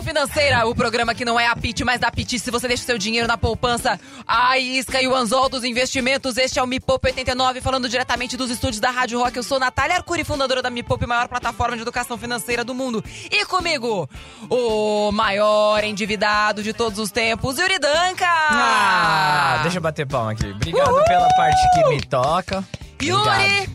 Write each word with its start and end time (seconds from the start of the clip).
Financeira, 0.00 0.64
o 0.66 0.74
programa 0.74 1.14
que 1.14 1.24
não 1.24 1.38
é 1.38 1.46
a 1.46 1.56
PIT, 1.56 1.84
mas 1.84 2.00
da 2.00 2.10
PIT. 2.10 2.38
Se 2.38 2.50
você 2.50 2.68
deixa 2.68 2.84
seu 2.84 2.96
dinheiro 2.96 3.26
na 3.26 3.36
poupança, 3.36 3.98
a 4.26 4.56
isca 4.56 5.02
e 5.02 5.08
o 5.08 5.14
anzol 5.14 5.48
dos 5.48 5.64
investimentos. 5.64 6.36
Este 6.36 6.58
é 6.58 6.62
o 6.62 6.66
Me 6.66 6.78
Poupe 6.78 7.08
89, 7.08 7.60
falando 7.60 7.88
diretamente 7.88 8.36
dos 8.36 8.50
estúdios 8.50 8.80
da 8.80 8.90
Rádio 8.90 9.18
Rock. 9.18 9.36
Eu 9.36 9.42
sou 9.42 9.58
Natália 9.58 9.96
Arcuri, 9.96 10.24
fundadora 10.24 10.62
da 10.62 10.70
Me 10.70 10.82
Poupe, 10.82 11.04
maior 11.04 11.28
plataforma 11.28 11.76
de 11.76 11.82
educação 11.82 12.16
financeira 12.16 12.64
do 12.64 12.74
mundo. 12.74 13.04
E 13.30 13.44
comigo, 13.44 14.08
o 14.48 15.10
maior 15.12 15.82
endividado 15.82 16.62
de 16.62 16.72
todos 16.72 16.98
os 16.98 17.10
tempos, 17.10 17.58
Yuri 17.58 17.78
Danca! 17.78 18.26
Ah, 18.28 19.58
deixa 19.62 19.78
eu 19.78 19.82
bater 19.82 20.06
palma 20.06 20.32
aqui. 20.32 20.46
Obrigado 20.46 21.04
pela 21.04 21.28
parte 21.36 21.70
que 21.74 21.88
me 21.88 22.00
toca. 22.00 22.64
Yuri, 23.02 23.68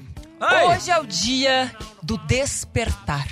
hoje 0.70 0.89
é 0.89 0.99
o 0.99 1.05
dia 1.05 1.75
do 2.02 2.17
despertar. 2.20 3.27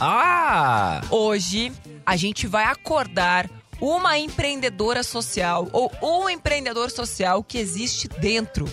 Ah! 0.00 1.00
Hoje 1.10 1.72
a 2.06 2.16
gente 2.16 2.46
vai 2.46 2.64
acordar 2.64 3.50
uma 3.80 4.18
empreendedora 4.18 5.02
social 5.02 5.68
ou 5.72 5.92
um 6.02 6.30
empreendedor 6.30 6.90
social 6.90 7.42
que 7.42 7.58
existe 7.58 8.08
dentro 8.08 8.66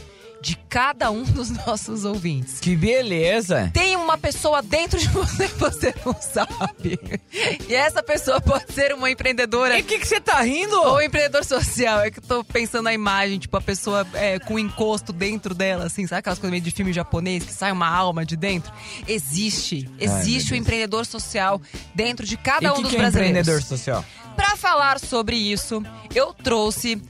de 0.43 0.57
cada 0.67 1.09
um 1.09 1.23
dos 1.23 1.49
nossos 1.65 2.03
ouvintes. 2.03 2.59
Que 2.59 2.75
beleza! 2.75 3.71
Tem 3.73 3.95
uma 3.95 4.17
pessoa 4.17 4.61
dentro 4.61 4.99
de 4.99 5.07
você 5.07 5.47
que 5.47 5.57
você 5.57 5.95
não 6.05 6.13
sabe. 6.19 6.99
E 7.69 7.73
essa 7.73 8.03
pessoa 8.03 8.41
pode 8.41 8.73
ser 8.73 8.93
uma 8.93 9.09
empreendedora 9.09 9.79
E 9.79 9.81
o 9.81 9.85
que 9.85 9.97
que 9.99 10.05
você 10.07 10.19
tá 10.19 10.41
rindo? 10.41 10.75
ou 10.81 11.01
empreendedor 11.01 11.45
social. 11.45 12.01
É 12.01 12.11
que 12.11 12.19
eu 12.19 12.23
tô 12.23 12.43
pensando 12.43 12.83
na 12.83 12.93
imagem, 12.93 13.39
tipo, 13.39 13.55
a 13.55 13.61
pessoa 13.61 14.05
é, 14.13 14.37
com 14.37 14.59
encosto 14.59 15.13
dentro 15.13 15.55
dela, 15.55 15.85
assim, 15.85 16.05
sabe 16.05 16.19
aquelas 16.19 16.37
coisas 16.39 16.51
meio 16.51 16.61
de 16.63 16.71
filme 16.71 16.91
japonês 16.91 17.45
que 17.45 17.53
sai 17.53 17.71
uma 17.71 17.87
alma 17.87 18.25
de 18.25 18.35
dentro? 18.35 18.73
Existe. 19.07 19.89
Existe 19.97 20.51
o 20.51 20.55
empreendedor 20.57 21.05
social 21.05 21.61
dentro 21.95 22.25
de 22.25 22.35
cada 22.35 22.67
E 22.67 22.71
um 22.71 22.75
que, 22.75 22.81
dos 22.81 22.89
que 22.91 22.97
é 22.97 22.99
brasileiros. 22.99 23.31
empreendedor 23.39 23.61
social? 23.63 24.03
Pra 24.35 24.55
falar 24.57 24.99
sobre 24.99 25.35
isso, 25.37 25.81
eu 26.13 26.33
trouxe 26.33 27.01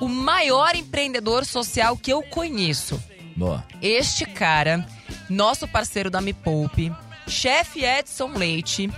o 0.00 0.08
maior 0.08 0.74
empreendedor 0.74 1.44
social 1.44 1.96
que 1.96 2.12
eu 2.12 2.22
conheço. 2.22 3.02
Boa. 3.36 3.64
Este 3.80 4.24
cara, 4.26 4.86
nosso 5.28 5.68
parceiro 5.68 6.10
da 6.10 6.20
Me 6.20 6.32
Poupe, 6.32 6.92
chefe 7.26 7.84
Edson 7.84 8.32
Leite, 8.32 8.90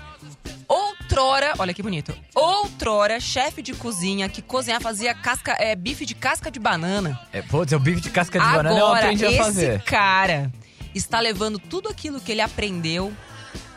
outrora, 0.67 1.55
olha 1.59 1.75
que 1.75 1.83
bonito, 1.83 2.15
outrora 2.35 3.21
chefe 3.21 3.61
de 3.63 3.75
cozinha 3.75 4.29
que 4.29 4.41
cozinhar 4.41 4.81
fazia 4.81 5.15
casca, 5.15 5.53
é, 5.59 5.75
bife 5.77 6.07
de 6.07 6.15
casca 6.15 6.51
de 6.51 6.59
banana. 6.59 7.21
É, 7.33 7.43
putz, 7.43 7.73
o 7.73 7.79
bife 7.79 8.01
de 8.01 8.11
casca 8.11 8.39
de 8.39 8.45
banana 8.45 8.71
eu 8.79 8.87
Agora, 8.87 9.05
aprendi 9.05 9.25
a 9.27 9.29
esse 9.31 9.39
fazer. 9.39 9.83
cara 9.83 10.51
está 10.95 11.21
levando 11.21 11.59
tudo 11.59 11.89
aquilo 11.89 12.21
que 12.21 12.33
ele 12.33 12.41
aprendeu 12.41 13.13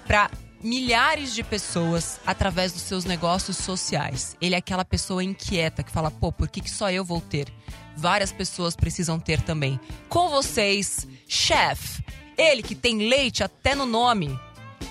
para 0.07 0.29
milhares 0.65 1.35
de 1.35 1.43
pessoas 1.43 2.19
através 2.25 2.73
dos 2.73 2.81
seus 2.81 3.05
negócios 3.05 3.55
sociais. 3.55 4.35
Ele 4.41 4.55
é 4.55 4.57
aquela 4.57 4.83
pessoa 4.83 5.23
inquieta 5.23 5.83
que 5.83 5.91
fala: 5.91 6.09
pô, 6.09 6.31
por 6.31 6.49
que, 6.49 6.59
que 6.59 6.69
só 6.69 6.89
eu 6.89 7.05
vou 7.05 7.21
ter? 7.21 7.47
Várias 7.95 8.31
pessoas 8.31 8.75
precisam 8.75 9.19
ter 9.19 9.41
também. 9.41 9.79
Com 10.09 10.27
vocês, 10.29 11.07
chef. 11.27 12.03
Ele 12.37 12.61
que 12.61 12.75
tem 12.75 13.07
leite 13.07 13.43
até 13.43 13.75
no 13.75 13.85
nome. 13.85 14.37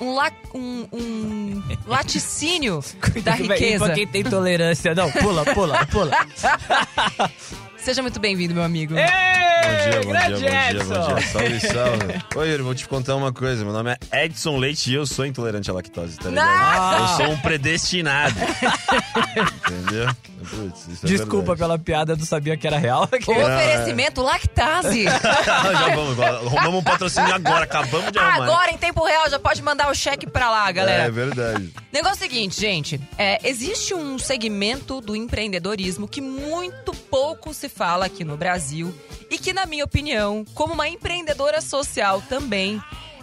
Um, 0.00 0.14
la 0.14 0.32
um, 0.54 0.88
um 0.92 1.62
laticínio 1.86 2.82
da 3.22 3.32
riqueza. 3.32 3.84
pra 3.84 3.94
quem 3.94 4.06
tem 4.06 4.24
tolerância. 4.24 4.94
Não, 4.94 5.10
pula, 5.10 5.44
pula, 5.44 5.86
pula. 5.86 6.12
Seja 7.84 8.00
muito 8.00 8.18
bem-vindo, 8.18 8.54
meu 8.54 8.62
amigo. 8.62 8.94
Ei, 8.96 9.04
Bom 9.04 9.90
dia, 9.90 10.00
bom 10.00 10.08
grande 10.10 10.26
dia, 10.26 10.34
bom 10.34 10.40
dia, 10.40 10.70
Edson. 10.70 10.94
bom 10.94 11.14
dia. 11.16 11.26
Salve, 11.26 11.60
salve. 11.60 12.24
Oi, 12.36 12.50
Yuri, 12.50 12.62
vou 12.62 12.74
te 12.74 12.88
contar 12.88 13.14
uma 13.14 13.30
coisa. 13.30 13.62
Meu 13.62 13.74
nome 13.74 13.94
é 14.10 14.24
Edson 14.24 14.56
Leite 14.56 14.90
e 14.90 14.94
eu 14.94 15.04
sou 15.06 15.26
intolerante 15.26 15.70
à 15.70 15.74
lactose, 15.74 16.16
tá 16.16 16.30
ligado? 16.30 16.48
Ah. 16.48 16.96
Eu 17.18 17.26
sou 17.26 17.34
um 17.34 17.38
predestinado. 17.40 18.34
Entendeu? 19.94 20.16
Putz, 20.50 20.88
isso 20.88 21.06
é 21.06 21.08
Desculpa 21.08 21.36
verdade. 21.54 21.58
pela 21.58 21.78
piada, 21.78 22.12
eu 22.12 22.16
não 22.16 22.24
sabia 22.26 22.56
que 22.56 22.66
era 22.66 22.76
real. 22.78 23.04
Oferecimento 23.04 24.20
Lactase. 24.22 25.04
já 25.04 25.94
vamos, 25.94 26.12
agora. 26.12 26.36
arrumamos 26.38 26.74
um 26.80 26.82
patrocínio 26.82 27.34
agora, 27.34 27.64
acabamos 27.64 28.12
de 28.12 28.18
arrumar. 28.18 28.44
Agora, 28.44 28.70
em 28.70 28.78
tempo 28.78 29.04
real, 29.04 29.28
já 29.30 29.38
pode 29.38 29.62
mandar 29.62 29.90
o 29.90 29.94
cheque 29.94 30.26
pra 30.26 30.50
lá, 30.50 30.68
É 30.68 30.72
galera. 30.72 31.10
verdade. 31.10 31.72
Negócio 31.92 32.24
é 32.24 32.26
o 32.26 32.30
seguinte, 32.30 32.60
gente. 32.60 33.00
É, 33.16 33.38
existe 33.48 33.94
um 33.94 34.18
segmento 34.18 35.00
do 35.00 35.14
empreendedorismo 35.16 36.08
que 36.08 36.20
muito 36.20 36.92
pouco 36.94 37.52
se 37.54 37.68
fala 37.68 38.06
aqui 38.06 38.24
no 38.24 38.36
Brasil 38.36 38.94
e 39.30 39.38
que, 39.38 39.52
na 39.52 39.66
minha 39.66 39.84
opinião, 39.84 40.44
como 40.54 40.74
uma 40.74 40.88
empreendedora 40.88 41.60
social 41.60 42.22
também, 42.28 42.82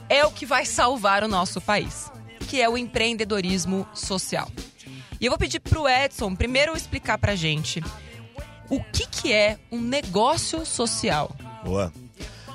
é 0.09 0.26
o 0.26 0.32
que 0.32 0.46
vai 0.46 0.66
salvar 0.66 1.24
o 1.24 1.28
nosso 1.28 1.62
país, 1.62 2.12
que 2.48 2.62
é 2.62 2.68
o 2.70 2.78
empreendedorismo 2.78 3.88
social. 3.94 4.50
E 5.22 5.28
eu 5.28 5.32
vou 5.32 5.38
pedir 5.38 5.59
pro 5.59 5.88
Edson 5.88 6.36
primeiro 6.36 6.76
explicar 6.76 7.20
pra 7.20 7.36
gente 7.36 7.80
o 8.68 8.84
que, 8.84 9.06
que 9.06 9.32
é 9.32 9.59
um 9.72 9.80
negócio 9.80 10.66
social. 10.66 11.36
Boa. 11.64 11.94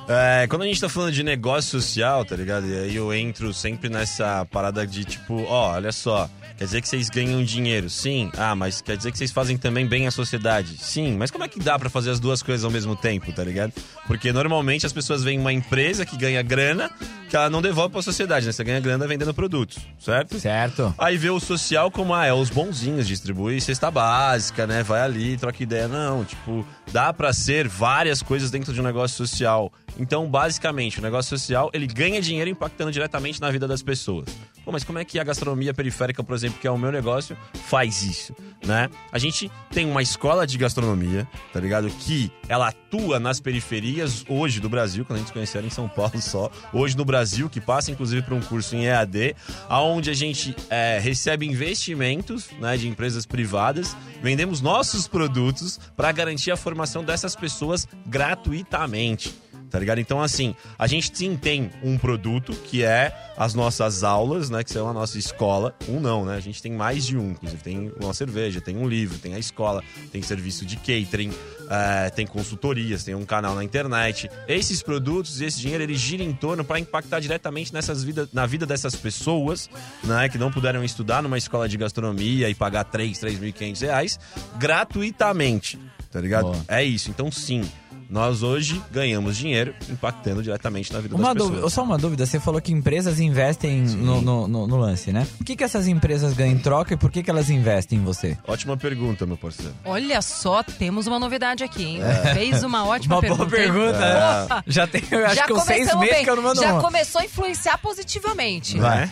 É, 0.09 0.47
quando 0.49 0.63
a 0.63 0.67
gente 0.67 0.81
tá 0.81 0.89
falando 0.89 1.13
de 1.13 1.23
negócio 1.23 1.81
social, 1.81 2.25
tá 2.25 2.35
ligado? 2.35 2.67
E 2.67 2.77
aí 2.77 2.97
eu 2.97 3.15
entro 3.15 3.55
sempre 3.55 3.89
nessa 3.89 4.45
parada 4.47 4.85
de 4.85 5.05
tipo, 5.05 5.45
ó, 5.45 5.75
olha 5.75 5.93
só, 5.93 6.29
quer 6.57 6.65
dizer 6.65 6.81
que 6.81 6.89
vocês 6.89 7.09
ganham 7.11 7.43
dinheiro? 7.45 7.89
Sim. 7.91 8.31
Ah, 8.37 8.55
mas 8.55 8.81
quer 8.81 8.97
dizer 8.97 9.13
que 9.13 9.19
vocês 9.19 9.31
fazem 9.31 9.57
também 9.57 9.87
bem 9.87 10.07
à 10.07 10.11
sociedade? 10.11 10.77
Sim. 10.79 11.17
Mas 11.17 11.31
como 11.31 11.45
é 11.45 11.49
que 11.49 11.59
dá 11.59 11.79
pra 11.79 11.91
fazer 11.91 12.11
as 12.11 12.21
duas 12.21 12.43
coisas 12.43 12.65
ao 12.65 12.71
mesmo 12.71 12.97
tempo, 12.97 13.33
tá 13.33 13.45
ligado? 13.45 13.73
Porque 14.07 14.33
normalmente 14.33 14.87
as 14.87 14.93
pessoas 14.93 15.23
veem 15.23 15.39
uma 15.39 15.53
empresa 15.53 16.07
que 16.07 16.17
ganha 16.17 16.43
grana 16.43 16.91
que 17.29 17.37
ela 17.37 17.51
não 17.51 17.61
devolve 17.61 17.93
pra 17.93 18.03
sociedade, 18.03 18.47
né? 18.47 18.53
Você 18.53 18.63
ganha 18.63 18.81
grana 18.81 19.07
vendendo 19.07 19.35
produtos, 19.35 19.79
certo? 19.99 20.39
Certo. 20.39 20.95
Aí 20.97 21.17
vê 21.17 21.29
o 21.29 21.41
social 21.41 21.91
como, 21.91 22.15
ah, 22.15 22.25
é 22.25 22.33
os 22.33 22.51
bonzinhos, 22.51 23.07
distribui 23.07 23.61
cesta 23.61 23.91
básica, 23.91 24.67
né? 24.67 24.83
Vai 24.83 25.01
ali, 25.01 25.37
troca 25.37 25.63
ideia. 25.63 25.89
Não, 25.89 26.25
tipo, 26.25 26.67
dá 26.93 27.13
pra 27.13 27.33
ser 27.33 27.67
várias 27.69 28.23
coisas 28.23 28.51
dentro 28.51 28.73
de 28.73 28.81
um 28.81 28.85
negócio 28.85 29.17
social. 29.17 29.73
Então, 29.99 30.27
basicamente, 30.29 30.99
o 30.99 31.03
negócio 31.03 31.37
social, 31.37 31.71
ele 31.73 31.87
ganha 31.87 32.21
dinheiro 32.21 32.49
impactando 32.49 32.93
diretamente 32.93 33.41
na 33.41 33.51
vida 33.51 33.67
das 33.67 33.83
pessoas. 33.83 34.27
Pô, 34.67 34.73
mas 34.73 34.83
como 34.83 34.99
é 34.99 35.05
que 35.05 35.21
a 35.21 35.23
gastronomia 35.23 35.73
periférica, 35.73 36.25
por 36.25 36.35
exemplo, 36.35 36.59
que 36.61 36.67
é 36.67 36.71
o 36.73 36.77
meu 36.77 36.91
negócio, 36.91 37.37
faz 37.69 38.03
isso, 38.03 38.35
né? 38.67 38.91
A 39.13 39.19
gente 39.19 39.49
tem 39.71 39.89
uma 39.89 40.03
escola 40.03 40.45
de 40.45 40.59
gastronomia, 40.59 41.25
tá 41.53 41.61
ligado? 41.61 41.89
Que 41.89 42.33
ela 42.49 42.67
atua 42.67 43.21
nas 43.21 43.39
periferias 43.39 44.25
hoje 44.29 44.59
do 44.59 44.69
Brasil, 44.69 45.05
quando 45.05 45.21
a 45.21 45.23
gente 45.23 45.47
se 45.47 45.59
em 45.59 45.71
São 45.71 45.89
Paulo 45.89 46.21
só. 46.21 46.51
Hoje 46.73 46.97
no 46.97 47.05
Brasil, 47.05 47.49
que 47.49 47.61
passa 47.61 47.93
inclusive 47.93 48.23
por 48.23 48.33
um 48.33 48.41
curso 48.41 48.75
em 48.75 48.87
EAD, 48.87 49.37
aonde 49.69 50.11
a 50.11 50.15
gente 50.15 50.57
é, 50.69 50.99
recebe 50.99 51.47
investimentos 51.47 52.51
né, 52.59 52.77
de 52.77 52.89
empresas 52.89 53.25
privadas, 53.25 53.97
vendemos 54.21 54.61
nossos 54.61 55.07
produtos 55.07 55.79
para 55.97 56.11
garantir 56.11 56.51
a 56.51 56.57
formação 56.57 57.05
dessas 57.05 57.37
pessoas 57.37 57.87
gratuitamente. 58.05 59.33
Tá 59.71 59.79
ligado? 59.79 59.99
Então, 59.99 60.23
assim, 60.23 60.55
a 60.79 60.87
gente 60.87 61.11
sim 61.17 61.37
tem 61.37 61.71
um 61.83 61.99
produto 61.99 62.53
que 62.53 62.85
é 62.85 63.13
as 63.37 63.55
nossas 63.55 64.05
aulas, 64.05 64.49
né? 64.49 64.63
Que 64.63 64.71
são 64.71 64.89
a 64.89 64.93
nossa 64.93 65.19
escola. 65.19 65.75
Um 65.89 66.01
não, 66.01 66.25
né? 66.25 66.37
A 66.37 66.41
gente 66.41 66.63
tem 66.63 66.73
mais 66.73 67.05
de 67.05 67.17
um. 67.17 67.33
Inclusive, 67.33 67.63
tem 67.63 67.93
uma 68.01 68.15
cerveja, 68.15 68.61
tem 68.61 68.77
um 68.77 68.89
livro, 68.89 69.19
tem 69.19 69.35
a 69.35 69.39
escola, 69.39 69.83
tem 70.13 70.23
serviço 70.23 70.65
de 70.65 70.77
catering, 70.77 71.33
eh, 71.69 72.11
tem 72.11 72.27
consultorias, 72.27 73.05
tem 73.05 73.15
um 73.15 73.25
canal 73.25 73.55
na 73.55 73.65
internet. 73.65 74.31
Esses 74.47 74.83
produtos 74.83 75.41
e 75.41 75.45
esse 75.45 75.61
dinheiro, 75.61 75.83
ele 75.83 75.95
gira 75.95 76.23
em 76.23 76.33
torno 76.33 76.65
para 76.65 76.79
impactar 76.79 77.21
diretamente 77.21 77.75
nessas 77.75 78.05
vida, 78.05 78.29
na 78.33 78.47
vida 78.47 78.65
dessas 78.65 78.95
pessoas, 78.95 79.69
né? 80.05 80.29
Que 80.29 80.39
não 80.39 80.51
puderam 80.51 80.85
estudar 80.85 81.23
numa 81.23 81.39
escola 81.39 81.69
de 81.69 81.77
gastronomia 81.77 82.49
e 82.49 82.55
pagar 82.55 82.85
3, 82.85 83.19
3.500 83.19 83.81
reais 83.81 84.21
gratuitamente. 84.57 85.79
Tá 86.11 86.21
ligado? 86.21 86.45
Boa. 86.45 86.65
É 86.69 86.83
isso. 86.83 87.11
Então, 87.11 87.31
sim. 87.31 87.63
Nós 88.09 88.43
hoje 88.43 88.81
ganhamos 88.91 89.37
dinheiro 89.37 89.75
impactando 89.91 90.43
diretamente 90.43 90.93
na 90.93 91.01
vida 91.01 91.15
Uma 91.15 91.35
das 91.35 91.37
dúvida, 91.37 91.55
pessoas. 91.57 91.73
só 91.73 91.83
uma 91.83 91.99
dúvida, 91.99 92.25
você 92.27 92.39
falou 92.41 92.61
que 92.61 92.73
empresas 92.73 93.19
investem 93.21 93.81
no, 93.83 94.21
no, 94.23 94.49
no- 94.49 94.67
no 94.67 94.77
lance, 94.77 95.13
né? 95.13 95.27
O 95.41 95.45
que, 95.45 95.57
que 95.57 95.65
essas 95.65 95.87
empresas 95.89 96.33
ganham 96.33 96.53
em 96.55 96.59
troca 96.59 96.95
e 96.95 96.97
por 96.97 97.11
que, 97.11 97.23
que 97.23 97.31
elas 97.31 97.51
investem 97.51 97.99
em 97.99 98.03
você? 98.05 98.37
Ótima 98.47 98.77
pergunta, 98.77 99.27
meu 99.27 99.37
parceiro. 99.37 99.73
Olha 99.85 100.23
só, 100.23 100.63
temos 100.63 101.07
uma 101.07 101.19
novidade 101.19 101.65
aqui, 101.65 101.85
hein? 101.85 102.01
Fez 102.35 102.63
uma 102.63 102.85
ótima 102.87 103.17
Uma 103.17 103.21
pergunta. 103.21 103.45
boa 103.45 103.61
hein? 103.61 103.67
pergunta, 103.73 103.99
né? 103.99 104.47
Porra! 104.47 104.65
Já 104.67 104.87
tem, 104.87 105.03
eu 105.11 105.27
acho 105.27 105.35
Já 105.35 105.47
que 105.47 105.53
uns 105.53 105.63
seis 105.65 105.95
meses 105.97 106.15
bem. 106.15 106.25
que 106.25 106.31
eu 106.31 106.37
não 106.37 106.43
mando 106.43 106.61
Já 106.61 106.73
uma. 106.75 106.81
começou 106.83 107.21
a 107.21 107.25
influenciar 107.25 107.79
positivamente. 107.79 108.77
Né? 108.79 109.11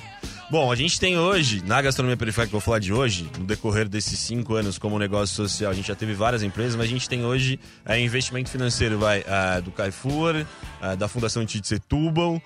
Bom, 0.55 0.71
a 0.71 0.77
gente 0.77 1.01
tem 1.01 1.19
hoje, 1.19 1.65
na 1.67 1.83
gastronomia 1.83 2.17
periférica 2.17 2.51
que 2.51 2.55
eu 2.55 2.61
vou 2.61 2.65
falar 2.65 2.79
de 2.79 2.93
hoje, 2.93 3.29
no 3.37 3.45
decorrer 3.45 3.89
desses 3.89 4.21
cinco 4.21 4.55
anos 4.55 4.79
como 4.79 4.97
negócio 5.01 5.35
social, 5.35 5.73
a 5.73 5.75
gente 5.75 5.89
já 5.89 5.97
teve 5.97 6.15
várias 6.15 6.45
empresas, 6.45 6.77
mas 6.77 6.87
a 6.87 6.89
gente 6.89 7.09
tem 7.09 7.25
hoje 7.25 7.59
é, 7.85 7.99
investimento 7.99 8.49
financeiro 8.49 8.97
vai 8.97 9.25
ah, 9.27 9.59
do 9.59 9.73
Carrefour, 9.73 10.47
ah, 10.81 10.95
da 10.95 11.09
Fundação 11.09 11.45
Tite 11.45 11.67
Setúbal, 11.67 12.41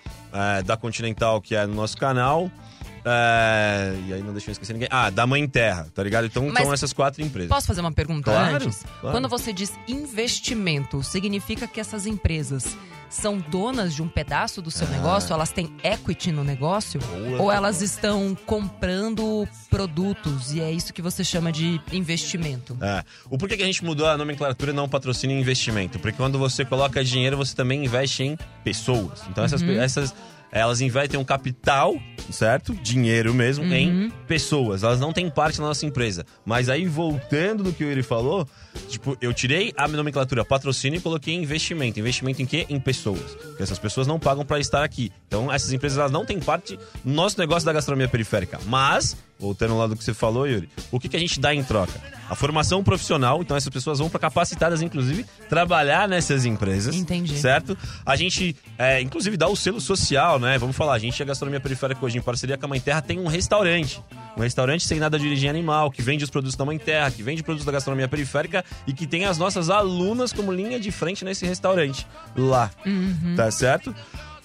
da 0.65 0.75
Continental, 0.75 1.39
que 1.43 1.55
é 1.55 1.67
no 1.67 1.75
nosso 1.75 1.99
canal, 1.99 2.51
é, 3.05 3.95
e 4.07 4.15
aí 4.15 4.23
não 4.23 4.33
deixa 4.33 4.49
eu 4.49 4.53
esquecer 4.53 4.73
ninguém. 4.73 4.89
Ah, 4.91 5.11
da 5.11 5.27
Mãe 5.27 5.47
Terra, 5.47 5.87
tá 5.95 6.03
ligado? 6.03 6.27
Então 6.27 6.49
Mas 6.49 6.63
são 6.63 6.73
essas 6.73 6.95
quatro 6.95 7.23
empresas. 7.23 7.51
Posso 7.51 7.67
fazer 7.67 7.83
uma 7.83 7.93
pergunta 7.93 8.31
Claro, 8.31 8.65
antes? 8.65 8.87
claro. 9.03 9.15
Quando 9.15 9.29
você 9.29 9.53
diz 9.53 9.71
investimento, 9.87 11.03
significa 11.03 11.67
que 11.67 11.79
essas 11.79 12.07
empresas 12.07 12.75
são 13.11 13.39
donas 13.39 13.95
de 13.95 14.03
um 14.03 14.09
pedaço 14.09 14.61
do 14.61 14.71
seu 14.71 14.87
Ah. 14.87 14.91
negócio? 14.91 15.33
Elas 15.33 15.51
têm 15.51 15.73
equity 15.83 16.31
no 16.33 16.45
negócio? 16.45 17.01
Boa. 17.01 17.43
Ou 17.43 17.53
elas 17.53 17.81
estão 17.83 18.37
comprando 18.47 19.49
produtos 19.71 20.53
e 20.53 20.61
é 20.61 20.71
isso 20.71 20.93
que 20.93 21.01
você 21.03 21.23
chama 21.25 21.51
de 21.53 21.81
investimento? 21.93 22.77
É. 22.81 23.03
O 23.31 23.39
porquê 23.39 23.57
que 23.57 23.63
a 23.63 23.67
gente 23.67 23.85
mudou 23.85 24.07
a 24.07 24.17
nomenclatura 24.17 24.73
não 24.73 24.89
patrocínio 24.89 25.37
e 25.37 25.41
investimento? 25.41 25.99
Porque 25.99 26.17
quando 26.17 26.39
você 26.39 26.65
coloca 26.65 27.03
dinheiro, 27.05 27.37
você 27.37 27.55
também 27.55 27.85
investe 27.85 28.23
em 28.23 28.39
pessoas. 28.65 29.23
Então 29.31 29.45
essas, 29.45 29.63
pe- 29.63 29.77
essas 29.79 30.15
elas 30.51 30.81
investem 30.81 31.19
um 31.19 31.25
capital, 31.25 31.95
certo? 32.31 32.75
Dinheiro 32.75 33.35
mesmo, 33.35 33.65
em 33.73 34.11
pessoas. 34.27 34.83
Elas 34.83 35.01
não 35.01 35.13
têm 35.13 35.29
parte 35.31 35.61
na 35.61 35.69
nossa 35.69 35.87
empresa. 35.87 36.25
Mas 36.45 36.69
aí, 36.69 36.87
voltando 36.87 37.63
do 37.63 37.73
que 37.73 37.85
Yuri 37.85 38.03
falou, 38.03 38.49
tipo, 38.89 39.17
eu 39.21 39.33
tirei 39.33 39.73
a 39.77 39.87
nomenclatura 39.89 40.45
patrocínio 40.45 40.99
e 40.99 41.01
coloquei 41.01 41.35
investimento. 41.35 42.01
Investimento 42.01 42.43
em 42.43 42.47
quê? 42.47 42.67
Em 42.69 42.81
pessoas. 42.81 43.35
Porque 43.35 43.63
essas 43.63 43.79
pessoas 43.79 44.07
não 44.07 44.19
pagam 44.19 44.45
para 44.45 44.59
estar 44.59 44.83
aqui. 44.83 45.13
Então, 45.27 45.53
essas 45.53 45.73
empresas 45.73 45.99
elas 45.99 46.13
não 46.13 46.25
têm 46.25 46.41
parte 46.41 46.79
no 47.05 47.13
nosso 47.13 47.39
negócio 47.39 47.67
da 47.67 47.73
gastronomia 47.73 48.09
periférica. 48.09 48.59
Mas, 48.67 49.17
voltando 49.39 49.77
lá 49.79 49.87
do 49.87 49.97
que 49.97 50.03
você 50.03 50.13
falou, 50.13 50.47
Yuri, 50.47 50.69
o 50.91 50.99
que, 50.99 51.09
que 51.09 51.17
a 51.17 51.21
gente 51.21 51.39
dá 51.39 51.55
em 51.55 51.63
troca? 51.63 51.93
A 52.29 52.35
formação 52.35 52.83
profissional. 52.83 53.41
Então, 53.41 53.57
essas 53.57 53.71
pessoas 53.71 53.99
vão 53.99 54.11
para 54.11 54.21
capacitadas, 54.21 54.83
inclusive, 54.83 55.25
trabalhar 55.49 56.09
nessas 56.09 56.45
empresas. 56.45 56.95
Entendi. 56.95 57.39
Certo? 57.39 57.77
A 58.05 58.17
gente, 58.17 58.55
é, 58.77 59.01
inclusive, 59.01 59.37
dá 59.37 59.49
o 59.49 59.57
selo 59.57 59.81
social, 59.81 60.39
né? 60.39 60.59
Vamos 60.59 60.77
falar, 60.77 60.95
a 60.95 60.99
gente, 60.99 61.23
a 61.23 61.27
Gastronomia 61.27 61.61
Periférica 61.61 62.05
hoje, 62.05 62.19
em 62.19 62.21
parceria 62.21 62.59
com 62.59 62.67
a 62.67 62.69
Mãe 62.69 62.81
Terra, 62.81 63.01
tem 63.01 63.19
um 63.19 63.29
restaurante. 63.29 64.03
Um 64.37 64.41
restaurante 64.43 64.85
sem 64.87 64.99
nada 64.99 65.19
de 65.19 65.27
origem 65.27 65.49
animal, 65.49 65.91
que 65.91 66.03
vende 66.03 66.23
os 66.25 66.31
produtos 66.31 66.57
da 66.57 66.65
Mãe 66.65 66.79
Terra, 66.79 67.11
que 67.11 67.23
vende 67.23 67.43
produtos 67.43 67.65
da 67.65 67.73
gastronomia 67.73 68.09
periférica 68.09 68.65
e 68.87 68.93
que 68.93 69.07
tem 69.07 69.25
as 69.25 69.39
nossas 69.39 69.71
alunas 69.71 70.33
como 70.33 70.53
linha 70.53 70.79
de 70.79 70.91
frente 70.91 71.25
nesse 71.25 71.47
restaurante 71.47 72.07
lá. 72.37 72.71
Tá 73.37 73.51
certo? 73.51 73.95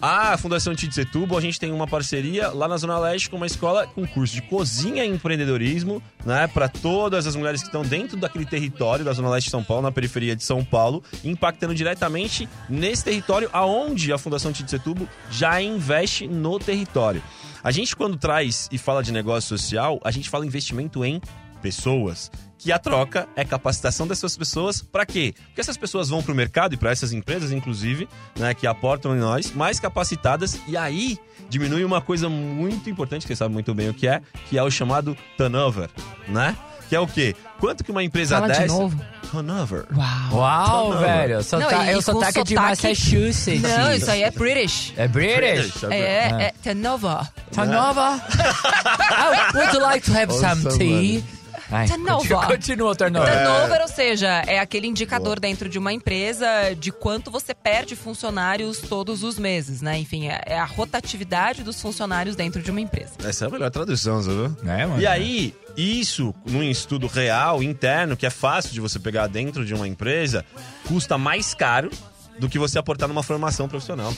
A 0.05 0.37
Fundação 0.37 0.75
Tite 0.75 0.93
Setúbal, 0.93 1.37
a 1.37 1.41
gente 1.41 1.57
tem 1.57 1.71
uma 1.71 1.87
parceria 1.87 2.49
lá 2.49 2.67
na 2.67 2.75
Zona 2.75 2.99
Leste 2.99 3.29
com 3.29 3.37
uma 3.37 3.45
escola 3.45 3.87
com 3.87 4.05
curso 4.05 4.35
de 4.35 4.41
cozinha 4.41 5.05
e 5.05 5.07
empreendedorismo, 5.07 6.03
né? 6.25 6.45
Para 6.45 6.67
todas 6.67 7.25
as 7.25 7.37
mulheres 7.37 7.61
que 7.61 7.67
estão 7.67 7.83
dentro 7.83 8.17
daquele 8.17 8.45
território 8.45 9.05
da 9.05 9.13
Zona 9.13 9.29
Leste 9.29 9.45
de 9.45 9.51
São 9.51 9.63
Paulo, 9.63 9.83
na 9.83 9.93
periferia 9.93 10.35
de 10.35 10.43
São 10.43 10.61
Paulo, 10.61 11.01
impactando 11.23 11.73
diretamente 11.73 12.49
nesse 12.67 13.05
território 13.05 13.49
aonde 13.53 14.11
a 14.11 14.17
Fundação 14.17 14.51
Tite 14.51 14.71
Setúbal 14.71 15.07
já 15.31 15.61
investe 15.61 16.27
no 16.27 16.59
território. 16.59 17.23
A 17.63 17.71
gente, 17.71 17.95
quando 17.95 18.17
traz 18.17 18.67
e 18.73 18.77
fala 18.77 19.01
de 19.01 19.13
negócio 19.13 19.57
social, 19.57 20.01
a 20.03 20.11
gente 20.11 20.29
fala 20.29 20.45
investimento 20.45 21.05
em 21.05 21.21
pessoas. 21.61 22.29
Que 22.63 22.71
a 22.71 22.79
troca 22.79 23.27
é 23.35 23.43
capacitação 23.43 24.07
dessas 24.07 24.37
pessoas 24.37 24.81
para 24.81 25.05
quê? 25.05 25.33
Porque 25.47 25.59
essas 25.59 25.75
pessoas 25.75 26.07
vão 26.07 26.23
para 26.23 26.31
o 26.31 26.35
mercado 26.35 26.73
e 26.73 26.77
para 26.77 26.91
essas 26.91 27.11
empresas, 27.11 27.51
inclusive, 27.51 28.07
né, 28.39 28.53
que 28.53 28.65
aportam 28.65 29.13
em 29.15 29.19
nós, 29.19 29.51
mais 29.51 29.81
capacitadas, 29.81 30.57
e 30.65 30.77
aí 30.77 31.17
diminui 31.49 31.83
uma 31.83 31.99
coisa 31.99 32.29
muito 32.29 32.89
importante, 32.89 33.23
que 33.23 33.27
você 33.27 33.35
sabe 33.35 33.53
muito 33.53 33.73
bem 33.73 33.89
o 33.89 33.93
que 33.93 34.07
é, 34.07 34.21
que 34.49 34.57
é 34.57 34.63
o 34.63 34.71
chamado 34.71 35.17
turnover, 35.37 35.89
né? 36.27 36.55
Que 36.87 36.95
é 36.95 36.99
o 36.99 37.07
quê? 37.07 37.35
Quanto 37.59 37.83
que 37.83 37.91
uma 37.91 38.03
empresa 38.03 38.35
Fala 38.39 38.53
de 38.53 38.59
dessa. 38.59 38.73
novo. 38.73 39.01
Turnover. 39.31 39.85
Uau! 39.95 40.37
Uau, 40.39 40.93
Não, 40.93 40.99
velho. 41.01 41.35
Não, 41.37 41.43
Sota 41.43 41.83
e 41.85 41.89
é 41.89 41.97
o 41.97 42.01
sotaque 42.01 42.43
de 42.43 42.53
sotaque- 42.53 42.55
Massachusetts. 42.55 43.61
Não, 43.61 43.93
isso 43.93 44.11
aí 44.11 44.23
é 44.23 44.31
British. 44.31 44.93
É 44.95 45.07
British? 45.07 45.71
British, 45.71 45.83
É, 45.91 45.97
é, 45.97 46.43
é 46.43 46.53
Tenova. 46.61 47.27
Tanova? 47.51 48.21
oh, 48.23 49.57
would 49.57 49.73
you 49.75 49.81
like 49.81 50.05
to 50.05 50.13
have 50.15 50.31
some 50.31 50.65
Awesome, 50.65 50.77
tea? 50.77 51.23
Ai, 51.71 51.87
Turnover. 51.87 52.17
continua, 52.17 52.47
continua 52.47 52.91
o 52.91 52.95
turnover. 52.95 53.33
Turnover, 53.33 53.81
ou 53.81 53.87
seja, 53.87 54.43
é 54.47 54.59
aquele 54.59 54.87
indicador 54.87 55.39
dentro 55.39 55.67
de 55.67 55.79
uma 55.79 55.91
empresa 55.91 56.47
de 56.77 56.91
quanto 56.91 57.31
você 57.31 57.53
perde 57.53 57.95
funcionários 57.95 58.79
todos 58.79 59.23
os 59.23 59.39
meses, 59.39 59.81
né? 59.81 59.97
Enfim, 59.97 60.27
é 60.27 60.53
é 60.53 60.59
a 60.59 60.65
rotatividade 60.65 61.63
dos 61.63 61.81
funcionários 61.81 62.35
dentro 62.35 62.61
de 62.61 62.69
uma 62.69 62.79
empresa. 62.79 63.11
Essa 63.23 63.45
é 63.45 63.47
a 63.47 63.51
melhor 63.51 63.71
tradução, 63.71 64.21
você 64.21 64.29
viu? 64.29 64.57
É, 64.71 64.85
mano. 64.85 65.01
E 65.01 65.07
aí, 65.07 65.55
isso, 65.75 66.33
num 66.45 66.63
estudo 66.63 67.07
real, 67.07 67.63
interno, 67.63 68.15
que 68.15 68.25
é 68.25 68.29
fácil 68.29 68.71
de 68.71 68.79
você 68.79 68.99
pegar 68.99 69.27
dentro 69.27 69.65
de 69.65 69.73
uma 69.73 69.87
empresa, 69.87 70.45
custa 70.87 71.17
mais 71.17 71.53
caro 71.53 71.89
do 72.37 72.47
que 72.49 72.59
você 72.59 72.77
aportar 72.77 73.07
numa 73.07 73.23
formação 73.23 73.67
profissional. 73.67 74.13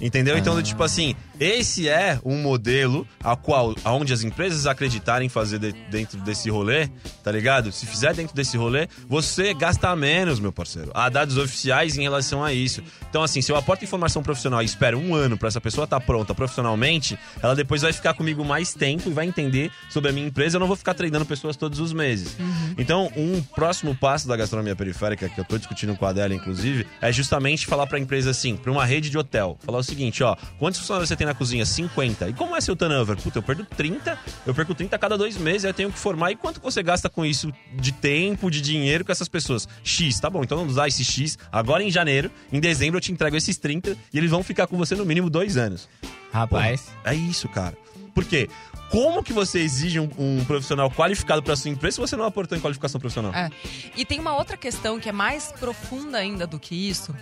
Entendeu? 0.00 0.36
Então, 0.36 0.60
tipo 0.62 0.82
assim, 0.82 1.14
esse 1.40 1.88
é 1.88 2.20
um 2.24 2.36
modelo 2.42 3.06
a 3.24 3.34
qual, 3.34 3.74
aonde 3.84 4.12
as 4.12 4.22
empresas 4.22 4.66
acreditarem 4.66 5.28
fazer 5.28 5.58
de- 5.58 5.72
dentro 5.90 6.18
desse 6.20 6.50
rolê, 6.50 6.88
tá 7.24 7.32
ligado? 7.32 7.72
Se 7.72 7.86
fizer 7.86 8.12
dentro 8.14 8.34
desse 8.34 8.56
rolê, 8.56 8.88
você 9.08 9.54
gasta 9.54 9.94
menos, 9.96 10.38
meu 10.38 10.52
parceiro. 10.52 10.90
Há 10.94 11.08
dados 11.08 11.36
oficiais 11.38 11.96
em 11.96 12.02
relação 12.02 12.44
a 12.44 12.52
isso. 12.52 12.82
Então, 13.08 13.22
assim, 13.22 13.40
se 13.40 13.50
eu 13.50 13.56
aporto 13.56 13.84
informação 13.84 14.22
profissional 14.22 14.60
e 14.62 14.66
espero 14.66 14.98
um 14.98 15.14
ano 15.14 15.38
pra 15.38 15.48
essa 15.48 15.60
pessoa 15.60 15.84
estar 15.84 16.00
pronta 16.00 16.34
profissionalmente, 16.34 17.18
ela 17.42 17.54
depois 17.54 17.82
vai 17.82 17.92
ficar 17.92 18.12
comigo 18.14 18.44
mais 18.44 18.74
tempo 18.74 19.08
e 19.08 19.12
vai 19.12 19.26
entender 19.26 19.70
sobre 19.88 20.10
a 20.10 20.12
minha 20.12 20.26
empresa. 20.26 20.56
Eu 20.56 20.60
não 20.60 20.66
vou 20.66 20.76
ficar 20.76 20.94
treinando 20.94 21.24
pessoas 21.24 21.56
todos 21.56 21.80
os 21.80 21.92
meses. 21.92 22.36
Então, 22.76 23.10
um 23.16 23.40
próximo 23.40 23.94
passo 23.94 24.28
da 24.28 24.36
gastronomia 24.36 24.76
periférica, 24.76 25.28
que 25.28 25.40
eu 25.40 25.44
tô 25.44 25.56
discutindo 25.56 25.94
com 25.96 26.04
a 26.04 26.10
Adela, 26.10 26.34
inclusive, 26.34 26.86
é 27.00 27.10
justamente 27.10 27.66
falar 27.66 27.86
pra 27.86 27.98
empresa 27.98 28.30
assim, 28.30 28.56
pra 28.56 28.70
uma 28.70 28.84
rede 28.84 29.08
de 29.10 29.16
hotel. 29.16 29.58
Falar 29.64 29.78
o 29.78 29.85
seguinte, 29.86 30.22
ó, 30.22 30.36
quantos 30.58 30.80
funcionários 30.80 31.08
você 31.08 31.16
tem 31.16 31.26
na 31.26 31.34
cozinha? 31.34 31.64
50. 31.64 32.28
E 32.28 32.32
como 32.34 32.54
é 32.56 32.60
seu 32.60 32.76
turnover? 32.76 33.16
Puta, 33.16 33.38
eu 33.38 33.42
perco 33.42 33.64
30, 33.64 34.18
eu 34.46 34.54
perco 34.54 34.74
30 34.74 34.94
a 34.94 34.98
cada 34.98 35.16
dois 35.16 35.36
meses, 35.36 35.64
aí 35.64 35.70
eu 35.70 35.74
tenho 35.74 35.92
que 35.92 35.98
formar. 35.98 36.30
E 36.30 36.36
quanto 36.36 36.60
você 36.60 36.82
gasta 36.82 37.08
com 37.08 37.24
isso 37.24 37.52
de 37.74 37.92
tempo, 37.92 38.50
de 38.50 38.60
dinheiro 38.60 39.04
com 39.04 39.12
essas 39.12 39.28
pessoas? 39.28 39.68
X, 39.82 40.20
tá 40.20 40.28
bom, 40.28 40.42
então 40.42 40.58
vamos 40.58 40.74
usar 40.74 40.88
esse 40.88 41.04
X 41.04 41.38
agora 41.50 41.82
em 41.82 41.90
janeiro, 41.90 42.30
em 42.52 42.60
dezembro 42.60 42.98
eu 42.98 43.00
te 43.00 43.12
entrego 43.12 43.36
esses 43.36 43.56
30 43.56 43.96
e 44.12 44.18
eles 44.18 44.30
vão 44.30 44.42
ficar 44.42 44.66
com 44.66 44.76
você 44.76 44.94
no 44.94 45.04
mínimo 45.04 45.30
dois 45.30 45.56
anos. 45.56 45.88
Rapaz. 46.32 46.88
É 47.04 47.14
isso, 47.14 47.48
cara. 47.48 47.76
Por 48.14 48.24
quê? 48.24 48.48
Como 48.90 49.22
que 49.22 49.32
você 49.32 49.60
exige 49.60 49.98
um, 49.98 50.08
um 50.16 50.44
profissional 50.44 50.90
qualificado 50.90 51.42
para 51.42 51.56
sua 51.56 51.70
empresa 51.70 51.96
se 51.96 52.00
você 52.00 52.16
não 52.16 52.24
aportou 52.24 52.56
em 52.56 52.60
qualificação 52.60 53.00
profissional? 53.00 53.34
É. 53.34 53.50
E 53.96 54.04
tem 54.04 54.20
uma 54.20 54.34
outra 54.34 54.56
questão 54.56 55.00
que 55.00 55.08
é 55.08 55.12
mais 55.12 55.52
profunda 55.52 56.18
ainda 56.18 56.46
do 56.46 56.58
que 56.58 56.88
isso, 56.88 57.14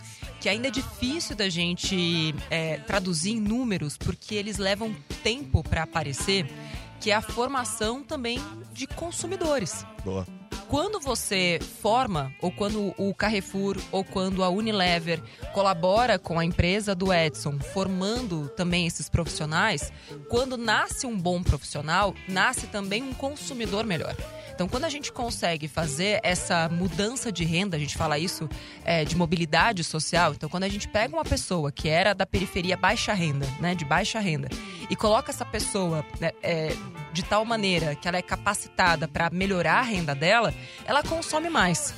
que 0.44 0.48
ainda 0.50 0.68
é 0.68 0.70
difícil 0.70 1.34
da 1.34 1.48
gente 1.48 2.34
é, 2.50 2.76
traduzir 2.76 3.30
em 3.30 3.40
números, 3.40 3.96
porque 3.96 4.34
eles 4.34 4.58
levam 4.58 4.94
tempo 5.22 5.62
para 5.62 5.84
aparecer, 5.84 6.44
que 7.00 7.10
é 7.10 7.14
a 7.14 7.22
formação 7.22 8.02
também 8.02 8.38
de 8.70 8.86
consumidores. 8.86 9.86
Quando 10.68 10.98
você 10.98 11.60
forma, 11.82 12.32
ou 12.40 12.50
quando 12.50 12.94
o 12.96 13.14
Carrefour, 13.14 13.76
ou 13.92 14.02
quando 14.02 14.42
a 14.42 14.48
Unilever 14.48 15.20
colabora 15.52 16.18
com 16.18 16.38
a 16.38 16.44
empresa 16.44 16.94
do 16.94 17.12
Edson, 17.12 17.60
formando 17.60 18.48
também 18.48 18.86
esses 18.86 19.08
profissionais, 19.08 19.92
quando 20.28 20.56
nasce 20.56 21.06
um 21.06 21.16
bom 21.16 21.42
profissional, 21.42 22.14
nasce 22.28 22.66
também 22.66 23.02
um 23.02 23.12
consumidor 23.12 23.84
melhor. 23.84 24.16
Então, 24.54 24.68
quando 24.68 24.84
a 24.84 24.88
gente 24.88 25.12
consegue 25.12 25.66
fazer 25.66 26.20
essa 26.22 26.68
mudança 26.68 27.30
de 27.30 27.44
renda, 27.44 27.76
a 27.76 27.80
gente 27.80 27.96
fala 27.96 28.18
isso 28.18 28.48
é, 28.84 29.04
de 29.04 29.16
mobilidade 29.16 29.82
social. 29.82 30.32
Então, 30.32 30.48
quando 30.48 30.62
a 30.62 30.68
gente 30.68 30.88
pega 30.88 31.14
uma 31.14 31.24
pessoa 31.24 31.72
que 31.72 31.88
era 31.88 32.14
da 32.14 32.24
periferia 32.24 32.76
baixa 32.76 33.12
renda, 33.12 33.46
né, 33.60 33.74
de 33.74 33.84
baixa 33.84 34.20
renda, 34.20 34.48
e 34.88 34.94
coloca 34.94 35.30
essa 35.30 35.44
pessoa 35.44 36.04
né, 36.20 36.30
é, 36.40 36.72
de 37.14 37.22
tal 37.22 37.44
maneira 37.44 37.94
que 37.94 38.06
ela 38.06 38.18
é 38.18 38.22
capacitada 38.22 39.08
para 39.08 39.30
melhorar 39.30 39.78
a 39.78 39.82
renda 39.82 40.14
dela, 40.14 40.52
ela 40.84 41.02
consome 41.02 41.48
mais. 41.48 41.94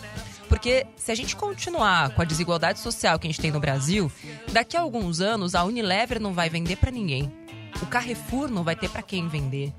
Porque 0.49 0.87
se 0.97 1.11
a 1.11 1.15
gente 1.15 1.35
continuar 1.35 2.11
com 2.11 2.23
a 2.23 2.25
desigualdade 2.25 2.79
social 2.79 3.19
que 3.19 3.27
a 3.27 3.31
gente 3.31 3.41
tem 3.41 3.51
no 3.51 3.59
Brasil, 3.59 4.13
daqui 4.53 4.77
a 4.77 4.81
alguns 4.81 5.21
anos 5.21 5.55
a 5.55 5.65
Unilever 5.65 6.21
não 6.21 6.33
vai 6.33 6.49
vender 6.49 6.77
para 6.77 6.91
ninguém. 6.91 7.33
O 7.83 7.87
Carrefour 7.87 8.49
não 8.49 8.63
vai 8.63 8.77
ter 8.77 8.89
para 8.89 9.03
quem 9.03 9.27
vender. 9.27 9.73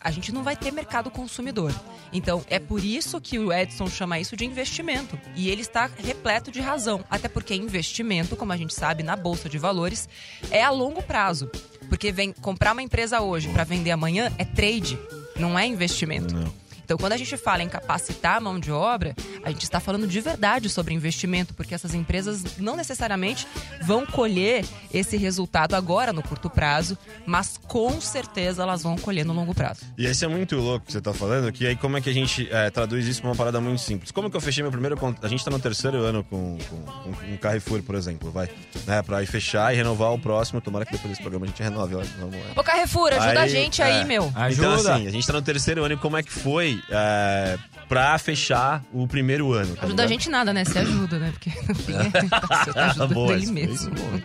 A 0.00 0.10
gente 0.10 0.32
não 0.32 0.42
vai 0.42 0.56
ter 0.56 0.70
mercado 0.70 1.10
consumidor. 1.10 1.74
Então, 2.12 2.42
é 2.48 2.58
por 2.58 2.82
isso 2.82 3.20
que 3.20 3.38
o 3.38 3.52
Edson 3.52 3.88
chama 3.88 4.18
isso 4.18 4.36
de 4.36 4.44
investimento. 4.44 5.18
E 5.34 5.50
ele 5.50 5.60
está 5.60 5.90
repleto 5.98 6.50
de 6.50 6.60
razão. 6.60 7.04
Até 7.10 7.28
porque 7.28 7.54
investimento, 7.54 8.36
como 8.36 8.52
a 8.52 8.56
gente 8.56 8.72
sabe, 8.72 9.02
na 9.02 9.16
Bolsa 9.16 9.48
de 9.48 9.58
Valores, 9.58 10.08
é 10.50 10.62
a 10.62 10.70
longo 10.70 11.02
prazo. 11.02 11.50
Porque 11.88 12.12
vem 12.12 12.32
comprar 12.32 12.72
uma 12.72 12.82
empresa 12.82 13.20
hoje 13.20 13.48
para 13.48 13.64
vender 13.64 13.90
amanhã 13.90 14.32
é 14.38 14.44
trade, 14.44 14.98
não 15.36 15.58
é 15.58 15.66
investimento. 15.66 16.34
Não. 16.34 16.67
Então, 16.88 16.96
quando 16.96 17.12
a 17.12 17.18
gente 17.18 17.36
fala 17.36 17.62
em 17.62 17.68
capacitar 17.68 18.38
a 18.38 18.40
mão 18.40 18.58
de 18.58 18.72
obra, 18.72 19.14
a 19.44 19.50
gente 19.50 19.62
está 19.62 19.78
falando 19.78 20.06
de 20.06 20.20
verdade 20.22 20.70
sobre 20.70 20.94
investimento, 20.94 21.52
porque 21.52 21.74
essas 21.74 21.92
empresas 21.92 22.56
não 22.56 22.76
necessariamente 22.76 23.46
vão 23.82 24.06
colher 24.06 24.64
esse 24.90 25.14
resultado 25.18 25.74
agora 25.74 26.14
no 26.14 26.22
curto 26.22 26.48
prazo, 26.48 26.96
mas 27.26 27.60
com 27.68 28.00
certeza 28.00 28.62
elas 28.62 28.82
vão 28.82 28.96
colher 28.96 29.26
no 29.26 29.34
longo 29.34 29.54
prazo. 29.54 29.80
E 29.98 30.06
esse 30.06 30.24
é 30.24 30.28
muito 30.28 30.56
louco 30.56 30.86
que 30.86 30.92
você 30.92 31.00
tá 31.02 31.12
falando, 31.12 31.52
que 31.52 31.66
aí 31.66 31.76
como 31.76 31.98
é 31.98 32.00
que 32.00 32.08
a 32.08 32.12
gente 32.14 32.48
é, 32.50 32.70
traduz 32.70 33.06
isso 33.06 33.20
pra 33.20 33.28
uma 33.28 33.36
parada 33.36 33.60
muito 33.60 33.82
simples? 33.82 34.10
Como 34.10 34.30
que 34.30 34.36
eu 34.38 34.40
fechei 34.40 34.62
meu 34.62 34.72
primeiro 34.72 34.96
contrato? 34.96 35.26
A 35.26 35.28
gente 35.28 35.44
tá 35.44 35.50
no 35.50 35.60
terceiro 35.60 35.98
ano 35.98 36.24
com, 36.24 36.56
com, 36.70 37.12
com, 37.12 37.36
Carrefour, 37.36 37.82
por 37.82 37.96
exemplo, 37.96 38.30
vai. 38.30 38.48
Né, 38.86 39.02
pra 39.02 39.22
ir 39.22 39.26
fechar 39.26 39.74
e 39.74 39.76
renovar 39.76 40.14
o 40.14 40.18
próximo. 40.18 40.58
Tomara 40.62 40.86
que 40.86 40.92
depois 40.92 41.10
desse 41.10 41.20
programa 41.20 41.44
a 41.44 41.48
gente 41.48 41.62
renove, 41.62 41.96
ó, 41.96 42.02
vamos 42.18 42.34
lá. 42.34 42.52
Ô 42.56 42.64
Carrefour, 42.64 43.12
ajuda 43.12 43.28
Aí, 43.28 43.36
a 43.36 43.46
gente 43.46 43.82
aí, 43.82 44.00
é. 44.00 44.04
meu. 44.06 44.32
Ajuda. 44.34 44.66
Então, 44.68 44.94
assim, 44.94 45.06
a 45.06 45.10
gente 45.10 45.26
tá 45.26 45.34
no 45.34 45.42
terceiro 45.42 45.84
ano 45.84 45.92
e 45.92 45.98
como 45.98 46.16
é 46.16 46.22
que 46.22 46.32
foi 46.32 46.77
é, 46.90 47.58
pra 47.88 48.18
fechar 48.18 48.82
o 48.92 49.06
primeiro 49.06 49.52
ano? 49.52 49.74
tá 49.76 49.86
Ajuda 49.86 50.04
a 50.04 50.06
gente 50.06 50.28
nada, 50.30 50.52
né? 50.52 50.64
Você 50.64 50.78
ajuda, 50.78 51.18
né? 51.18 51.30
Porque 51.32 51.50
no 51.68 51.74
fim, 51.74 51.92
você 52.64 52.72
tá 52.72 52.86
ajudando 52.90 53.14
boa, 53.14 53.32
ele 53.32 53.42
essa 53.42 53.52
foi 53.52 53.62
mesmo. 53.66 53.90
boa. 53.94 54.22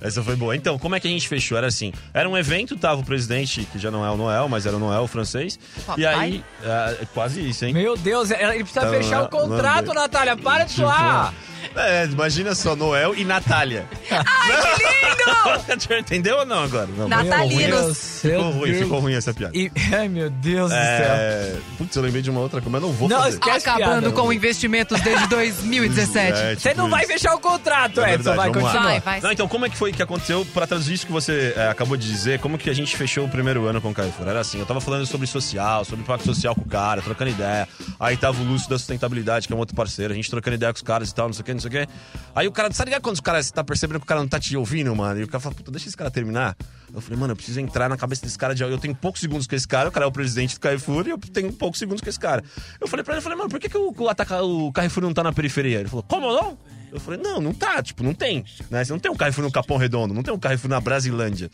Essa 0.00 0.22
foi 0.22 0.36
boa. 0.36 0.56
Então, 0.56 0.78
como 0.78 0.94
é 0.94 1.00
que 1.00 1.06
a 1.06 1.10
gente 1.10 1.28
fechou? 1.28 1.58
Era 1.58 1.66
assim: 1.66 1.92
era 2.14 2.28
um 2.28 2.36
evento, 2.36 2.76
tava 2.76 3.00
o 3.00 3.04
presidente, 3.04 3.66
que 3.70 3.78
já 3.78 3.90
não 3.90 4.04
é 4.04 4.10
o 4.10 4.16
Noel, 4.16 4.48
mas 4.48 4.64
era 4.66 4.76
o 4.76 4.78
Noel 4.78 5.06
francês. 5.06 5.58
Papai? 5.86 6.00
E 6.02 6.06
aí, 6.06 6.44
é, 6.64 7.06
quase 7.12 7.46
isso, 7.48 7.64
hein? 7.66 7.74
Meu 7.74 7.96
Deus, 7.96 8.30
ele 8.30 8.58
precisa 8.64 8.80
Tá, 8.80 8.90
fechar 8.90 9.22
o 9.24 9.28
contrato, 9.28 9.88
mano. 9.88 10.00
Natália. 10.00 10.36
Para 10.36 10.64
de 10.64 10.70
Tipo, 10.74 10.86
suar. 10.86 11.34
É, 11.76 12.04
imagina 12.06 12.54
só, 12.54 12.74
Noel 12.74 13.14
e 13.14 13.24
Natália. 13.24 13.86
Ai, 14.10 14.74
que 14.76 14.82
lindo! 14.82 15.94
Entendeu 16.00 16.38
ou 16.38 16.46
não 16.46 16.64
agora? 16.64 16.88
Não, 16.96 17.08
Natalinos. 17.08 18.20
ficou 18.20 18.50
ruim, 18.50 18.74
ficou 18.74 18.98
ruim 19.00 19.14
essa 19.14 19.32
piada. 19.32 19.56
E, 19.56 19.70
ai, 19.92 20.08
meu 20.08 20.28
Deus 20.30 20.70
do 20.70 20.76
céu. 20.76 20.80
É... 20.80 21.56
Putz, 21.78 21.94
eu 21.96 22.02
lembrei 22.02 22.22
de 22.22 22.30
uma 22.30 22.40
outra 22.40 22.60
coisa, 22.60 22.70
mas 22.72 22.82
não 22.82 22.92
vou 22.92 23.08
Não, 23.08 23.18
fazer. 23.18 23.30
esquece 23.34 23.68
Acabando 23.68 24.00
piada. 24.10 24.12
com 24.12 24.32
investimentos 24.32 25.00
desde 25.00 25.26
2017. 25.28 26.30
É, 26.40 26.54
Você 26.56 26.70
tipo 26.70 26.80
não 26.82 26.90
vai 26.90 27.02
isso. 27.04 27.12
fechar 27.12 27.34
o 27.34 27.40
contrato, 27.40 28.00
É 28.00 28.14
Edson. 28.14 28.30
verdade, 28.34 28.36
Vai, 28.36 28.48
vamos 28.50 28.62
lá. 28.62 28.70
continua. 28.70 28.90
Vai, 28.90 29.00
vai. 29.00 29.20
Não, 29.20 29.32
então, 29.32 29.48
como 29.48 29.66
é 29.66 29.70
que 29.70 29.76
foi 29.76 29.92
que 29.92 30.02
aconteceu? 30.02 30.44
Pra 30.52 30.66
traduzir 30.66 30.94
isso 30.94 31.06
que 31.06 31.12
você 31.12 31.52
é, 31.56 31.68
acabou 31.68 31.96
de 31.96 32.06
dizer, 32.10 32.38
como 32.40 32.56
que 32.58 32.68
a 32.70 32.74
gente 32.74 32.96
fechou 32.96 33.24
o 33.24 33.28
primeiro 33.28 33.66
ano 33.66 33.80
com 33.80 33.90
o 33.90 33.94
Carrefour? 33.94 34.28
Era 34.28 34.40
assim, 34.40 34.58
eu 34.58 34.66
tava 34.66 34.80
falando 34.80 35.06
sobre 35.06 35.26
social, 35.26 35.84
sobre 35.84 36.02
impacto 36.02 36.24
social 36.24 36.54
com 36.54 36.62
o 36.62 36.68
cara, 36.68 37.00
trocando 37.02 37.30
ideia. 37.30 37.68
Aí 37.98 38.16
tava 38.16 38.40
o 38.42 38.44
Lúcio 38.44 38.68
da 38.70 38.78
Sustentabilidade, 38.78 39.46
que 39.46 39.52
é 39.52 39.56
um 39.56 39.58
outro 39.60 39.74
parceiro, 39.76 40.12
a 40.12 40.16
gente 40.16 40.30
trocando 40.30 40.54
ideia 40.56 40.72
com 40.72 40.76
os 40.76 40.82
caras 40.82 41.10
e 41.10 41.14
tal, 41.14 41.26
não 41.26 41.32
sei 41.32 41.42
o 41.42 41.44
que, 41.44 41.52
não 41.62 41.70
sei 41.70 41.82
o 41.82 41.86
que. 41.86 41.92
Aí 42.34 42.48
o 42.48 42.52
cara, 42.52 42.72
sabe 42.72 42.90
ligado 42.90 43.02
quando 43.02 43.14
os 43.14 43.20
caras, 43.20 43.50
tá 43.50 43.62
percebendo 43.62 43.98
que 43.98 44.04
o 44.04 44.06
cara 44.06 44.20
não 44.20 44.28
tá 44.28 44.38
te 44.38 44.56
ouvindo, 44.56 44.94
mano? 44.94 45.20
E 45.20 45.24
o 45.24 45.28
cara 45.28 45.40
fala, 45.40 45.54
puta, 45.54 45.70
deixa 45.70 45.88
esse 45.88 45.96
cara 45.96 46.10
terminar. 46.10 46.56
Eu 46.92 47.00
falei, 47.00 47.18
mano, 47.18 47.32
eu 47.32 47.36
preciso 47.36 47.60
entrar 47.60 47.88
na 47.88 47.96
cabeça 47.96 48.22
desse 48.22 48.38
cara. 48.38 48.54
De... 48.54 48.62
Eu 48.62 48.78
tenho 48.78 48.94
poucos 48.94 49.20
segundos 49.20 49.46
com 49.46 49.54
esse 49.54 49.68
cara, 49.68 49.88
o 49.88 49.92
cara 49.92 50.06
é 50.06 50.08
o 50.08 50.12
presidente 50.12 50.54
do 50.54 50.60
Carrefour 50.60 51.06
e 51.06 51.10
eu 51.10 51.18
tenho 51.18 51.52
poucos 51.52 51.78
segundos 51.78 52.00
com 52.00 52.08
esse 52.08 52.18
cara. 52.18 52.42
Eu 52.80 52.88
falei 52.88 53.04
pra 53.04 53.14
ele, 53.14 53.18
eu 53.18 53.22
falei, 53.22 53.38
mano, 53.38 53.50
por 53.50 53.60
que, 53.60 53.68
que 53.68 53.78
o, 53.78 53.94
o, 53.96 54.08
ataca... 54.08 54.42
o 54.42 54.72
Carrefour 54.72 55.02
não 55.02 55.12
tá 55.12 55.22
na 55.22 55.32
periferia? 55.32 55.80
Ele 55.80 55.88
falou, 55.88 56.02
como 56.02 56.32
não? 56.32 56.58
Eu 56.92 56.98
falei, 56.98 57.20
não, 57.20 57.40
não 57.40 57.54
tá, 57.54 57.80
tipo, 57.82 58.02
não 58.02 58.12
tem. 58.12 58.44
Né? 58.68 58.84
Você 58.84 58.92
não 58.92 58.98
tem 58.98 59.10
um 59.10 59.16
Carrefour 59.16 59.44
no 59.44 59.52
Capão 59.52 59.76
Redondo, 59.76 60.12
não 60.12 60.22
tem 60.22 60.34
um 60.34 60.38
Carrefour 60.38 60.68
na 60.68 60.80
Brasilândia. 60.80 61.50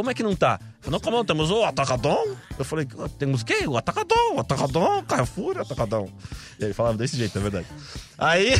Como 0.00 0.10
é 0.10 0.14
que 0.14 0.22
não 0.22 0.34
tá? 0.34 0.58
Falou, 0.80 0.92
não, 0.98 1.00
como 1.00 1.16
não, 1.18 1.24
temos 1.26 1.50
o 1.50 1.62
Atacadão? 1.62 2.34
Eu 2.58 2.64
falei, 2.64 2.88
temos 3.18 3.42
o 3.42 3.44
quê? 3.44 3.66
O 3.66 3.76
Atacadão, 3.76 4.36
o 4.36 4.40
Atacadão, 4.40 5.04
Carrefour, 5.04 5.58
Atacadão. 5.58 6.08
E 6.58 6.64
ele 6.64 6.72
falava 6.72 6.96
desse 6.96 7.18
jeito, 7.18 7.38
é 7.38 7.42
verdade. 7.42 7.66
Aí... 8.16 8.54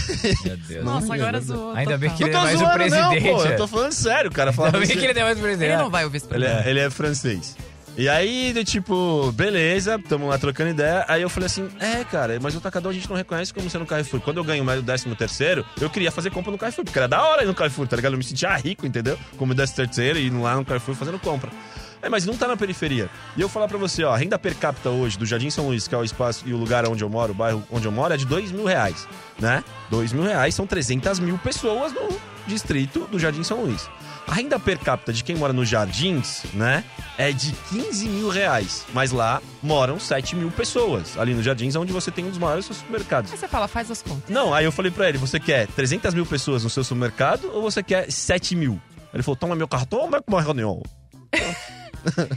Meu 0.45 0.57
Deus. 0.59 0.85
Nossa, 0.85 1.15
agora 1.15 1.41
zoou. 1.41 1.73
Ainda 1.73 1.97
bem 1.97 2.11
que 2.11 2.21
Não 2.21 2.29
ele 2.29 2.37
é 2.37 2.39
tô 2.39 2.45
mais 2.45 2.57
o 2.57 2.59
zoando, 2.59 2.75
presidente. 2.75 3.25
não, 3.25 3.37
pô. 3.39 3.45
Eu 3.47 3.57
tô 3.57 3.67
falando 3.67 3.93
sério, 3.93 4.31
cara. 4.31 4.51
Ainda 4.51 4.71
bem 4.73 4.83
assim- 4.83 4.99
que 4.99 5.07
ele 5.07 5.19
é 5.19 5.23
mais 5.25 5.39
o 5.39 5.41
presidente. 5.41 5.71
Ele 5.73 5.83
não 5.83 5.91
vai 5.91 6.05
ouvir 6.05 6.19
esse 6.19 6.27
ele 6.31 6.45
é, 6.45 6.63
ele 6.67 6.81
é 6.81 6.91
francês. 6.91 7.57
E 7.97 8.09
aí, 8.09 8.53
do 8.53 8.65
tipo, 8.65 9.31
beleza, 9.33 9.99
tamo 9.99 10.29
lá 10.29 10.39
trocando 10.39 10.71
ideia. 10.71 11.05
Aí 11.09 11.23
eu 11.23 11.29
falei 11.29 11.47
assim: 11.47 11.69
é, 11.79 12.05
cara, 12.05 12.39
mas 12.41 12.55
o 12.55 12.61
tacadão 12.61 12.91
a 12.91 12.95
gente 12.95 13.09
não 13.09 13.17
reconhece 13.17 13.53
como 13.53 13.69
sendo 13.69 13.85
Carrefour. 13.85 14.21
Quando 14.21 14.39
eu 14.39 14.45
ganho 14.45 14.65
mais 14.65 14.81
o 14.81 14.83
13 14.83 15.15
terceiro, 15.17 15.67
eu 15.81 15.91
queria 15.91 16.11
fazer 16.11 16.31
compra 16.31 16.51
no 16.51 16.59
Carrefour, 16.59 16.85
porque 16.85 16.99
era 16.99 17.09
da 17.09 17.23
hora 17.23 17.43
ir 17.43 17.47
no 17.47 17.55
Carrefour, 17.55 17.87
tá 17.87 17.97
ligado? 17.97 18.13
Eu 18.13 18.19
me 18.19 18.25
sentia 18.25 18.55
rico, 18.57 18.87
entendeu? 18.87 19.19
Como 19.37 19.55
13 19.55 19.75
terceiro 19.75 20.19
e 20.19 20.29
indo 20.29 20.41
lá 20.41 20.57
no 20.57 20.65
Carrefour 20.65 20.95
fazendo 20.95 21.19
compra. 21.19 21.51
É, 22.03 22.09
mas 22.09 22.25
não 22.25 22.35
tá 22.35 22.49
na 22.49 22.57
periferia. 22.57 23.11
E 23.37 23.41
eu 23.43 23.49
falar 23.49 23.69
pra 23.69 23.77
você, 23.77 24.03
ó, 24.05 24.15
a 24.15 24.17
renda 24.17 24.39
per 24.39 24.55
capita 24.57 24.89
hoje 24.89 25.19
do 25.19 25.27
Jardim 25.27 25.51
São 25.51 25.67
Luís, 25.67 25.87
que 25.87 25.95
é 25.95 25.99
o 25.99 26.05
espaço 26.05 26.45
e 26.47 26.55
o 26.55 26.57
lugar 26.57 26.89
onde 26.89 27.05
eu 27.05 27.11
moro, 27.11 27.33
o 27.33 27.35
bairro 27.35 27.63
onde 27.71 27.87
eu 27.87 27.93
moro, 27.93 28.15
é 28.15 28.17
de 28.17 28.25
2 28.25 28.53
mil 28.53 28.65
reais, 28.65 29.07
né? 29.39 29.63
2 29.91 30.15
mil 30.15 30.23
reais 30.23 30.55
são 30.55 30.67
300 30.67 31.19
mil 31.19 31.37
pessoas 31.39 31.93
no 31.93 32.09
distrito 32.47 33.07
do 33.11 33.19
Jardim 33.19 33.43
São 33.43 33.63
Luís. 33.63 33.89
A 34.31 34.35
renda 34.35 34.61
per 34.61 34.79
capita 34.79 35.13
de 35.13 35.25
quem 35.25 35.35
mora 35.35 35.53
nos 35.53 35.69
jardins, 35.69 36.45
né, 36.55 36.85
é 37.19 37.33
de 37.33 37.51
15 37.69 38.09
mil 38.09 38.29
reais. 38.29 38.87
Mas 38.95 39.11
lá 39.11 39.43
moram 39.61 39.99
7 39.99 40.37
mil 40.37 40.53
pessoas, 40.53 41.19
ali 41.19 41.35
nos 41.35 41.45
jardins, 41.45 41.75
onde 41.75 41.93
você 41.93 42.13
tem 42.13 42.25
um 42.25 42.29
dos 42.29 42.39
maiores 42.39 42.65
supermercados. 42.65 43.33
Aí 43.33 43.37
você 43.37 43.49
fala, 43.49 43.67
faz 43.67 43.91
as 43.91 44.01
contas. 44.03 44.31
Não, 44.31 44.55
aí 44.55 44.65
eu 44.65 44.71
falei 44.71 44.93
pra 44.93 45.09
ele, 45.09 45.19
você 45.19 45.41
quer 45.41 45.67
300 45.67 46.15
mil 46.15 46.25
pessoas 46.25 46.63
no 46.63 46.71
seu 46.71 46.85
supermercado 46.85 47.51
ou 47.53 47.61
você 47.61 47.83
quer 47.83 48.09
7 48.09 48.55
mil? 48.55 48.81
Ele 49.13 49.25
falou, 49.25 49.35
toma 49.35 49.57
meu 49.57 49.67
cartão, 49.67 50.09
vai 50.09 50.21
pra 50.21 50.33
uma 50.33 50.41
reunião. 50.41 50.81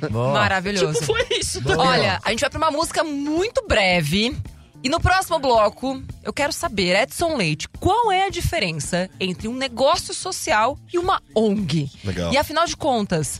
Maravilhoso. 0.10 1.00
Tipo, 1.00 1.06
foi 1.06 1.28
isso. 1.40 1.62
Boa. 1.62 1.78
Olha, 1.78 2.20
a 2.24 2.32
gente 2.32 2.42
vai 2.42 2.50
pra 2.50 2.58
uma 2.58 2.72
música 2.72 3.04
muito 3.04 3.64
breve. 3.68 4.36
E 4.84 4.90
no 4.90 5.00
próximo 5.00 5.40
bloco, 5.40 6.04
eu 6.24 6.34
quero 6.34 6.52
saber, 6.52 6.94
Edson 7.02 7.38
Leite, 7.38 7.70
qual 7.80 8.12
é 8.12 8.26
a 8.26 8.30
diferença 8.30 9.10
entre 9.18 9.48
um 9.48 9.56
negócio 9.56 10.14
social 10.14 10.78
e 10.92 11.00
uma 11.00 11.24
ONG? 11.34 11.90
Legal. 12.04 12.34
E 12.34 12.38
afinal 12.38 12.66
de 12.66 12.76
contas, 12.76 13.40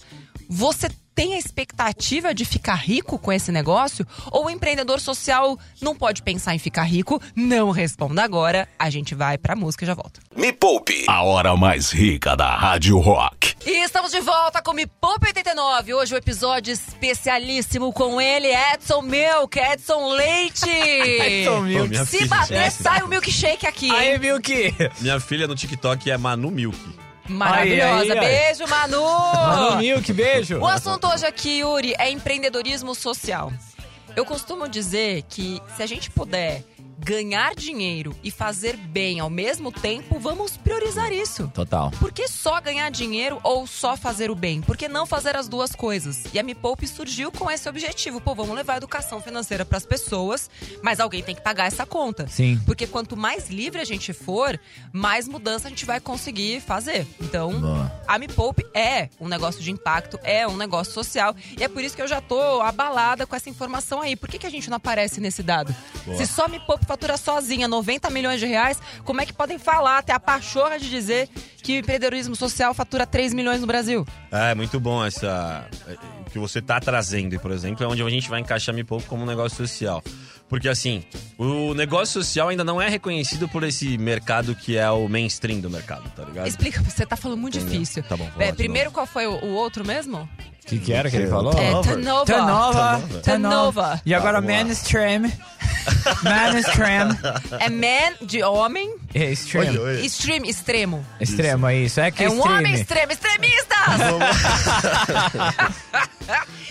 você 0.50 0.90
tem 1.16 1.36
a 1.36 1.38
expectativa 1.38 2.34
de 2.34 2.46
ficar 2.46 2.76
rico 2.76 3.18
com 3.20 3.32
esse 3.32 3.52
negócio? 3.52 4.06
Ou 4.32 4.46
o 4.46 4.50
empreendedor 4.50 5.00
social 5.00 5.58
não 5.82 5.96
pode 5.96 6.22
pensar 6.22 6.56
em 6.56 6.60
ficar 6.60 6.84
rico? 6.84 7.22
Não 7.36 7.72
responda 7.72 8.24
agora. 8.24 8.68
A 8.78 8.90
gente 8.90 9.14
vai 9.16 9.38
pra 9.38 9.56
música 9.56 9.84
e 9.84 9.88
já 9.88 9.94
volta. 9.94 10.20
Me 10.36 10.52
Poupe, 10.52 11.06
a 11.08 11.22
hora 11.24 11.56
mais 11.56 11.92
rica 11.92 12.36
da 12.36 12.56
Rádio 12.56 12.98
Rock. 13.00 13.54
E 13.66 13.84
estamos 13.84 14.12
de 14.12 14.20
volta 14.20 14.62
com 14.62 14.74
Me 14.74 14.86
Poupa 14.86 15.28
89. 15.28 15.94
Hoje 15.94 16.14
o 16.14 16.18
episódio 16.18 16.74
especialíssimo 16.74 17.94
com 17.94 18.20
ele, 18.20 18.48
Edson 18.48 19.02
Milk, 19.02 19.58
Edson 19.60 20.10
Leite. 20.14 20.70
Edson 20.70 21.62
Milk. 21.62 21.96
Se 22.06 22.18
filha. 22.18 22.28
bater, 22.28 22.72
sai 22.72 23.02
o 23.04 23.08
milkshake 23.08 23.66
aqui, 23.66 23.86
hein? 23.88 23.96
Aí, 23.96 24.20
Milk. 24.20 24.76
Minha 25.00 25.20
filha 25.20 25.48
no 25.48 25.56
TikTok 25.56 26.10
é 26.10 26.18
Manu 26.18 26.50
Milk. 26.52 27.03
Maravilhosa. 27.34 28.16
Beijo, 28.16 28.68
Manu. 28.68 29.02
Mano, 29.02 29.78
Milk, 29.78 30.14
beijo. 30.14 30.60
O 30.60 30.68
assunto 30.68 31.08
hoje 31.08 31.26
aqui, 31.26 31.60
Yuri, 31.60 31.94
é 31.98 32.10
empreendedorismo 32.10 32.94
social. 32.94 33.52
Eu 34.16 34.26
costumo 34.26 34.68
dizer 34.68 35.24
que 35.24 35.62
se 35.76 35.82
a 35.82 35.86
gente 35.88 36.10
puder 36.12 36.64
ganhar 37.00 37.56
dinheiro 37.56 38.16
e 38.24 38.32
fazer 38.32 38.78
bem 38.78 39.20
ao 39.20 39.30
mesmo 39.30 39.72
tempo, 39.72 40.20
vamos 40.20 40.58
priorizar 40.58 41.12
isso. 41.12 41.50
Total. 41.54 41.92
Por 42.00 42.12
que 42.12 42.28
só 42.28 42.60
ganhar 42.62 42.90
dinheiro 42.90 43.40
ou 43.44 43.68
só 43.68 43.96
fazer 43.98 44.32
o 44.32 44.36
bem? 44.36 44.62
Por 44.62 44.78
que 44.78 44.88
não 44.88 45.06
fazer 45.06 45.36
as 45.36 45.48
duas 45.48 45.74
coisas? 45.74 46.24
E 46.34 46.40
a 46.40 46.44
Me 46.44 46.56
Poupe 46.56 46.88
surgiu 46.88 47.32
com 47.32 47.50
esse 47.50 47.68
objetivo. 47.68 48.22
Pô, 48.22 48.34
vamos 48.36 48.56
levar 48.56 48.78
educação 48.78 49.22
financeira 49.22 49.66
para 49.66 49.78
as 49.78 49.86
pessoas, 49.86 50.50
mas 50.82 51.00
alguém 51.00 51.24
tem 51.24 51.36
que 51.36 51.42
pagar 51.42 51.66
essa 51.66 51.86
conta. 51.86 52.28
Sim. 52.28 52.60
Porque 52.66 52.88
quanto 52.88 53.18
mais 53.18 53.50
livre 53.50 53.82
a 53.82 53.86
gente 53.86 54.14
for, 54.14 54.60
mais 54.92 55.28
mudança 55.28 55.68
a 55.68 55.70
gente 55.70 55.86
vai 55.86 56.00
conseguir 56.00 56.62
fazer. 56.62 57.08
Então, 57.20 57.60
Boa. 57.60 58.02
a 58.08 58.18
Me 58.20 58.28
Poupe 58.28 58.66
é 58.74 59.10
um 59.20 59.28
negócio 59.28 59.62
de 59.62 59.72
impacto, 59.72 60.20
é 60.24 60.48
um 60.48 60.58
negócio 60.58 60.94
social. 60.94 61.36
E 61.58 61.64
é 61.64 61.68
por 61.68 61.84
isso 61.84 61.96
que 61.96 62.02
eu 62.02 62.08
já 62.08 62.22
tô 62.22 62.62
abalada 62.62 63.26
com 63.26 63.36
essa 63.36 63.50
informação 63.50 64.02
aí. 64.02 64.16
Por 64.16 64.30
que, 64.30 64.40
que 64.40 64.48
a 64.48 64.52
gente 64.52 64.70
não 64.70 64.78
aparece 64.78 65.20
nesse 65.20 65.44
dado? 65.44 65.76
Se 66.18 66.26
só 66.28 66.48
Me 66.48 66.60
Poupe 66.60 66.83
fatura 66.84 67.18
sozinha 67.18 67.68
90 67.68 68.10
milhões 68.10 68.40
de 68.40 68.46
reais, 68.46 68.80
como 69.04 69.22
é 69.22 69.26
que 69.26 69.34
podem 69.34 69.58
falar, 69.58 70.00
até 70.00 70.14
a 70.14 70.20
pachorra 70.20 70.78
de 70.80 70.90
dizer 70.90 71.30
que 71.62 71.74
o 71.74 71.80
empreendedorismo 71.80 72.36
social 72.36 72.74
fatura 72.74 73.06
3 73.06 73.34
milhões 73.34 73.62
no 73.62 73.68
Brasil? 73.68 74.06
É, 74.32 74.54
muito 74.54 74.80
bom 74.80 75.04
essa. 75.06 75.68
O 76.26 76.30
que 76.30 76.40
você 76.40 76.62
tá 76.62 76.80
trazendo, 76.80 77.40
por 77.40 77.52
exemplo, 77.52 77.84
é 77.84 77.88
onde 77.88 78.02
a 78.04 78.10
gente 78.10 78.30
vai 78.30 78.40
encaixar 78.40 78.74
Me 78.74 78.84
Poupe 78.84 79.06
como 79.06 79.24
um 79.24 79.26
negócio 79.28 79.58
social. 79.58 80.04
Porque 80.50 80.68
assim, 80.70 81.04
o 81.38 81.74
negócio 81.74 82.22
social 82.22 82.50
ainda 82.50 82.64
não 82.64 82.80
é 82.80 82.88
reconhecido 82.88 83.48
por 83.50 83.64
esse 83.64 83.98
mercado 83.98 84.54
que 84.54 84.78
é 84.78 84.88
o 84.92 85.08
mainstream 85.08 85.60
do 85.60 85.70
mercado, 85.70 86.08
tá 86.16 86.24
ligado? 86.26 86.48
Explica, 86.48 86.82
você 86.84 87.06
tá 87.06 87.16
falando 87.16 87.40
muito 87.40 87.58
Entendeu? 87.58 87.74
difícil. 87.80 88.04
Tá 88.04 88.16
bom, 88.18 88.30
É, 88.38 88.52
primeiro, 88.52 88.92
qual 88.92 89.06
foi 89.08 89.26
o 89.26 89.48
outro 89.54 89.84
mesmo? 89.86 90.30
O 90.64 90.66
que, 90.66 90.80
que 90.80 90.94
era 90.94 91.10
que 91.10 91.18
ele 91.18 91.28
falou? 91.28 91.54
É. 91.60 91.72
Tanova. 91.82 92.26
Tanova. 92.26 93.04
Tanova. 93.24 94.02
E 94.06 94.14
agora 94.14 94.36
Tá, 94.36 94.40
vamos 94.42 94.56
lá. 94.58 94.64
mainstream. 94.64 95.32
mainstream. 96.24 97.10
É 97.60 97.70
man 97.70 98.16
de 98.26 98.42
homem, 98.44 98.96
É, 99.14 99.32
extreme. 99.32 99.78
Oi, 99.78 99.96
oi. 99.98 100.06
extreme, 100.06 100.50
extremo. 100.50 101.06
Extremo, 101.20 101.68
é 101.68 101.76
isso. 101.76 102.00
É 102.00 102.10
que 102.12 102.24
É 102.24 102.30
um 102.30 102.38
extreme. 102.38 102.58
homem 102.60 102.74
extremo, 102.76 103.12
extremistas! 103.12 103.78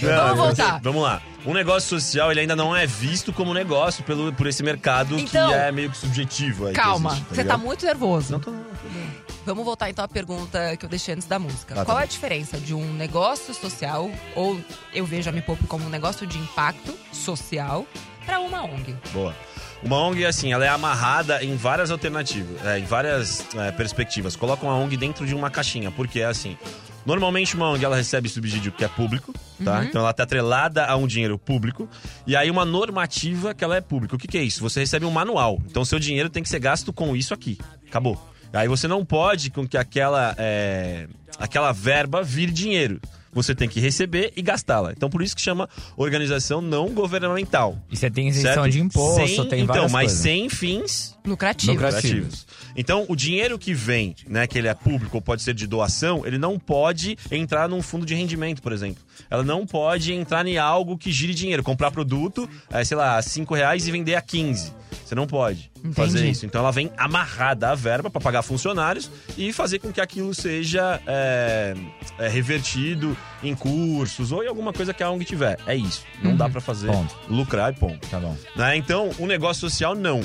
Não, 0.01 0.09
Vamos 0.09 0.37
voltar. 0.39 0.81
Vamos 0.83 1.03
lá. 1.03 1.21
Um 1.45 1.53
negócio 1.53 1.89
social, 2.01 2.31
ele 2.31 2.41
ainda 2.41 2.55
não 2.57 2.75
é 2.75 2.87
visto 2.87 3.33
como 3.33 3.53
negócio 3.53 4.03
pelo, 4.05 4.33
por 4.33 4.47
esse 4.47 4.63
mercado 4.63 5.19
Então, 5.19 5.49
que 5.49 5.55
é 5.55 5.73
meio 5.73 5.91
que 5.91 5.97
subjetivo. 5.97 6.67
Aí 6.67 6.73
que 6.75 6.81
Calma, 6.81 7.11
existe, 7.11 7.27
você 7.29 7.35
tá 7.37 7.43
ligado? 7.43 7.61
muito 7.61 7.85
nervoso. 7.85 8.33
Não 8.33 8.41
tô, 8.41 8.51
não, 8.53 8.63
tô 8.63 8.89
bem. 8.89 9.22
Vamos 9.45 9.65
voltar 9.65 9.91
então 9.91 10.05
à 10.05 10.09
pergunta 10.09 10.77
que 10.77 10.85
eu 10.85 10.89
deixei 10.89 11.15
antes 11.15 11.27
da 11.27 11.39
música. 11.39 11.75
Ah, 11.75 11.79
tá 11.79 11.85
Qual 11.85 11.99
é 11.99 12.05
a 12.05 12.07
diferença 12.07 12.59
de 12.59 12.75
um 12.75 12.93
negócio 12.95 13.53
social, 13.53 14.11
ou 14.37 14.61
eu 14.95 15.05
vejo 15.05 15.29
a 15.29 15.33
Me 15.33 15.43
Poupe 15.43 15.67
como 15.67 15.85
um 15.85 15.89
negócio 15.89 16.27
de 16.27 16.39
impacto 16.39 16.97
social, 17.13 17.87
para 18.25 18.39
uma 18.39 18.63
ONG? 18.65 18.95
Boa. 19.13 19.35
Uma 19.83 19.99
ONG, 19.99 20.25
assim, 20.25 20.53
ela 20.53 20.65
é 20.65 20.69
amarrada 20.69 21.43
em 21.43 21.57
várias 21.57 21.91
alternativas, 21.91 22.65
é, 22.65 22.79
em 22.79 22.85
várias 22.85 23.45
é, 23.57 23.73
perspectivas. 23.73 24.37
Coloca 24.37 24.65
uma 24.65 24.77
ONG 24.77 24.97
dentro 24.97 25.27
de 25.27 25.35
uma 25.35 25.51
caixinha, 25.51 25.91
porque 25.91 26.21
é 26.21 26.27
assim. 26.27 26.57
Normalmente 27.05 27.57
uma 27.57 27.69
ONG 27.69 27.85
ela 27.85 27.97
recebe 27.97 28.29
subsídio 28.29 28.71
que 28.71 28.85
é 28.85 28.89
público, 28.89 29.35
tá? 29.65 29.79
Uhum. 29.79 29.83
Então 29.83 30.03
ela 30.03 30.13
tá 30.13 30.23
atrelada 30.23 30.87
a 30.87 30.97
um 30.97 31.09
dinheiro 31.09 31.37
público. 31.37 31.89
E 32.25 32.37
aí 32.37 32.49
uma 32.49 32.65
normativa 32.65 33.53
que 33.53 33.65
ela 33.65 33.75
é 33.75 33.81
pública. 33.81 34.15
O 34.15 34.19
que, 34.19 34.29
que 34.29 34.39
é 34.39 34.43
isso? 34.43 34.61
Você 34.61 34.79
recebe 34.79 35.05
um 35.05 35.11
manual. 35.11 35.61
Então 35.67 35.85
seu 35.85 35.99
dinheiro 35.99 36.31
tem 36.31 36.45
que 36.45 36.49
ser 36.49 36.61
gasto 36.61 36.93
com 36.93 37.17
isso 37.17 37.35
aqui. 37.35 37.59
Acabou. 37.89 38.32
Aí 38.53 38.69
você 38.69 38.87
não 38.87 39.05
pode 39.05 39.51
com 39.51 39.67
que 39.67 39.77
aquela, 39.77 40.35
é, 40.39 41.07
aquela 41.39 41.73
verba 41.73 42.23
vire 42.23 42.53
dinheiro. 42.53 43.01
Você 43.35 43.55
tem 43.55 43.67
que 43.67 43.81
receber 43.81 44.31
e 44.37 44.43
gastá-la. 44.43 44.93
Então 44.93 45.09
por 45.09 45.23
isso 45.23 45.35
que 45.35 45.41
chama 45.41 45.67
organização 45.97 46.61
não 46.61 46.91
governamental. 46.91 47.79
E 47.91 47.97
você 47.97 48.11
tem 48.11 48.29
isenção 48.29 48.65
certo? 48.65 48.71
de 48.73 48.81
imposto, 48.81 49.27
Sem- 49.27 49.49
tem 49.49 49.61
então, 49.63 49.75
várias 49.75 49.93
mas 49.93 50.03
coisas. 50.05 50.19
sem 50.23 50.49
fins 50.51 51.19
Lucrativo. 51.25 51.73
Lucrativo. 51.73 52.15
lucrativos. 52.17 52.47
Então, 52.77 53.07
o 53.09 53.17
dinheiro 53.17 53.59
que 53.59 53.73
vem, 53.73 54.15
né, 54.29 54.47
que 54.47 54.59
ele 54.59 54.69
é 54.69 54.75
público 54.75 55.17
ou 55.17 55.23
pode 55.23 55.43
ser 55.43 55.55
de 55.55 55.67
doação, 55.67 56.27
ele 56.27 56.37
não 56.37 56.59
pode 56.59 57.17
entrar 57.31 57.69
num 57.69 57.81
fundo 57.81 58.05
de 58.05 58.15
rendimento, 58.15 58.61
por 58.61 58.73
exemplo. 58.73 59.03
Ela 59.31 59.43
não 59.43 59.67
pode 59.67 60.13
entrar 60.13 60.47
em 60.47 60.59
algo 60.59 60.99
que 60.99 61.11
gire 61.13 61.33
dinheiro, 61.33 61.63
comprar 61.63 61.91
produto, 61.91 62.49
é, 62.71 62.85
sei 62.85 62.97
lá, 62.97 63.17
a 63.17 63.23
5 63.23 63.55
reais 63.55 63.87
e 63.87 63.91
vender 63.91 64.15
a 64.15 64.21
15. 64.21 64.73
Você 65.13 65.17
não 65.17 65.27
pode 65.27 65.71
fazer 65.93 66.21
Entendi. 66.21 66.31
isso. 66.31 66.47
Então 66.47 66.63
ela 66.63 66.73
vem 66.73 66.91
amarrada 66.97 67.69
à 67.69 67.75
verba 67.75 68.09
para 68.09 68.19
pagar 68.19 68.41
funcionários 68.41 69.11
e 69.37 69.53
fazer 69.53 69.79
com 69.79 69.93
que 69.93 70.01
aquilo 70.01 70.35
seja 70.35 70.99
é, 71.07 71.75
é, 72.19 72.29
revertido 72.29 73.15
em 73.43 73.55
cursos 73.55 74.33
ou 74.33 74.43
em 74.43 74.49
alguma 74.49 74.73
coisa 74.73 74.95
que 74.95 75.03
a 75.03 75.11
ONG 75.11 75.27
tiver. 75.27 75.59
É 75.67 75.77
isso. 75.77 76.03
Não 76.23 76.35
dá 76.35 76.49
para 76.49 76.63
fazer 76.63 76.87
Ponto. 76.87 77.15
lucrar 77.29 77.75
e 77.75 77.77
ponto. 77.77 78.09
Tá 78.09 78.19
bom. 78.19 78.35
Né? 78.57 78.75
Então, 78.79 79.11
um 79.19 79.27
negócio 79.27 79.61
social, 79.61 79.95
não. 79.95 80.23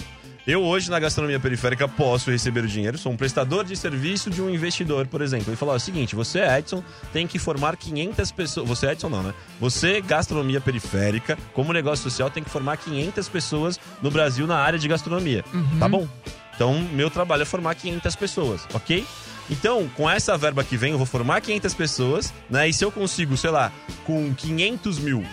Eu 0.48 0.63
hoje, 0.63 0.89
na 0.89 0.98
gastronomia 0.98 1.42
periférica, 1.42 1.89
posso 1.89 2.32
receber 2.32 2.63
o 2.63 2.68
dinheiro, 2.68 2.98
sou 2.98 3.12
um 3.12 3.18
prestador 3.18 3.66
de 3.66 3.75
serviço 3.75 4.30
de 4.30 4.42
um 4.42 4.50
investidor, 4.50 5.06
por 5.06 5.22
exemplo. 5.22 5.50
Ele 5.50 5.58
falou: 5.58 5.74
ó, 5.74 5.77
o 5.77 5.80
seguinte, 5.80 6.16
você, 6.16 6.39
Edson, 6.39 6.82
tem 7.12 7.27
que 7.27 7.38
formar 7.38 7.75
500 7.75 8.32
pessoas. 8.32 8.66
Você, 8.70 8.88
Edson, 8.88 9.10
não, 9.10 9.22
né? 9.22 9.34
Você, 9.60 10.00
gastronomia 10.00 10.62
periférica, 10.62 11.38
como 11.51 11.74
negócio 11.74 12.10
social, 12.10 12.30
tem 12.30 12.42
que 12.42 12.50
formar 12.50 12.77
500 12.77 13.27
pessoas 13.27 13.77
no 14.01 14.10
Brasil 14.10 14.48
na 14.48 14.56
área 14.56 14.80
de 14.80 14.88
gastronomia. 14.88 15.44
Tá 15.80 15.89
bom? 15.89 16.08
Então, 16.56 16.80
meu 16.94 17.10
trabalho 17.12 17.42
é 17.42 17.46
formar 17.46 17.75
500 17.75 18.16
pessoas, 18.16 18.66
ok? 18.74 19.06
Então, 19.50 19.89
com 19.98 20.10
essa 20.10 20.38
verba 20.38 20.63
que 20.63 20.77
vem, 20.77 20.94
eu 20.94 20.98
vou 20.98 21.06
formar 21.06 21.42
500 21.42 21.74
pessoas, 21.74 22.34
né? 22.50 22.70
E 22.70 22.74
se 22.74 22.86
eu 22.86 22.92
consigo, 22.92 23.36
sei 23.36 23.50
lá, 23.50 23.70
com 24.06 24.34
500 24.34 24.98
mil 25.00 25.25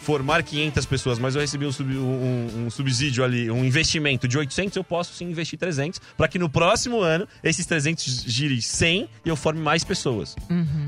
formar 0.00 0.42
500 0.42 0.86
pessoas, 0.86 1.18
mas 1.18 1.34
eu 1.34 1.40
recebi 1.40 1.66
um, 1.66 1.72
sub- 1.72 1.96
um- 1.96 2.64
um 2.66 2.70
subsídio 2.70 3.22
ali, 3.22 3.50
um 3.50 3.64
investimento 3.64 4.26
de 4.26 4.36
800, 4.38 4.76
eu 4.76 4.82
posso 4.84 5.12
sim 5.14 5.26
investir 5.26 5.58
300, 5.58 6.00
para 6.16 6.26
que 6.26 6.38
no 6.38 6.48
próximo 6.48 7.00
ano 7.00 7.28
esses 7.44 7.64
300 7.66 8.24
girem 8.26 8.60
100 8.60 9.08
e 9.24 9.28
eu 9.28 9.36
forme 9.36 9.60
mais 9.60 9.84
pessoas. 9.84 10.34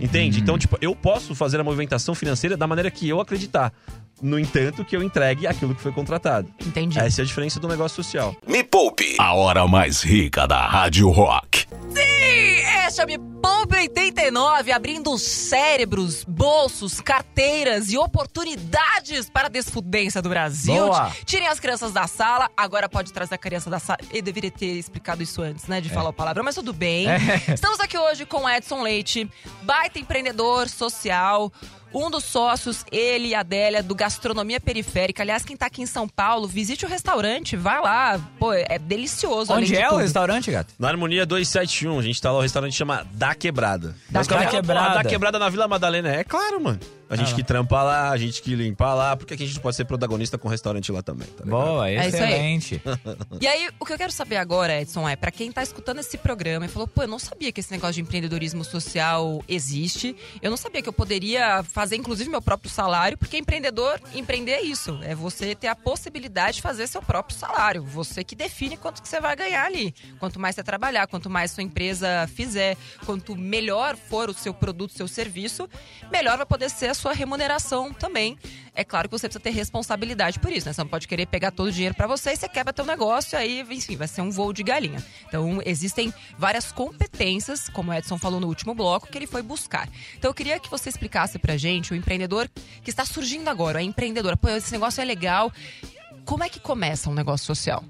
Entende? 0.00 0.40
Então, 0.40 0.58
tipo, 0.58 0.76
eu 0.80 0.94
posso 0.96 1.34
fazer 1.34 1.60
a 1.60 1.64
movimentação 1.64 2.14
financeira 2.14 2.56
da 2.56 2.66
maneira 2.66 2.90
que 2.90 3.08
eu 3.08 3.20
acreditar. 3.20 3.72
No 4.20 4.38
entanto, 4.38 4.84
que 4.84 4.94
eu 4.96 5.02
entregue 5.02 5.48
aquilo 5.48 5.74
que 5.74 5.82
foi 5.82 5.90
contratado. 5.90 6.48
Entendi. 6.64 6.96
Essa 6.96 7.22
é 7.22 7.24
a 7.24 7.26
diferença 7.26 7.58
do 7.58 7.66
negócio 7.66 7.96
social. 8.02 8.36
Me 8.46 8.62
poupe. 8.62 9.16
A 9.18 9.34
hora 9.34 9.66
mais 9.66 10.00
rica 10.02 10.46
da 10.46 10.64
Rádio 10.64 11.10
Rock. 11.10 11.66
Esse 12.86 13.00
é 13.00 13.04
o 13.04 13.06
Me 13.06 13.18
Poupe 13.42 13.74
89, 13.76 14.70
abrindo 14.70 15.18
cérebros, 15.18 16.22
bolsos, 16.22 17.00
carteiras 17.00 17.90
e 17.90 17.96
oportunidades 17.98 19.01
para 19.32 19.46
a 19.46 19.50
desfudência 19.50 20.20
do 20.22 20.28
Brasil. 20.28 20.74
Boa. 20.86 21.10
Tirem 21.24 21.48
as 21.48 21.58
crianças 21.60 21.92
da 21.92 22.06
sala, 22.06 22.50
agora 22.56 22.88
pode 22.88 23.12
trazer 23.12 23.34
a 23.34 23.38
criança 23.38 23.68
da 23.70 23.78
sala. 23.78 23.98
Eu 24.12 24.22
deveria 24.22 24.50
ter 24.50 24.66
explicado 24.78 25.22
isso 25.22 25.42
antes, 25.42 25.66
né, 25.66 25.80
de 25.80 25.88
falar 25.88 26.10
o 26.10 26.12
palavrão, 26.12 26.44
mas 26.44 26.54
tudo 26.54 26.72
bem. 26.72 27.06
Estamos 27.52 27.80
aqui 27.80 27.98
hoje 27.98 28.24
com 28.26 28.44
o 28.44 28.48
Edson 28.50 28.82
Leite, 28.82 29.28
baita 29.62 29.98
empreendedor 29.98 30.68
social. 30.68 31.52
Um 31.94 32.10
dos 32.10 32.24
sócios, 32.24 32.86
ele 32.90 33.28
e 33.28 33.34
a 33.34 33.40
Adélia, 33.40 33.82
do 33.82 33.94
Gastronomia 33.94 34.58
Periférica. 34.58 35.22
Aliás, 35.22 35.44
quem 35.44 35.54
tá 35.54 35.66
aqui 35.66 35.82
em 35.82 35.86
São 35.86 36.08
Paulo, 36.08 36.48
visite 36.48 36.86
o 36.86 36.88
restaurante, 36.88 37.54
vai 37.54 37.82
lá. 37.82 38.18
Pô, 38.38 38.50
é 38.54 38.78
delicioso. 38.78 39.52
além 39.52 39.64
Onde 39.64 39.74
de 39.74 39.78
é 39.78 39.86
o 39.88 39.90
tudo. 39.90 40.00
restaurante, 40.00 40.50
gato? 40.50 40.72
Na 40.78 40.88
Harmonia 40.88 41.26
271, 41.26 41.98
a 41.98 42.02
gente 42.02 42.18
tá 42.18 42.32
lá, 42.32 42.38
o 42.38 42.40
restaurante 42.40 42.74
chama 42.74 43.06
Da 43.12 43.34
Quebrada. 43.34 43.88
Da 44.08 44.20
Mas 44.20 44.26
como 44.26 44.40
é 44.40 44.46
que 44.46 44.52
Quebrada. 44.52 44.80
fala, 44.80 44.96
"Pô, 44.96 45.02
Da 45.02 45.08
Quebrada 45.10 45.38
na 45.38 45.50
Vila 45.50 45.68
Madalena. 45.68 46.08
É 46.16 46.24
claro, 46.24 46.62
mano. 46.62 46.80
A 47.12 47.16
gente 47.16 47.32
Ah, 47.32 47.36
que 47.36 47.44
trampa 47.44 47.82
lá, 47.82 48.10
a 48.10 48.16
gente 48.16 48.40
que 48.42 48.54
limpa 48.54 48.94
lá, 48.94 49.14
porque 49.16 49.34
aqui 49.34 49.44
a 49.44 49.46
gente 49.46 49.60
pode 49.60 49.76
ser 49.76 49.84
protagonista 49.84 50.38
com 50.38 50.48
o 50.48 50.50
restaurante 50.50 50.90
lá 50.90 51.02
também, 51.02 51.28
tá 51.28 51.44
ligado? 51.44 51.50
Boa, 51.60 51.90
É 51.90 51.98
aí. 51.98 52.08
excelente. 52.08 52.82
E 53.40 53.46
aí, 53.46 53.68
o 53.78 53.84
que 53.84 53.92
eu 53.92 53.98
quero 53.98 54.12
saber 54.12 54.36
agora, 54.36 54.80
Edson, 54.80 55.08
é 55.08 55.14
pra 55.16 55.30
quem 55.30 55.50
tá 55.52 55.62
escutando 55.62 55.98
esse 55.98 56.16
programa 56.16 56.64
e 56.66 56.68
falou, 56.68 56.88
pô, 56.88 57.02
eu 57.02 57.08
não 57.08 57.18
sabia 57.18 57.50
que 57.52 57.60
esse 57.60 57.70
negócio 57.70 57.94
de 57.94 58.00
empreendedorismo 58.00 58.64
social 58.64 59.42
existe. 59.48 60.16
Eu 60.40 60.50
não 60.50 60.56
sabia 60.56 60.80
que 60.82 60.88
eu 60.88 60.92
poderia 60.92 61.62
fazer, 61.62 61.96
inclusive, 61.96 62.30
meu 62.30 62.40
próprio 62.40 62.70
salário, 62.70 63.18
porque 63.18 63.36
empreendedor, 63.36 64.00
empreender 64.14 64.52
é 64.52 64.62
isso. 64.62 64.98
É 65.02 65.14
você 65.14 65.54
ter 65.54 65.66
a 65.68 65.76
possibilidade 65.76 66.56
de 66.56 66.62
fazer 66.62 66.86
seu 66.86 67.02
próprio 67.02 67.36
salário. 67.36 67.82
Você 67.84 68.24
que 68.24 68.34
define 68.34 68.76
quanto 68.76 69.02
que 69.02 69.08
você 69.08 69.20
vai 69.20 69.34
ganhar 69.36 69.64
ali. 69.66 69.94
Quanto 70.18 70.38
mais 70.40 70.54
você 70.54 70.62
trabalhar, 70.62 71.06
quanto 71.06 71.28
mais 71.28 71.50
sua 71.50 71.62
empresa 71.62 72.26
fizer, 72.34 72.76
quanto 73.04 73.36
melhor 73.36 73.96
for 73.96 74.30
o 74.30 74.34
seu 74.34 74.54
produto, 74.54 74.92
seu 74.94 75.08
serviço, 75.08 75.68
melhor 76.10 76.36
vai 76.36 76.46
poder 76.46 76.70
ser 76.70 76.88
a 76.88 76.94
sua 77.02 77.12
remuneração 77.12 77.92
também. 77.92 78.38
É 78.74 78.84
claro 78.84 79.08
que 79.08 79.18
você 79.18 79.28
precisa 79.28 79.42
ter 79.42 79.50
responsabilidade 79.50 80.38
por 80.38 80.52
isso, 80.52 80.66
né? 80.66 80.72
Você 80.72 80.80
não 80.80 80.88
pode 80.88 81.08
querer 81.08 81.26
pegar 81.26 81.50
todo 81.50 81.66
o 81.66 81.72
dinheiro 81.72 81.94
pra 81.94 82.06
você 82.06 82.30
e 82.30 82.36
você 82.36 82.48
quebra 82.48 82.72
teu 82.72 82.86
negócio, 82.86 83.36
aí, 83.36 83.60
enfim, 83.60 83.96
vai 83.96 84.06
ser 84.06 84.22
um 84.22 84.30
voo 84.30 84.52
de 84.52 84.62
galinha. 84.62 85.04
Então, 85.26 85.60
existem 85.66 86.14
várias 86.38 86.70
competências, 86.70 87.68
como 87.68 87.90
o 87.90 87.94
Edson 87.94 88.16
falou 88.16 88.38
no 88.38 88.46
último 88.46 88.72
bloco, 88.72 89.08
que 89.08 89.18
ele 89.18 89.26
foi 89.26 89.42
buscar. 89.42 89.88
Então, 90.16 90.30
eu 90.30 90.34
queria 90.34 90.60
que 90.60 90.70
você 90.70 90.88
explicasse 90.88 91.38
pra 91.38 91.56
gente, 91.56 91.92
o 91.92 91.96
empreendedor 91.96 92.48
que 92.82 92.90
está 92.90 93.04
surgindo 93.04 93.48
agora, 93.48 93.80
a 93.80 93.82
empreendedora. 93.82 94.36
Pô, 94.36 94.48
esse 94.48 94.72
negócio 94.72 95.02
é 95.02 95.04
legal. 95.04 95.52
Como 96.24 96.44
é 96.44 96.48
que 96.48 96.60
começa 96.60 97.10
um 97.10 97.14
negócio 97.14 97.44
social? 97.44 97.84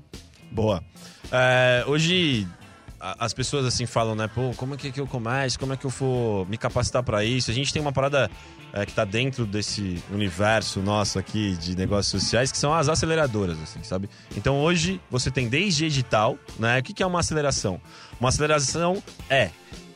Boa. 0.51 0.83
É, 1.31 1.85
hoje 1.87 2.49
as 3.19 3.35
pessoas 3.35 3.67
assim 3.67 3.85
falam, 3.85 4.15
né? 4.15 4.29
Pô, 4.29 4.53
como 4.57 4.75
é 4.75 4.77
que, 4.77 4.93
que 4.93 5.01
eu 5.01 5.07
começo? 5.09 5.59
Como 5.59 5.73
é 5.73 5.77
que 5.77 5.85
eu 5.85 5.91
vou 5.91 6.47
me 6.47 6.57
capacitar 6.57 7.03
pra 7.03 7.25
isso? 7.25 7.51
A 7.51 7.55
gente 7.55 7.73
tem 7.73 7.83
uma 7.83 7.93
parada 7.93 8.31
é, 8.73 8.87
que 8.87 8.93
tá 8.93 9.05
dentro 9.05 9.45
desse 9.45 10.01
universo 10.13 10.81
nosso 10.81 11.19
aqui 11.19 11.57
de 11.57 11.77
negócios 11.77 12.23
sociais, 12.23 12.53
que 12.53 12.59
são 12.59 12.73
as 12.73 12.89
aceleradoras, 12.89 13.61
assim, 13.61 13.83
sabe? 13.83 14.09
Então 14.37 14.61
hoje 14.61 15.01
você 15.11 15.33
tem 15.33 15.49
desde 15.49 15.85
edital, 15.85 16.39
né? 16.61 16.79
O 16.79 16.83
que, 16.83 16.95
que 16.95 17.03
é 17.03 17.07
uma 17.07 17.19
aceleração? 17.19 17.81
Uma 18.21 18.29
aceleração 18.29 19.03
é 19.29 19.51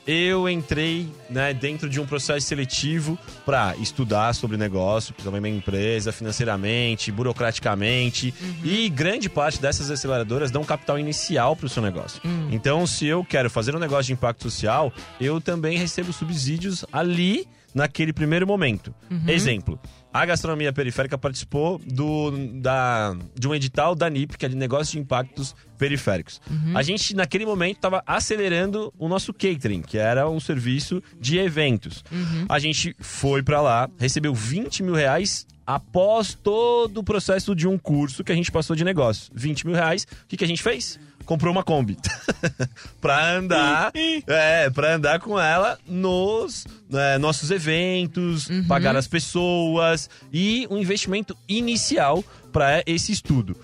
eu 0.07 0.49
entrei 0.49 1.11
né, 1.29 1.53
dentro 1.53 1.89
de 1.89 2.01
um 2.01 2.07
processo 2.07 2.47
seletivo 2.47 3.19
para 3.45 3.77
estudar 3.77 4.35
sobre 4.35 4.57
negócio, 4.57 5.15
também 5.23 5.41
minha 5.41 5.57
empresa, 5.57 6.13
financeiramente, 6.13 7.11
burocraticamente. 7.11 8.33
E 8.63 8.89
grande 8.89 9.29
parte 9.29 9.61
dessas 9.61 9.91
aceleradoras 9.91 10.51
dão 10.51 10.65
capital 10.65 10.99
inicial 10.99 11.57
para 11.57 11.67
o 11.67 11.69
seu 11.69 11.83
negócio. 11.83 12.21
Então, 12.51 12.87
se 12.87 13.07
eu 13.07 13.25
quero 13.25 13.51
fazer 13.51 13.75
um 13.75 13.79
negócio 13.81 14.05
de 14.05 14.13
impacto 14.13 14.43
social, 14.45 14.93
eu 15.21 15.41
também 15.41 15.77
recebo 15.77 16.13
subsídios 16.13 16.85
ali 16.93 17.49
naquele 17.77 18.11
primeiro 18.13 18.47
momento. 18.47 18.93
Exemplo. 19.29 19.79
A 20.13 20.25
gastronomia 20.25 20.73
periférica 20.73 21.19
participou 21.19 21.79
do, 21.87 22.31
da, 22.55 23.15
de 23.39 23.47
um 23.47 23.55
edital 23.55 23.95
da 23.95 24.09
NIP, 24.09 24.39
que 24.39 24.47
é 24.47 24.49
de 24.49 24.57
negócios 24.57 24.91
de 24.93 24.99
impactos 24.99 25.55
periféricos. 25.77 26.41
A 26.75 26.83
gente, 26.83 27.15
naquele 27.15 27.45
momento, 27.45 27.77
estava 27.77 28.03
acelerando 28.07 28.91
o 28.99 29.09
nosso 29.09 29.35
catering, 29.35 29.83
que 29.83 29.99
era 29.99 30.27
um 30.29 30.41
serviço 30.41 31.03
de 31.21 31.37
eventos. 31.37 32.03
A 32.49 32.59
gente 32.59 32.97
foi 32.99 33.43
para 33.43 33.61
lá, 33.61 33.91
recebeu 33.99 34.35
20 34.35 34.83
mil 34.83 34.95
reais 34.95 35.47
após 35.67 36.33
todo 36.33 36.99
o 36.99 37.05
processo 37.05 37.55
de 37.55 37.69
um 37.69 37.77
curso 37.77 38.25
que 38.25 38.33
a 38.33 38.35
gente 38.35 38.51
passou 38.51 38.75
de 38.75 38.85
negócio. 38.85 39.31
20 39.35 39.67
mil 39.67 39.75
reais. 39.75 40.05
O 40.05 40.29
que, 40.29 40.37
que 40.39 40.45
a 40.45 40.49
gente 40.49 40.63
fez? 40.63 40.99
Comprou 41.27 41.53
uma 41.53 41.63
Kombi. 41.63 41.99
pra 43.03 43.35
andar. 43.35 43.93
é, 44.27 44.71
pra 44.71 44.95
andar 44.95 45.21
com 45.21 45.39
ela 45.39 45.79
nos 45.87 46.65
né, 46.89 47.19
nossos 47.19 47.51
eventos, 47.51 48.49
pagar 48.67 48.97
as 48.97 49.07
pessoas 49.07 50.09
e 50.33 50.67
um 50.71 50.79
investimento 50.79 51.37
inicial 51.49 52.25
para 52.53 52.83
esse 52.87 53.13
estudo. 53.13 53.57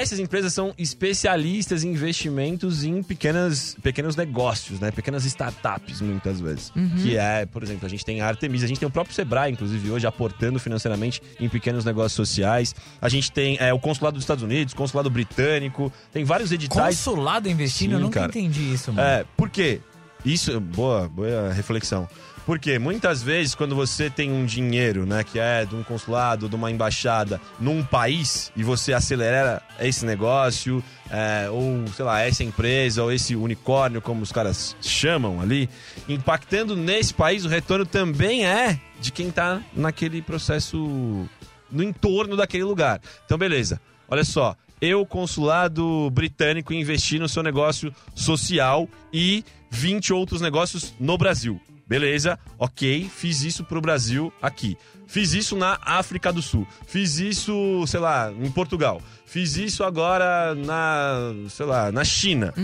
Essas 0.00 0.18
empresas 0.18 0.52
são 0.52 0.74
especialistas 0.76 1.84
em 1.84 1.90
investimentos 1.90 2.84
em 2.84 3.02
pequenas, 3.02 3.76
pequenos 3.82 4.16
negócios, 4.16 4.80
né? 4.80 4.90
Pequenas 4.90 5.24
startups, 5.24 6.00
muitas 6.00 6.40
vezes. 6.40 6.72
Que 7.02 7.16
é, 7.16 7.46
por 7.46 7.62
exemplo, 7.62 7.86
a 7.86 7.88
gente 7.88 8.04
tem 8.04 8.20
a 8.20 8.26
Artemisa, 8.26 8.64
a 8.64 8.68
gente 8.68 8.80
tem 8.80 8.88
o 8.88 8.90
próprio 8.90 9.14
Sebrae, 9.14 9.52
inclusive, 9.52 9.90
hoje 9.90 10.06
aportando 10.06 10.58
financeiramente 10.58 11.22
em 11.38 11.48
pequenos 11.48 11.84
negócios 11.84 12.12
sociais. 12.12 12.74
A 13.00 13.08
gente 13.08 13.30
tem 13.30 13.56
é, 13.60 13.72
o 13.72 13.78
Consulado 13.78 14.14
dos 14.14 14.24
Estados 14.24 14.42
Unidos, 14.42 14.74
Consulado 14.74 15.08
Britânico, 15.08 15.92
tem 16.12 16.24
vários 16.24 16.50
editais. 16.50 16.96
Consulado 16.96 17.48
investindo? 17.48 17.90
Sim, 17.90 17.94
eu 17.94 18.00
nunca 18.00 18.20
cara. 18.20 18.30
entendi 18.30 18.72
isso, 18.72 18.92
mano. 18.92 19.06
É, 19.06 19.24
por 19.36 19.48
quê? 19.48 19.80
Isso, 20.24 20.58
boa, 20.58 21.08
boa 21.08 21.52
reflexão. 21.52 22.08
Porque 22.46 22.78
muitas 22.78 23.22
vezes, 23.22 23.54
quando 23.54 23.74
você 23.74 24.10
tem 24.10 24.30
um 24.30 24.44
dinheiro, 24.44 25.06
né, 25.06 25.24
que 25.24 25.38
é 25.38 25.64
de 25.64 25.74
um 25.74 25.82
consulado, 25.82 26.48
de 26.48 26.54
uma 26.54 26.70
embaixada, 26.70 27.40
num 27.58 27.82
país, 27.82 28.52
e 28.54 28.62
você 28.62 28.92
acelera 28.92 29.62
esse 29.80 30.04
negócio, 30.04 30.84
é, 31.10 31.48
ou, 31.48 31.86
sei 31.88 32.04
lá, 32.04 32.20
essa 32.20 32.44
empresa, 32.44 33.02
ou 33.02 33.10
esse 33.10 33.34
unicórnio, 33.34 34.02
como 34.02 34.22
os 34.22 34.30
caras 34.30 34.76
chamam 34.82 35.40
ali, 35.40 35.70
impactando 36.06 36.76
nesse 36.76 37.14
país, 37.14 37.46
o 37.46 37.48
retorno 37.48 37.86
também 37.86 38.46
é 38.46 38.78
de 39.00 39.10
quem 39.10 39.30
tá 39.30 39.62
naquele 39.74 40.20
processo, 40.20 41.26
no 41.70 41.82
entorno 41.82 42.36
daquele 42.36 42.64
lugar. 42.64 43.00
Então, 43.24 43.38
beleza. 43.38 43.80
Olha 44.06 44.24
só, 44.24 44.54
eu, 44.82 45.06
consulado 45.06 46.10
britânico, 46.10 46.74
investi 46.74 47.18
no 47.18 47.28
seu 47.28 47.42
negócio 47.42 47.94
social 48.14 48.86
e 49.10 49.42
20 49.70 50.12
outros 50.12 50.42
negócios 50.42 50.94
no 51.00 51.16
Brasil. 51.16 51.58
Beleza, 51.86 52.38
ok, 52.58 53.10
fiz 53.14 53.42
isso 53.42 53.62
pro 53.64 53.80
Brasil 53.80 54.32
aqui. 54.40 54.76
Fiz 55.06 55.34
isso 55.34 55.54
na 55.54 55.78
África 55.82 56.32
do 56.32 56.40
Sul. 56.40 56.66
Fiz 56.86 57.18
isso, 57.18 57.84
sei 57.86 58.00
lá, 58.00 58.32
em 58.32 58.50
Portugal. 58.50 59.02
Fiz 59.26 59.56
isso 59.56 59.84
agora 59.84 60.54
na, 60.54 61.32
sei 61.50 61.66
lá, 61.66 61.92
na 61.92 62.04
China. 62.04 62.54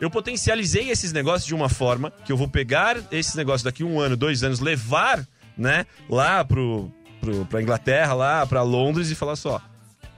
Eu 0.00 0.10
potencializei 0.10 0.90
esses 0.90 1.12
negócios 1.12 1.46
de 1.46 1.54
uma 1.54 1.68
forma 1.68 2.10
que 2.10 2.30
eu 2.30 2.36
vou 2.36 2.48
pegar 2.48 2.98
esses 3.10 3.34
negócios 3.34 3.62
daqui 3.62 3.82
um 3.82 3.98
ano, 3.98 4.16
dois 4.16 4.42
anos, 4.42 4.60
levar, 4.60 5.26
né, 5.56 5.86
lá 6.08 6.44
pro, 6.44 6.90
pro, 7.20 7.46
pra 7.46 7.62
Inglaterra, 7.62 8.12
lá 8.12 8.46
pra 8.46 8.62
Londres 8.62 9.10
e 9.10 9.14
falar 9.14 9.36
só, 9.36 9.60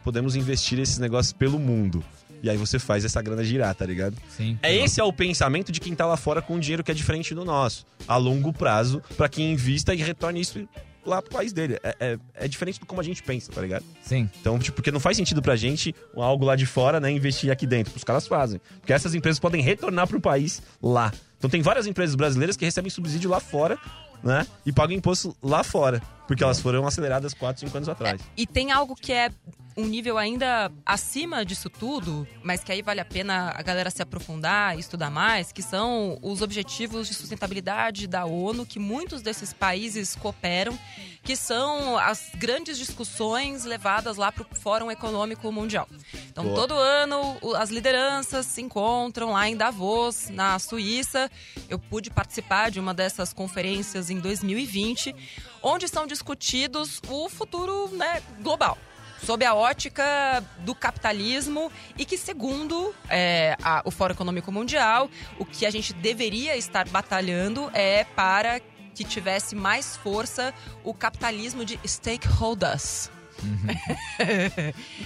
podemos 0.03 0.35
investir 0.35 0.79
esses 0.79 0.99
negócios 0.99 1.33
pelo 1.33 1.59
mundo. 1.59 2.03
E 2.42 2.48
aí 2.48 2.57
você 2.57 2.79
faz 2.79 3.05
essa 3.05 3.20
grana 3.20 3.42
girar, 3.42 3.74
tá 3.74 3.85
ligado? 3.85 4.16
Sim. 4.29 4.59
É 4.62 4.74
esse 4.74 5.01
é 5.01 5.05
o 5.05 5.12
pensamento 5.12 5.72
de 5.72 5.81
quem 5.81 5.94
tá 5.94 6.07
lá 6.07 6.16
fora 6.16 6.40
com 6.40 6.55
um 6.55 6.61
dinheiro 6.61 6.85
que 6.85 6.90
é 6.90 6.94
diferente 6.94 7.35
do 7.35 7.44
nosso. 7.44 7.87
A 8.07 8.16
longo 8.16 8.53
prazo, 8.53 9.03
pra 9.16 9.29
quem 9.29 9.53
invista 9.53 9.94
e 9.94 9.98
retorne 9.98 10.40
isso 10.40 10.68
lá 11.05 11.22
pro 11.22 11.33
país 11.33 11.53
dele. 11.53 11.79
É, 11.83 11.96
é, 11.98 12.18
é 12.35 12.48
diferente 12.48 12.79
do 12.79 12.87
como 12.87 13.01
a 13.01 13.05
gente 13.05 13.22
pensa, 13.22 13.51
tá 13.51 13.61
ligado? 13.61 13.85
Sim. 14.03 14.31
Então, 14.40 14.59
tipo, 14.59 14.77
porque 14.77 14.92
não 14.92 15.01
faz 15.01 15.16
sentido 15.16 15.42
pra 15.42 15.57
gente 15.57 15.94
algo 16.14 16.44
lá 16.44 16.55
de 16.55 16.66
fora, 16.66 17.01
né, 17.01 17.11
investir 17.11 17.51
aqui 17.51 17.66
dentro. 17.66 17.94
Os 17.96 18.05
caras 18.05 18.27
fazem. 18.27 18.61
Porque 18.81 18.92
essas 18.92 19.14
empresas 19.14 19.40
podem 19.40 19.62
retornar 19.62 20.07
pro 20.07 20.20
país 20.20 20.62
lá. 20.83 21.12
Então 21.38 21.48
tem 21.48 21.62
várias 21.62 21.87
empresas 21.87 22.14
brasileiras 22.14 22.57
que 22.57 22.64
recebem 22.64 22.90
subsídio 22.90 23.31
lá 23.31 23.40
fora, 23.40 23.79
né? 24.22 24.46
E 24.66 24.72
pagam 24.72 24.96
imposto 24.96 25.37
lá 25.42 25.62
fora. 25.62 26.03
Porque 26.29 26.45
elas 26.45 26.61
foram 26.61 26.87
aceleradas 26.87 27.35
4, 27.35 27.61
5 27.67 27.77
anos 27.77 27.88
atrás. 27.88 28.21
E 28.37 28.47
tem 28.47 28.71
algo 28.71 28.95
que 28.95 29.12
é 29.12 29.31
um 29.79 29.87
nível 29.87 30.19
ainda 30.19 30.73
acima 30.85 31.45
disso 31.45 31.71
tudo, 31.71 32.27
mas 32.43 32.64
que 32.64 32.73
aí 32.73 32.83
vale 32.83 33.01
a 33.01 33.05
pena 33.05 33.55
a 33.57 33.62
galera 33.62 33.91
se 33.91 34.03
aprofundar 34.03 34.77
e 34.77 34.81
estudar 34.81 35.09
mais, 35.09 35.53
que 35.53 35.62
são 35.62 36.19
os 36.21 36.43
objetivos 36.43 37.07
de 37.07 37.14
sustentabilidade 37.14 38.09
da 38.09 38.25
ONU, 38.25 38.67
que 38.67 38.81
muitos 38.81 39.23
desses 39.23 39.53
países 39.53 40.17
cooperam, 40.17 40.77
que 41.23 41.37
são 41.37 41.97
as 41.97 42.31
grandes 42.35 42.77
discussões 42.77 43.64
levadas 43.64 44.17
lá 44.17 44.33
para 44.33 44.43
o 44.43 44.57
Fórum 44.57 44.91
Econômico 44.91 45.53
Mundial. 45.53 45.88
Então, 46.29 46.43
Boa. 46.43 46.57
todo 46.57 46.75
ano 46.75 47.38
as 47.57 47.71
lideranças 47.71 48.47
se 48.47 48.61
encontram 48.61 49.31
lá 49.33 49.49
em 49.49 49.57
Davos, 49.57 50.29
na 50.29 50.59
Suíça. 50.59 51.31
Eu 51.69 51.79
pude 51.79 52.11
participar 52.11 52.71
de 52.71 52.81
uma 52.81 52.93
dessas 52.93 53.33
conferências 53.33 54.11
em 54.11 54.19
2020, 54.19 55.14
onde 55.62 55.87
são 55.87 56.07
discutidos 56.23 57.01
o 57.09 57.29
futuro 57.29 57.89
né, 57.93 58.21
global. 58.41 58.77
Sob 59.25 59.45
a 59.45 59.53
ótica 59.55 60.45
do 60.61 60.75
capitalismo 60.75 61.73
e 61.97 62.05
que, 62.05 62.17
segundo 62.17 62.95
é, 63.09 63.57
a- 63.63 63.83
o 63.85 63.91
Fórum 63.91 64.15
Econômico 64.15 64.51
Mundial, 64.53 65.09
o 65.39 65.45
que 65.45 65.67
a 65.67 65.71
gente 65.71 65.93
deveria 65.93 66.57
estar 66.57 66.89
batalhando 66.89 67.69
é 67.75 68.05
para 68.05 68.61
que 68.95 69.03
tivesse 69.05 69.55
mais 69.57 69.97
força 69.97 70.53
o 70.85 70.93
capitalismo 70.95 71.65
de 71.65 71.79
stakeholders. 71.87 73.11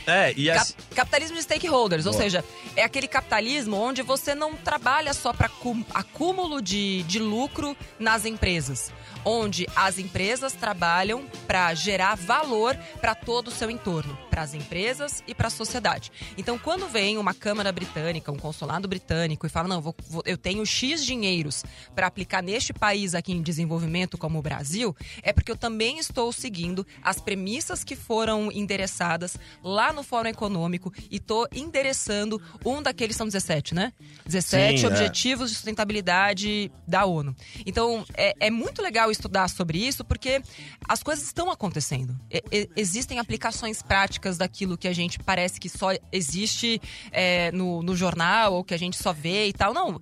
É, 0.06 0.32
e 0.34 0.46
Cap- 0.46 0.58
assim, 0.60 0.74
capitalismo 0.94 1.36
de 1.36 1.42
stakeholders, 1.42 2.06
ou 2.06 2.12
Boa. 2.12 2.22
seja, 2.24 2.44
é 2.74 2.82
aquele 2.82 3.06
capitalismo 3.06 3.76
onde 3.76 4.00
você 4.02 4.34
não 4.34 4.54
trabalha 4.56 5.12
só 5.12 5.32
para 5.34 5.50
acúmulo 5.92 6.60
de, 6.62 7.02
de 7.04 7.18
lucro 7.18 7.76
nas 7.98 8.24
empresas, 8.24 8.90
onde 9.24 9.66
as 9.76 9.98
empresas 9.98 10.52
trabalham 10.52 11.24
para 11.46 11.72
gerar 11.74 12.14
valor 12.16 12.76
para 13.00 13.14
todo 13.14 13.48
o 13.48 13.50
seu 13.50 13.70
entorno, 13.70 14.16
para 14.30 14.42
as 14.42 14.54
empresas 14.54 15.22
e 15.26 15.34
para 15.34 15.46
a 15.48 15.50
sociedade. 15.50 16.10
Então, 16.36 16.58
quando 16.58 16.88
vem 16.88 17.18
uma 17.18 17.34
Câmara 17.34 17.70
Britânica, 17.70 18.32
um 18.32 18.36
consulado 18.38 18.88
britânico 18.88 19.46
e 19.46 19.50
fala, 19.50 19.68
não, 19.68 19.80
vou- 19.80 19.94
vou- 20.08 20.22
eu 20.26 20.36
tenho 20.36 20.64
X 20.66 21.04
dinheiros 21.04 21.64
para 21.94 22.06
aplicar 22.06 22.42
neste 22.42 22.72
país 22.72 23.14
aqui 23.14 23.32
em 23.32 23.42
desenvolvimento 23.42 24.18
como 24.18 24.38
o 24.38 24.42
Brasil, 24.42 24.96
é 25.22 25.32
porque 25.32 25.52
eu 25.52 25.56
também 25.56 25.98
estou 25.98 26.32
seguindo 26.32 26.86
as 27.02 27.20
premissas 27.20 27.84
que 27.84 27.94
foram 27.94 28.50
endereçadas 28.52 29.36
lá 29.62 29.92
no 29.92 30.02
Fórum 30.02 30.28
Econômico 30.30 30.92
e 31.10 31.16
estou 31.16 31.46
endereçando 31.54 32.40
um 32.64 32.82
daqueles, 32.82 33.16
são 33.16 33.26
17, 33.26 33.74
né? 33.74 33.92
17 34.26 34.80
Sim, 34.80 34.84
é. 34.86 34.88
Objetivos 34.88 35.50
de 35.50 35.56
Sustentabilidade 35.56 36.70
da 36.86 37.04
ONU. 37.04 37.34
Então, 37.66 38.04
é, 38.14 38.34
é 38.40 38.50
muito 38.50 38.82
legal 38.82 39.10
estudar 39.12 39.48
sobre 39.48 39.78
isso 39.78 40.04
porque 40.04 40.42
as 40.88 41.02
coisas 41.02 41.24
estão 41.24 41.50
acontecendo. 41.50 42.18
E- 42.30 42.68
existem 42.76 43.18
aplicações 43.18 43.82
práticas 43.82 44.36
daquilo 44.38 44.76
que 44.76 44.88
a 44.88 44.92
gente 44.92 45.18
parece 45.18 45.60
que 45.60 45.68
só 45.68 45.90
existe 46.10 46.80
é, 47.10 47.52
no, 47.52 47.82
no 47.82 47.94
jornal 47.94 48.54
ou 48.54 48.64
que 48.64 48.74
a 48.74 48.78
gente 48.78 48.96
só 48.96 49.12
vê 49.12 49.46
e 49.46 49.52
tal. 49.52 49.72
Não. 49.72 50.00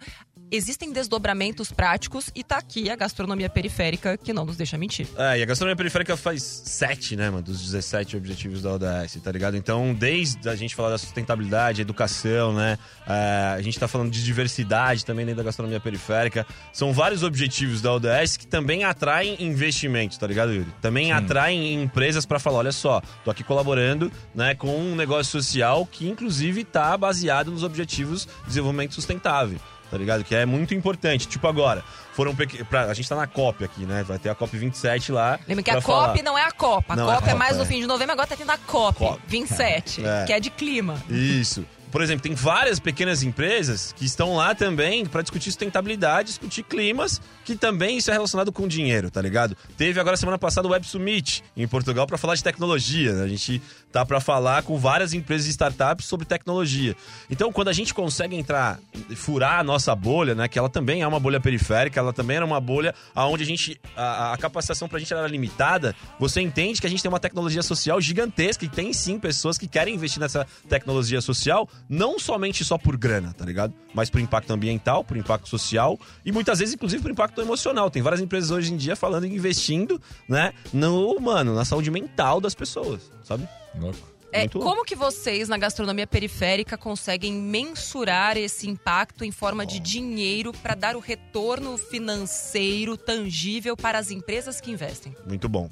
Existem 0.53 0.93
desdobramentos 0.93 1.71
práticos 1.71 2.29
e 2.35 2.43
tá 2.43 2.57
aqui 2.57 2.91
a 2.91 2.97
gastronomia 2.97 3.49
periférica 3.49 4.17
que 4.17 4.33
não 4.33 4.45
nos 4.45 4.57
deixa 4.57 4.77
mentir. 4.77 5.07
É, 5.17 5.39
e 5.39 5.43
a 5.45 5.47
gastronomia 5.47 5.77
periférica 5.77 6.17
faz 6.17 6.43
7, 6.43 7.15
né, 7.15 7.31
mano, 7.31 7.43
dos 7.43 7.63
17 7.63 8.17
objetivos 8.17 8.61
da 8.61 8.73
ODS, 8.73 9.21
tá 9.23 9.31
ligado? 9.31 9.57
Então, 9.57 9.95
desde 9.95 10.49
a 10.49 10.57
gente 10.57 10.75
falar 10.75 10.91
da 10.91 10.99
sustentabilidade, 10.99 11.81
educação, 11.81 12.53
né, 12.53 12.77
é, 13.07 13.55
a 13.57 13.63
gente 13.63 13.79
tá 13.79 13.87
falando 13.87 14.11
de 14.11 14.25
diversidade 14.25 15.05
também 15.05 15.25
dentro 15.25 15.37
da 15.39 15.45
gastronomia 15.45 15.79
periférica. 15.79 16.45
São 16.73 16.93
vários 16.93 17.23
objetivos 17.23 17.81
da 17.81 17.93
ODS 17.93 18.37
que 18.37 18.47
também 18.47 18.83
atraem 18.83 19.37
investimentos, 19.39 20.19
tá 20.19 20.27
ligado, 20.27 20.53
Yuri? 20.53 20.75
Também 20.83 21.13
atraem 21.13 21.81
empresas 21.81 22.27
pra 22.27 22.41
falar, 22.41 22.59
olha 22.59 22.73
só, 22.73 23.01
tô 23.25 23.31
aqui 23.31 23.45
colaborando, 23.45 24.11
né, 24.35 24.57
com 24.57 24.77
um 24.77 24.97
negócio 24.97 25.31
social 25.31 25.87
que, 25.87 26.09
inclusive, 26.09 26.65
tá 26.65 26.97
baseado 26.97 27.53
nos 27.53 27.63
objetivos 27.63 28.27
de 28.43 28.49
desenvolvimento 28.49 28.95
sustentável 28.95 29.61
tá 29.91 29.97
ligado? 29.99 30.23
Que 30.25 30.35
é 30.35 30.47
muito 30.47 30.75
importante. 30.75 31.27
Tipo 31.27 31.49
agora, 31.49 31.83
foram 32.13 32.35
pequ... 32.35 32.65
pra... 32.65 32.85
a 32.85 32.95
gente 32.95 33.09
tá 33.09 33.17
na 33.17 33.27
COP 33.27 33.65
aqui, 33.65 33.85
né? 33.85 34.03
Vai 34.03 34.19
ter 34.19 34.29
a 34.31 34.35
COP 34.35 34.57
27 34.57 35.13
lá. 35.13 35.39
Lembra 35.49 35.63
que 35.65 35.71
a 35.71 35.75
COP 35.75 35.87
falar. 35.87 36.23
não 36.23 36.39
é 36.39 36.45
a 36.45 36.53
Copa. 36.53 36.93
A 36.93 36.97
Não 36.97 37.11
é 37.11 37.15
a 37.15 37.17
COP 37.17 37.31
é, 37.31 37.35
mais 37.35 37.57
no 37.57 37.63
é. 37.65 37.67
fim 37.67 37.81
de 37.81 37.87
novembro, 37.87 38.13
agora 38.13 38.27
tá 38.29 38.37
tendo 38.37 38.51
a 38.51 38.59
COP, 38.59 38.99
COP. 38.99 39.21
27, 39.27 40.05
É. 40.05 40.25
que 40.27 40.33
é 40.33 40.41
de 40.41 40.51
clima. 40.51 41.03
Isso. 41.09 41.65
Por 41.91 42.03
exemplo, 42.03 42.23
tem 42.23 42.35
várias 42.35 42.79
pequenas 42.79 43.25
empresas 43.25 43.93
que 43.97 44.05
estão 44.05 44.37
lá 44.37 44.55
também 44.55 45.05
para 45.05 45.23
discutir 45.23 45.47
sustentabilidade, 45.51 46.29
discutir 46.29 46.63
climas, 46.63 47.21
que 47.45 47.57
também 47.57 47.97
isso 47.97 48.09
é 48.11 48.13
relacionado 48.13 48.53
com 48.53 48.69
dinheiro, 48.69 49.11
tá 49.11 49.21
ligado? 49.21 49.57
Teve 49.77 49.99
agora 49.99 50.17
semana 50.17 50.39
passada 50.39 50.69
o 50.69 50.71
Web 50.71 50.87
Summit 50.87 51.43
em 51.57 51.67
Portugal 51.67 52.07
para 52.07 52.17
falar 52.17 52.37
de 52.37 52.45
tecnologia. 52.45 53.13
né? 53.15 53.25
A 53.25 53.29
gente 53.29 53.61
tá 53.93 54.05
para 54.07 54.21
falar 54.21 54.63
com 54.63 54.79
várias 54.79 55.13
empresas 55.13 55.47
e 55.47 55.51
startups 55.51 56.07
sobre 56.07 56.25
tecnologia. 56.27 56.97
Então, 57.29 57.53
quando 57.53 57.69
a 57.69 57.73
gente 57.73 57.93
consegue 57.93 58.37
entrar, 58.37 58.79
furar 59.17 59.61
a 59.61 59.65
nossa 59.65 59.95
bolha, 59.95 60.35
né, 60.35 60.49
que 60.49 60.59
ela 60.59 60.69
também 60.69 61.03
é 61.03 61.07
uma 61.07 61.19
bolha 61.19 61.41
periférica, 61.41 61.99
ela 61.99 62.13
também 62.13 62.37
era 62.37 62.47
uma 62.47 62.61
bolha 62.61 62.95
aonde 63.15 63.43
a 63.43 63.47
gente 63.47 63.81
a, 63.97 64.33
a 64.33 64.37
capacitação 64.37 64.89
pra 64.89 64.99
gente 64.99 65.13
era 65.13 65.27
limitada, 65.27 65.95
você 66.19 66.41
entende 66.41 66.81
que 66.81 66.87
a 66.87 66.91
gente 66.91 67.03
tem 67.03 67.09
uma 67.09 67.21
tecnologia 67.21 67.63
social 67.63 68.01
gigantesca 68.01 68.65
e 68.65 68.69
tem 68.69 68.93
sim 68.93 69.19
pessoas 69.19 69.59
que 69.59 69.67
querem 69.67 69.95
investir 69.95 70.21
nessa 70.21 70.47
tecnologia 70.69 71.21
social, 71.21 71.69
não 71.89 72.19
somente 72.19 72.65
só 72.65 72.79
por 72.79 72.97
grana, 72.97 73.35
tá 73.37 73.45
ligado? 73.45 73.75
Mas 73.93 74.09
por 74.09 74.21
impacto 74.21 74.53
ambiental, 74.53 75.03
por 75.03 75.17
impacto 75.17 75.49
social 75.49 75.99
e 76.25 76.31
muitas 76.31 76.61
vezes 76.61 76.75
inclusive 76.75 77.03
por 77.03 77.11
impacto 77.11 77.41
emocional. 77.41 77.91
Tem 77.91 78.03
várias 78.03 78.21
empresas 78.21 78.51
hoje 78.51 78.73
em 78.73 78.77
dia 78.77 78.95
falando 78.95 79.25
em 79.25 79.41
investindo, 79.41 80.01
né, 80.29 80.53
no, 80.73 81.19
mano, 81.19 81.55
na 81.55 81.65
saúde 81.65 81.91
mental 81.91 82.41
das 82.41 82.55
pessoas, 82.55 83.11
sabe? 83.25 83.49
Louco. 83.79 84.11
É, 84.33 84.47
como 84.49 84.85
que 84.85 84.95
vocês, 84.95 85.49
na 85.49 85.59
gastronomia 85.59 86.07
periférica, 86.07 86.79
conseguem 86.79 87.33
mensurar 87.33 88.37
esse 88.37 88.69
impacto 88.69 89.25
em 89.25 89.33
forma 89.33 89.67
de 89.67 89.81
dinheiro 89.81 90.53
para 90.53 90.77
dar 90.77 90.95
o 90.95 91.01
retorno 91.01 91.77
financeiro 91.77 92.97
tangível 92.97 93.77
para 93.77 93.99
as 93.99 94.13
empresas 94.13 94.61
que 94.61 94.71
investem? 94.71 95.17
Muito 95.27 95.49
bom. 95.49 95.69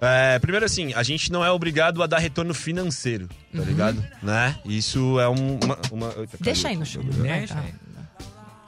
É, 0.00 0.38
primeiro 0.38 0.64
assim, 0.66 0.92
a 0.94 1.02
gente 1.02 1.30
não 1.32 1.44
é 1.44 1.50
obrigado 1.50 2.02
a 2.02 2.06
dar 2.06 2.18
retorno 2.18 2.54
financeiro, 2.54 3.28
tá 3.54 3.62
ligado? 3.62 4.04
Né? 4.22 4.56
Isso 4.64 5.18
é 5.20 5.28
um- 5.28 5.58
uma... 5.62 5.78
uma... 5.90 6.14
Eita, 6.18 6.38
Deixa 6.40 6.68
aí 6.68 6.76
no 6.76 6.86
chão. 6.86 7.02
Deixa 7.04 7.58
aí. 7.58 7.74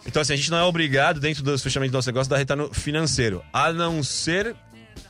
Então 0.07 0.23
assim, 0.23 0.33
a 0.33 0.37
gente 0.37 0.51
não 0.51 0.59
é 0.59 0.63
obrigado, 0.65 1.19
dentro 1.19 1.43
do 1.43 1.57
fechamento 1.59 1.93
do 1.93 1.95
nosso 1.97 2.09
negócio, 2.09 2.31
a 2.33 2.35
dar 2.35 2.39
retorno 2.39 2.73
financeiro. 2.75 3.43
A 3.53 3.73
não 3.73 4.03
ser 4.03 4.55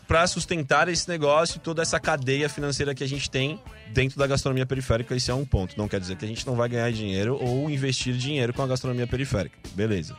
para 0.06 0.26
sustentar 0.26 0.88
esse 0.88 1.08
negócio 1.08 1.56
e 1.56 1.60
toda 1.60 1.82
essa 1.82 1.98
cadeia 1.98 2.48
financeira 2.48 2.94
que 2.94 3.02
a 3.04 3.08
gente 3.08 3.30
tem 3.30 3.60
dentro 3.92 4.18
da 4.18 4.26
gastronomia 4.26 4.66
periférica. 4.66 5.14
Esse 5.14 5.30
é 5.30 5.34
um 5.34 5.44
ponto. 5.44 5.76
Não 5.76 5.88
quer 5.88 6.00
dizer 6.00 6.16
que 6.16 6.24
a 6.24 6.28
gente 6.28 6.46
não 6.46 6.54
vai 6.54 6.68
ganhar 6.68 6.90
dinheiro 6.92 7.38
ou 7.40 7.70
investir 7.70 8.14
dinheiro 8.14 8.52
com 8.52 8.62
a 8.62 8.66
gastronomia 8.66 9.06
periférica. 9.06 9.58
Beleza. 9.74 10.16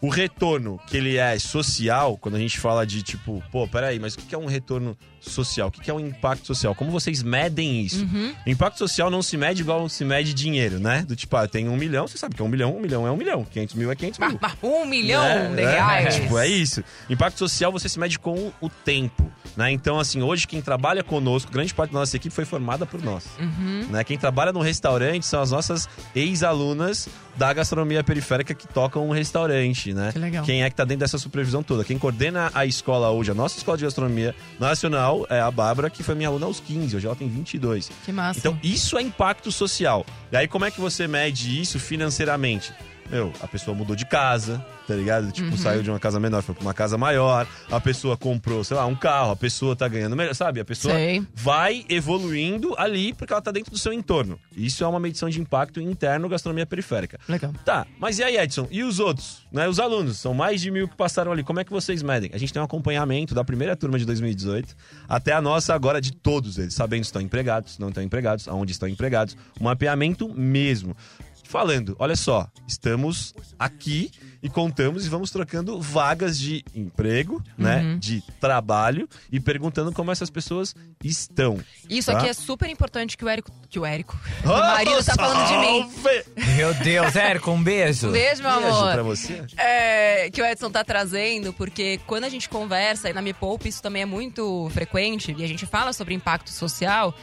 O 0.00 0.08
retorno 0.08 0.78
que 0.86 0.96
ele 0.96 1.16
é 1.16 1.38
social, 1.38 2.16
quando 2.18 2.34
a 2.36 2.38
gente 2.38 2.58
fala 2.58 2.86
de 2.86 3.02
tipo, 3.02 3.42
pô, 3.50 3.66
peraí, 3.66 3.98
mas 3.98 4.14
o 4.14 4.18
que 4.18 4.34
é 4.34 4.38
um 4.38 4.46
retorno 4.46 4.96
social? 5.20 5.68
O 5.68 5.70
que 5.70 5.90
é 5.90 5.94
um 5.94 6.00
impacto 6.00 6.46
social? 6.46 6.74
Como 6.74 6.90
vocês 6.90 7.22
medem 7.22 7.80
isso? 7.82 8.04
Uhum. 8.04 8.34
Impacto 8.46 8.78
social 8.78 9.10
não 9.10 9.22
se 9.22 9.36
mede 9.36 9.62
igual 9.62 9.88
se 9.88 10.04
mede 10.04 10.34
dinheiro, 10.34 10.78
né? 10.78 11.02
Do 11.06 11.16
tipo, 11.16 11.34
ah, 11.36 11.48
tem 11.48 11.68
um 11.68 11.76
milhão, 11.76 12.06
você 12.06 12.18
sabe 12.18 12.34
que 12.34 12.42
é 12.42 12.44
um 12.44 12.48
milhão, 12.48 12.76
um 12.76 12.80
milhão 12.80 13.06
é 13.06 13.10
um 13.10 13.16
milhão, 13.16 13.44
500 13.44 13.74
mil 13.74 13.90
é 13.90 13.96
500 13.96 14.18
mil. 14.18 14.38
Bah, 14.38 14.48
bah, 14.48 14.56
Um 14.68 14.84
milhão 14.84 15.50
Né? 15.50 15.56
de 15.56 15.62
É, 15.62 15.70
reais. 15.72 16.14
tipo, 16.16 16.38
é 16.38 16.46
isso. 16.46 16.84
Impacto 17.08 17.38
social 17.38 17.72
você 17.72 17.88
se 17.88 17.98
mede 17.98 18.18
com 18.18 18.52
o 18.60 18.68
tempo, 18.68 19.30
né? 19.56 19.70
Então, 19.70 19.98
assim, 19.98 20.22
hoje 20.22 20.46
quem 20.46 20.60
trabalha 20.60 21.02
conosco, 21.02 21.50
grande 21.50 21.72
parte 21.72 21.92
da 21.92 22.00
nossa 22.00 22.16
equipe 22.16 22.34
foi 22.34 22.44
formada 22.44 22.84
por 22.84 23.02
nós. 23.02 23.24
Uhum. 23.38 23.86
Né? 23.90 24.04
Quem 24.04 24.18
trabalha 24.18 24.52
no 24.52 24.60
restaurante 24.60 25.26
são 25.26 25.40
as 25.40 25.50
nossas 25.50 25.88
ex-alunas 26.14 27.08
da 27.36 27.52
gastronomia 27.52 28.02
periférica 28.04 28.54
que 28.54 28.66
tocam 28.66 29.06
um 29.08 29.10
restaurante, 29.10 29.92
né? 29.92 30.12
Que 30.12 30.18
legal. 30.18 30.44
Quem 30.44 30.62
é 30.62 30.70
que 30.70 30.76
tá 30.76 30.84
dentro 30.84 31.00
dessa 31.00 31.18
supervisão 31.18 31.62
toda? 31.62 31.84
Quem 31.84 31.98
coordena 31.98 32.50
a 32.54 32.64
escola 32.64 33.10
hoje, 33.10 33.30
a 33.30 33.34
nossa 33.34 33.56
escola 33.58 33.76
de 33.76 33.84
gastronomia 33.84 34.34
nacional, 34.58 35.26
é 35.28 35.40
a 35.40 35.50
Bárbara, 35.50 35.90
que 35.90 36.02
foi 36.02 36.14
minha 36.14 36.28
aluna 36.28 36.46
aos 36.46 36.60
15, 36.60 36.96
hoje 36.96 37.06
ela 37.06 37.16
tem 37.16 37.28
22. 37.28 37.90
Que 38.04 38.12
massa. 38.12 38.38
Então, 38.38 38.58
isso 38.62 38.96
é 38.96 39.02
impacto 39.02 39.50
social. 39.50 40.06
E 40.30 40.36
aí, 40.36 40.46
como 40.46 40.64
é 40.64 40.70
que 40.70 40.80
você 40.80 41.08
mede 41.08 41.60
isso 41.60 41.78
financeiramente? 41.80 42.72
Meu, 43.14 43.32
a 43.40 43.46
pessoa 43.46 43.76
mudou 43.76 43.94
de 43.94 44.04
casa, 44.04 44.58
tá 44.88 44.94
ligado? 44.94 45.30
Tipo, 45.30 45.50
Uhum. 45.50 45.56
saiu 45.56 45.84
de 45.84 45.88
uma 45.88 46.00
casa 46.00 46.18
menor, 46.18 46.42
foi 46.42 46.52
pra 46.52 46.64
uma 46.64 46.74
casa 46.74 46.98
maior. 46.98 47.46
A 47.70 47.80
pessoa 47.80 48.16
comprou, 48.16 48.64
sei 48.64 48.76
lá, 48.76 48.84
um 48.86 48.96
carro, 48.96 49.30
a 49.30 49.36
pessoa 49.36 49.76
tá 49.76 49.86
ganhando 49.86 50.16
melhor, 50.16 50.34
sabe? 50.34 50.58
A 50.58 50.64
pessoa 50.64 50.92
Sei. 50.94 51.22
vai 51.32 51.84
evoluindo 51.88 52.74
ali 52.76 53.12
porque 53.14 53.32
ela 53.32 53.40
tá 53.40 53.52
dentro 53.52 53.70
do 53.70 53.78
seu 53.78 53.92
entorno. 53.92 54.36
Isso 54.56 54.82
é 54.82 54.86
uma 54.88 54.98
medição 54.98 55.28
de 55.30 55.40
impacto 55.40 55.80
interno 55.80 56.28
gastronomia 56.28 56.66
periférica. 56.66 57.20
Legal. 57.28 57.52
Tá, 57.64 57.86
mas 58.00 58.18
e 58.18 58.24
aí, 58.24 58.36
Edson? 58.36 58.66
E 58.68 58.82
os 58.82 58.98
outros? 58.98 59.46
Né? 59.52 59.68
Os 59.68 59.78
alunos, 59.78 60.18
são 60.18 60.34
mais 60.34 60.60
de 60.60 60.72
mil 60.72 60.88
que 60.88 60.96
passaram 60.96 61.30
ali. 61.30 61.44
Como 61.44 61.60
é 61.60 61.64
que 61.64 61.70
vocês 61.70 62.02
medem? 62.02 62.32
A 62.34 62.38
gente 62.38 62.52
tem 62.52 62.60
um 62.60 62.64
acompanhamento 62.64 63.32
da 63.32 63.44
primeira 63.44 63.76
turma 63.76 63.96
de 63.96 64.04
2018 64.04 64.74
até 65.08 65.32
a 65.32 65.40
nossa 65.40 65.72
agora 65.72 66.00
de 66.00 66.10
todos 66.12 66.58
eles, 66.58 66.74
sabendo 66.74 67.04
se 67.04 67.10
estão 67.10 67.22
empregados, 67.22 67.74
se 67.74 67.80
não 67.80 67.90
estão 67.90 68.02
empregados, 68.02 68.48
aonde 68.48 68.72
estão 68.72 68.88
empregados. 68.88 69.36
Um 69.60 69.64
mapeamento 69.64 70.28
mesmo. 70.34 70.96
Falando, 71.44 71.94
olha 71.98 72.16
só, 72.16 72.48
estamos 72.66 73.34
aqui 73.58 74.10
e 74.42 74.48
contamos 74.48 75.06
e 75.06 75.08
vamos 75.08 75.30
trocando 75.30 75.80
vagas 75.80 76.38
de 76.38 76.64
emprego, 76.74 77.42
né? 77.56 77.96
De 77.98 78.22
trabalho 78.40 79.08
e 79.30 79.38
perguntando 79.38 79.92
como 79.92 80.10
essas 80.10 80.28
pessoas 80.28 80.74
estão. 81.02 81.58
Isso 81.88 82.10
tá? 82.10 82.18
aqui 82.18 82.28
é 82.28 82.32
super 82.32 82.68
importante 82.68 83.16
que 83.16 83.24
o 83.24 83.28
Érico. 83.28 83.50
Que 83.70 83.78
o 83.78 83.86
Érico. 83.86 84.18
o 84.44 84.48
marido 84.48 85.04
tá 85.04 85.14
falando 85.14 85.46
de 85.48 85.56
mim. 85.58 86.54
Meu 86.56 86.74
Deus, 86.74 87.16
Érico, 87.16 87.50
um 87.50 87.62
beijo. 87.62 88.08
Um 88.08 88.12
beijo, 88.12 88.42
meu 88.42 88.60
Beijo 88.60 88.76
amor. 88.76 88.92
pra 88.92 89.02
você. 89.02 89.44
É, 89.56 90.30
que 90.30 90.42
o 90.42 90.44
Edson 90.44 90.70
tá 90.70 90.82
trazendo, 90.82 91.52
porque 91.52 92.00
quando 92.06 92.24
a 92.24 92.28
gente 92.28 92.48
conversa, 92.48 93.08
e 93.08 93.12
na 93.12 93.22
Me 93.22 93.32
Poupe 93.32 93.68
isso 93.68 93.82
também 93.82 94.02
é 94.02 94.06
muito 94.06 94.68
frequente, 94.70 95.34
e 95.36 95.44
a 95.44 95.48
gente 95.48 95.66
fala 95.66 95.92
sobre 95.92 96.14
impacto 96.14 96.50
social, 96.50 97.14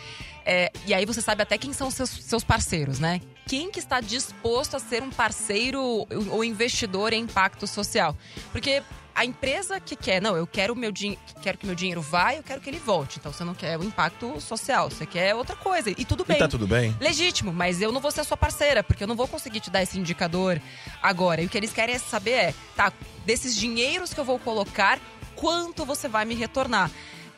é, 0.45 0.71
e 0.87 0.93
aí 0.93 1.05
você 1.05 1.21
sabe 1.21 1.43
até 1.43 1.57
quem 1.57 1.71
são 1.71 1.91
seus, 1.91 2.09
seus 2.09 2.43
parceiros, 2.43 2.99
né? 2.99 3.21
Quem 3.51 3.69
que 3.69 3.79
está 3.79 3.99
disposto 3.99 4.77
a 4.77 4.79
ser 4.79 5.03
um 5.03 5.09
parceiro 5.09 6.07
ou 6.29 6.41
investidor 6.41 7.11
em 7.11 7.23
impacto 7.23 7.67
social? 7.67 8.15
Porque 8.49 8.81
a 9.13 9.25
empresa 9.25 9.77
que 9.77 9.93
quer, 9.93 10.21
não, 10.21 10.37
eu 10.37 10.47
quero, 10.47 10.73
meu 10.73 10.93
quero 11.41 11.57
que 11.57 11.65
meu 11.65 11.75
dinheiro 11.75 12.01
vá, 12.01 12.33
eu 12.33 12.43
quero 12.43 12.61
que 12.61 12.69
ele 12.69 12.79
volte. 12.79 13.19
Então 13.19 13.33
você 13.33 13.43
não 13.43 13.53
quer 13.53 13.77
o 13.77 13.83
impacto 13.83 14.39
social, 14.39 14.89
você 14.89 15.05
quer 15.05 15.35
outra 15.35 15.53
coisa. 15.53 15.89
E 15.89 16.05
tudo 16.05 16.23
bem. 16.23 16.37
E 16.37 16.39
tá 16.39 16.47
tudo 16.47 16.65
bem? 16.65 16.95
Legítimo, 16.97 17.51
mas 17.51 17.81
eu 17.81 17.91
não 17.91 17.99
vou 17.99 18.09
ser 18.09 18.21
a 18.21 18.23
sua 18.23 18.37
parceira, 18.37 18.81
porque 18.81 19.03
eu 19.03 19.07
não 19.07 19.17
vou 19.17 19.27
conseguir 19.27 19.59
te 19.59 19.69
dar 19.69 19.83
esse 19.83 19.99
indicador 19.99 20.61
agora. 21.03 21.41
E 21.41 21.45
o 21.45 21.49
que 21.49 21.57
eles 21.57 21.73
querem 21.73 21.95
é 21.95 21.99
saber 21.99 22.31
é, 22.31 22.53
tá, 22.77 22.93
desses 23.25 23.53
dinheiros 23.53 24.13
que 24.13 24.19
eu 24.21 24.23
vou 24.23 24.39
colocar, 24.39 24.97
quanto 25.35 25.83
você 25.83 26.07
vai 26.07 26.23
me 26.23 26.35
retornar? 26.35 26.89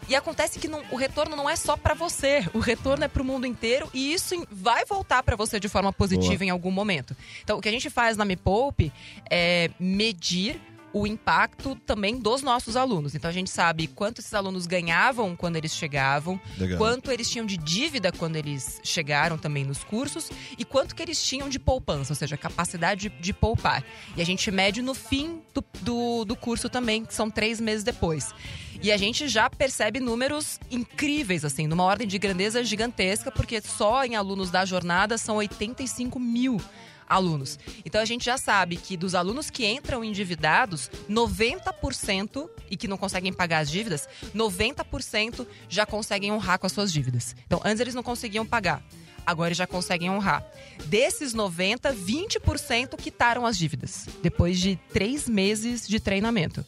E 0.09 0.15
acontece 0.15 0.59
que 0.59 0.67
não- 0.67 0.83
o 0.91 0.95
retorno 0.95 1.35
não 1.35 1.49
é 1.49 1.55
só 1.55 1.75
pra 1.77 1.93
você, 1.93 2.45
o 2.53 2.59
retorno 2.59 3.03
é 3.03 3.07
pro 3.07 3.23
mundo 3.23 3.45
inteiro 3.47 3.89
e 3.93 4.13
isso 4.13 4.45
vai 4.51 4.85
voltar 4.85 5.23
pra 5.23 5.35
você 5.35 5.59
de 5.59 5.69
forma 5.69 5.91
positiva 5.93 6.35
Boa. 6.35 6.45
em 6.45 6.49
algum 6.49 6.71
momento. 6.71 7.15
Então, 7.43 7.57
o 7.57 7.61
que 7.61 7.69
a 7.69 7.71
gente 7.71 7.89
faz 7.89 8.17
na 8.17 8.25
Me 8.25 8.35
Poupe 8.35 8.91
é 9.29 9.69
medir 9.79 10.59
o 10.93 11.07
impacto 11.07 11.75
também 11.85 12.19
dos 12.19 12.43
nossos 12.43 12.77
alunos. 12.77 13.15
Então 13.15 13.29
a 13.29 13.33
gente 13.33 13.49
sabe 13.49 13.87
quanto 13.87 14.19
esses 14.19 14.33
alunos 14.33 14.67
ganhavam 14.67 15.35
quando 15.35 15.55
eles 15.55 15.73
chegavam, 15.73 16.39
Legal. 16.57 16.77
quanto 16.77 17.11
eles 17.11 17.29
tinham 17.29 17.45
de 17.45 17.57
dívida 17.57 18.11
quando 18.11 18.35
eles 18.35 18.79
chegaram 18.83 19.37
também 19.37 19.65
nos 19.65 19.83
cursos 19.83 20.29
e 20.57 20.63
quanto 20.63 20.95
que 20.95 21.01
eles 21.01 21.21
tinham 21.21 21.49
de 21.49 21.57
poupança, 21.59 22.13
ou 22.13 22.15
seja, 22.15 22.37
capacidade 22.37 23.09
de, 23.09 23.09
de 23.09 23.33
poupar. 23.33 23.83
E 24.15 24.21
a 24.21 24.25
gente 24.25 24.49
mede 24.51 24.81
no 24.81 24.93
fim 24.93 25.41
do, 25.53 25.63
do, 25.81 26.25
do 26.25 26.35
curso 26.35 26.69
também, 26.69 27.03
que 27.03 27.13
são 27.13 27.29
três 27.29 27.59
meses 27.59 27.83
depois. 27.83 28.33
E 28.81 28.91
a 28.91 28.97
gente 28.97 29.27
já 29.27 29.49
percebe 29.49 29.99
números 29.99 30.59
incríveis, 30.69 31.45
assim, 31.45 31.67
numa 31.67 31.83
ordem 31.83 32.07
de 32.07 32.19
grandeza 32.19 32.63
gigantesca, 32.63 33.31
porque 33.31 33.61
só 33.61 34.03
em 34.03 34.15
alunos 34.15 34.51
da 34.51 34.65
jornada 34.65 35.17
são 35.17 35.37
85 35.37 36.19
mil 36.19 36.61
alunos. 37.07 37.59
Então 37.85 38.01
a 38.01 38.05
gente 38.05 38.25
já 38.25 38.37
sabe 38.37 38.77
que 38.77 38.97
dos 38.97 39.15
alunos 39.15 39.49
que 39.49 39.65
entram 39.65 40.03
endividados, 40.03 40.89
90% 41.09 42.49
e 42.69 42.77
que 42.77 42.87
não 42.87 42.97
conseguem 42.97 43.33
pagar 43.33 43.59
as 43.59 43.69
dívidas, 43.71 44.07
90% 44.35 45.45
já 45.69 45.85
conseguem 45.85 46.31
honrar 46.31 46.59
com 46.59 46.65
as 46.65 46.71
suas 46.71 46.91
dívidas. 46.91 47.35
Então 47.45 47.61
antes 47.63 47.79
eles 47.79 47.95
não 47.95 48.03
conseguiam 48.03 48.45
pagar. 48.45 48.83
Agora 49.25 49.49
eles 49.49 49.57
já 49.57 49.67
conseguem 49.67 50.09
honrar. 50.09 50.45
Desses 50.85 51.33
90, 51.33 51.93
20% 51.93 52.97
quitaram 52.97 53.45
as 53.45 53.57
dívidas. 53.57 54.07
Depois 54.21 54.59
de 54.59 54.77
três 54.91 55.29
meses 55.29 55.87
de 55.87 55.99
treinamento. 55.99 56.65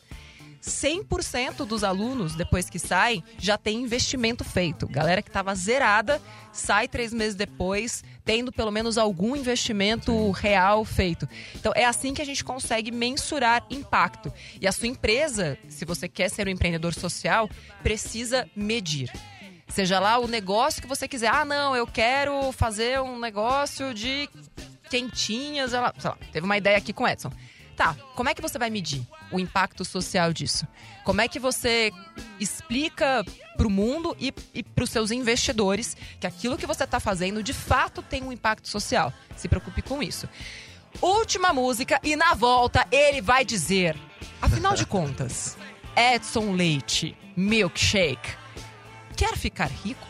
100% 0.65 1.65
dos 1.65 1.83
alunos, 1.83 2.35
depois 2.35 2.69
que 2.69 2.79
saem, 2.79 3.23
já 3.37 3.57
tem 3.57 3.81
investimento 3.81 4.43
feito. 4.43 4.87
Galera 4.87 5.21
que 5.21 5.29
estava 5.29 5.53
zerada, 5.53 6.21
sai 6.51 6.87
três 6.87 7.13
meses 7.13 7.35
depois, 7.35 8.03
tendo 8.23 8.51
pelo 8.51 8.71
menos 8.71 8.97
algum 8.97 9.35
investimento 9.35 10.31
real 10.31 10.83
feito. 10.83 11.29
Então, 11.53 11.71
é 11.75 11.85
assim 11.85 12.13
que 12.13 12.21
a 12.21 12.25
gente 12.25 12.43
consegue 12.43 12.91
mensurar 12.91 13.65
impacto. 13.69 14.33
E 14.59 14.67
a 14.67 14.71
sua 14.71 14.87
empresa, 14.87 15.57
se 15.69 15.85
você 15.85 16.07
quer 16.07 16.29
ser 16.29 16.47
um 16.47 16.51
empreendedor 16.51 16.93
social, 16.93 17.49
precisa 17.83 18.49
medir. 18.55 19.11
Seja 19.67 19.99
lá 19.99 20.17
o 20.17 20.27
negócio 20.27 20.81
que 20.81 20.87
você 20.87 21.07
quiser. 21.07 21.27
Ah, 21.27 21.45
não, 21.45 21.75
eu 21.75 21.85
quero 21.85 22.51
fazer 22.51 23.01
um 23.01 23.19
negócio 23.19 23.93
de 23.93 24.29
quentinhas. 24.89 25.71
Sei 25.71 25.79
lá, 25.79 25.93
sei 25.97 26.09
lá, 26.09 26.17
teve 26.31 26.45
uma 26.45 26.57
ideia 26.57 26.77
aqui 26.77 26.93
com 26.93 27.03
o 27.03 27.07
Edson. 27.07 27.31
Tá, 27.75 27.93
como 28.15 28.29
é 28.29 28.33
que 28.33 28.41
você 28.41 28.57
vai 28.57 28.69
medir 28.69 29.05
o 29.31 29.39
impacto 29.39 29.83
social 29.83 30.31
disso? 30.31 30.65
Como 31.03 31.19
é 31.19 31.27
que 31.27 31.39
você 31.39 31.91
explica 32.39 33.23
para 33.57 33.67
o 33.67 33.69
mundo 33.69 34.15
e, 34.17 34.33
e 34.53 34.63
para 34.63 34.83
os 34.83 34.89
seus 34.89 35.11
investidores 35.11 35.95
que 36.19 36.25
aquilo 36.25 36.57
que 36.57 36.65
você 36.65 36.85
está 36.85 37.01
fazendo 37.01 37.43
de 37.43 37.53
fato 37.53 38.01
tem 38.01 38.23
um 38.23 38.31
impacto 38.31 38.69
social? 38.69 39.11
Se 39.35 39.49
preocupe 39.49 39.81
com 39.81 40.01
isso. 40.01 40.29
Última 41.01 41.51
música 41.51 41.99
e 42.01 42.15
na 42.15 42.33
volta 42.33 42.87
ele 42.89 43.21
vai 43.21 43.43
dizer: 43.43 43.97
afinal 44.41 44.73
de 44.73 44.85
contas, 44.87 45.57
Edson 45.95 46.53
Leite, 46.53 47.17
milkshake, 47.35 48.37
quer 49.17 49.35
ficar 49.35 49.69
rico? 49.69 50.07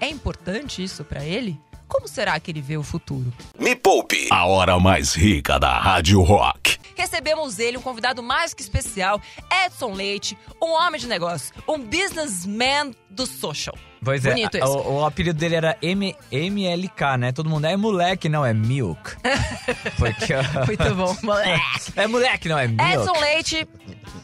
É 0.00 0.08
importante 0.08 0.82
isso 0.82 1.04
para 1.04 1.22
ele? 1.22 1.60
Como 1.92 2.08
será 2.08 2.40
que 2.40 2.50
ele 2.50 2.62
vê 2.62 2.78
o 2.78 2.82
futuro? 2.82 3.30
Me 3.58 3.76
Poupe, 3.76 4.26
a 4.30 4.46
hora 4.46 4.78
mais 4.80 5.12
rica 5.12 5.60
da 5.60 5.78
Rádio 5.78 6.22
Rock. 6.22 6.78
recebemos 6.96 7.58
ele, 7.58 7.76
um 7.76 7.82
convidado 7.82 8.22
mais 8.22 8.54
que 8.54 8.62
especial, 8.62 9.20
Edson 9.66 9.92
Leite, 9.92 10.38
um 10.60 10.70
homem 10.70 10.98
de 10.98 11.06
negócio, 11.06 11.54
um 11.68 11.78
businessman 11.78 12.92
do 13.10 13.26
social. 13.26 13.76
Pois 14.02 14.24
é, 14.24 14.30
Bonito 14.30 14.56
esse. 14.56 14.66
o, 14.66 15.00
o 15.00 15.04
apelido 15.04 15.38
dele 15.38 15.54
era 15.56 15.76
M, 15.82 16.16
MLK, 16.30 17.18
né? 17.18 17.30
Todo 17.30 17.50
mundo 17.50 17.66
é 17.66 17.76
moleque, 17.76 18.26
não 18.26 18.44
é 18.44 18.54
milk. 18.54 19.16
Porque 19.98 20.32
Muito 20.66 20.94
bom, 20.94 21.14
moleque. 21.22 21.92
é 21.94 22.06
moleque, 22.06 22.48
não 22.48 22.58
é 22.58 22.68
milk. 22.68 22.82
Edson 22.82 23.20
Leite, 23.20 23.68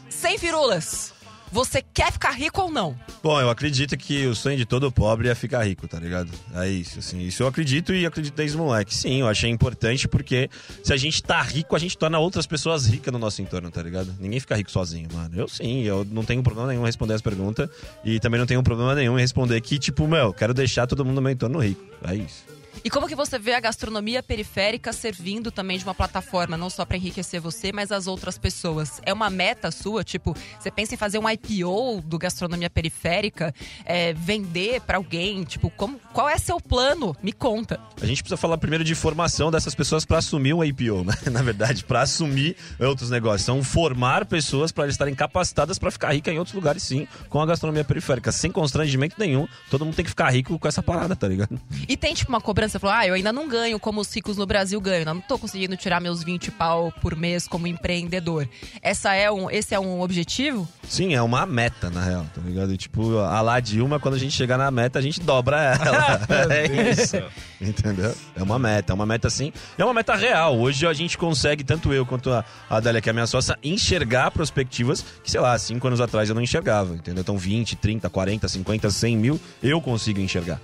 sem 0.09 0.39
firulas. 0.39 1.13
Você 1.51 1.81
quer 1.81 2.11
ficar 2.11 2.31
rico 2.31 2.61
ou 2.61 2.71
não? 2.71 2.95
Bom, 3.23 3.39
eu 3.41 3.49
acredito 3.49 3.97
que 3.97 4.27
o 4.27 4.35
sonho 4.35 4.55
de 4.55 4.65
todo 4.65 4.91
pobre 4.91 5.29
é 5.29 5.35
ficar 5.35 5.63
rico, 5.63 5.87
tá 5.87 5.99
ligado? 5.99 6.31
É 6.55 6.67
isso, 6.69 6.99
assim. 6.99 7.19
Isso 7.21 7.41
eu 7.43 7.47
acredito 7.47 7.93
e 7.93 8.05
acredito 8.05 8.35
desde 8.35 8.55
moleque. 8.55 8.93
Sim, 8.93 9.21
eu 9.21 9.27
achei 9.27 9.49
importante 9.49 10.07
porque 10.07 10.49
se 10.83 10.93
a 10.93 10.97
gente 10.97 11.23
tá 11.23 11.41
rico, 11.41 11.75
a 11.75 11.79
gente 11.79 11.97
torna 11.97 12.19
outras 12.19 12.45
pessoas 12.45 12.85
ricas 12.85 13.11
no 13.11 13.19
nosso 13.19 13.41
entorno, 13.41 13.71
tá 13.71 13.81
ligado? 13.81 14.15
Ninguém 14.19 14.39
fica 14.39 14.55
rico 14.55 14.71
sozinho, 14.71 15.09
mano. 15.11 15.35
Eu 15.35 15.47
sim, 15.47 15.81
eu 15.83 16.05
não 16.11 16.23
tenho 16.23 16.43
problema 16.43 16.67
nenhum 16.67 16.83
em 16.83 16.85
responder 16.85 17.15
as 17.15 17.21
perguntas 17.21 17.69
e 18.05 18.19
também 18.19 18.39
não 18.39 18.47
tenho 18.47 18.61
problema 18.61 18.93
nenhum 18.93 19.17
em 19.17 19.21
responder 19.21 19.59
que, 19.61 19.79
tipo, 19.79 20.07
meu, 20.07 20.31
quero 20.33 20.53
deixar 20.53 20.85
todo 20.85 21.03
mundo 21.03 21.15
no 21.15 21.21
meu 21.21 21.31
entorno 21.31 21.59
rico. 21.59 21.83
É 22.07 22.15
isso. 22.15 22.58
E 22.83 22.89
como 22.89 23.07
que 23.07 23.15
você 23.15 23.37
vê 23.37 23.53
a 23.53 23.59
gastronomia 23.59 24.23
periférica 24.23 24.93
servindo 24.93 25.51
também 25.51 25.77
de 25.77 25.83
uma 25.83 25.93
plataforma, 25.93 26.55
não 26.55 26.69
só 26.69 26.85
para 26.85 26.97
enriquecer 26.97 27.41
você, 27.41 27.71
mas 27.71 27.91
as 27.91 28.07
outras 28.07 28.37
pessoas? 28.37 29.01
É 29.05 29.13
uma 29.13 29.29
meta 29.29 29.71
sua? 29.71 30.03
Tipo, 30.03 30.35
você 30.59 30.71
pensa 30.71 30.93
em 30.93 30.97
fazer 30.97 31.19
um 31.19 31.29
IPO 31.29 32.01
do 32.05 32.17
gastronomia 32.17 32.69
periférica, 32.69 33.53
é, 33.85 34.13
vender 34.13 34.81
para 34.81 34.97
alguém? 34.97 35.43
Tipo, 35.43 35.69
como, 35.69 35.99
qual 36.13 36.29
é 36.29 36.37
seu 36.37 36.59
plano? 36.59 37.15
Me 37.21 37.33
conta. 37.33 37.79
A 38.01 38.05
gente 38.05 38.21
precisa 38.21 38.37
falar 38.37 38.57
primeiro 38.57 38.83
de 38.83 38.95
formação 38.95 39.51
dessas 39.51 39.73
pessoas 39.73 40.05
para 40.05 40.19
assumir 40.19 40.53
um 40.53 40.63
IPO, 40.63 41.03
né? 41.03 41.13
Na 41.31 41.41
verdade, 41.41 41.83
para 41.83 42.01
assumir 42.01 42.55
outros 42.79 43.09
negócios. 43.09 43.45
São 43.45 43.63
formar 43.63 44.25
pessoas 44.25 44.71
para 44.71 44.87
estarem 44.87 45.15
capacitadas 45.15 45.77
para 45.79 45.91
ficar 45.91 46.13
rica 46.13 46.31
em 46.31 46.37
outros 46.37 46.55
lugares, 46.55 46.83
sim, 46.83 47.07
com 47.29 47.41
a 47.41 47.45
gastronomia 47.45 47.83
periférica, 47.83 48.31
sem 48.31 48.51
constrangimento 48.51 49.15
nenhum. 49.17 49.47
Todo 49.69 49.85
mundo 49.85 49.95
tem 49.95 50.05
que 50.05 50.11
ficar 50.11 50.29
rico 50.29 50.57
com 50.59 50.67
essa 50.67 50.83
parada, 50.83 51.15
tá 51.15 51.27
ligado? 51.27 51.59
E 51.87 51.97
tem, 51.97 52.13
tipo, 52.13 52.29
uma 52.31 52.41
cobrança, 52.41 52.68
você 52.69 52.79
falou, 52.79 52.95
ah, 52.95 53.07
eu 53.07 53.13
ainda 53.13 53.33
não 53.33 53.47
ganho 53.47 53.79
como 53.79 54.01
os 54.01 54.13
ricos 54.13 54.37
no 54.37 54.45
Brasil 54.45 54.79
ganham, 54.79 54.99
ainda 54.99 55.13
não 55.13 55.21
tô 55.21 55.37
conseguindo 55.37 55.75
tirar 55.75 55.99
meus 55.99 56.23
20 56.23 56.51
pau 56.51 56.93
por 57.01 57.15
mês 57.15 57.47
como 57.47 57.67
empreendedor. 57.67 58.47
Essa 58.81 59.13
é 59.13 59.31
um, 59.31 59.49
esse 59.49 59.73
é 59.73 59.79
um 59.79 60.01
objetivo? 60.01 60.67
Sim, 60.87 61.13
é 61.13 61.21
uma 61.21 61.45
meta, 61.45 61.89
na 61.89 62.03
real, 62.03 62.25
tá 62.33 62.41
ligado? 62.41 62.73
E, 62.73 62.77
tipo, 62.77 63.17
a 63.19 63.41
lá 63.41 63.59
Dilma, 63.59 63.99
quando 63.99 64.15
a 64.15 64.17
gente 64.17 64.33
chegar 64.33 64.57
na 64.57 64.71
meta, 64.71 64.99
a 64.99 65.01
gente 65.01 65.19
dobra 65.19 65.75
ela. 65.75 66.21
é 66.53 66.91
isso. 66.91 67.17
Entendeu? 67.61 68.13
É 68.35 68.41
uma 68.41 68.57
meta, 68.57 68.93
é 68.93 68.95
uma 68.95 69.05
meta 69.05 69.29
sim. 69.29 69.51
É 69.77 69.83
uma 69.83 69.93
meta 69.93 70.15
real. 70.15 70.57
Hoje 70.57 70.85
a 70.87 70.93
gente 70.93 71.17
consegue, 71.17 71.63
tanto 71.63 71.93
eu 71.93 72.05
quanto 72.05 72.31
a 72.31 72.43
Adélia, 72.69 73.01
que 73.01 73.09
é 73.09 73.11
a 73.11 73.13
minha 73.13 73.27
sócia, 73.27 73.57
enxergar 73.63 74.31
perspectivas 74.31 75.03
que, 75.23 75.29
sei 75.29 75.39
lá, 75.39 75.57
cinco 75.57 75.87
anos 75.87 76.01
atrás 76.01 76.29
eu 76.29 76.35
não 76.35 76.41
enxergava, 76.41 76.95
entendeu? 76.95 77.21
Então 77.21 77.37
20, 77.37 77.75
30, 77.75 78.09
40, 78.09 78.47
50, 78.47 78.89
100 78.89 79.17
mil, 79.17 79.39
eu 79.61 79.81
consigo 79.81 80.19
enxergar. 80.19 80.59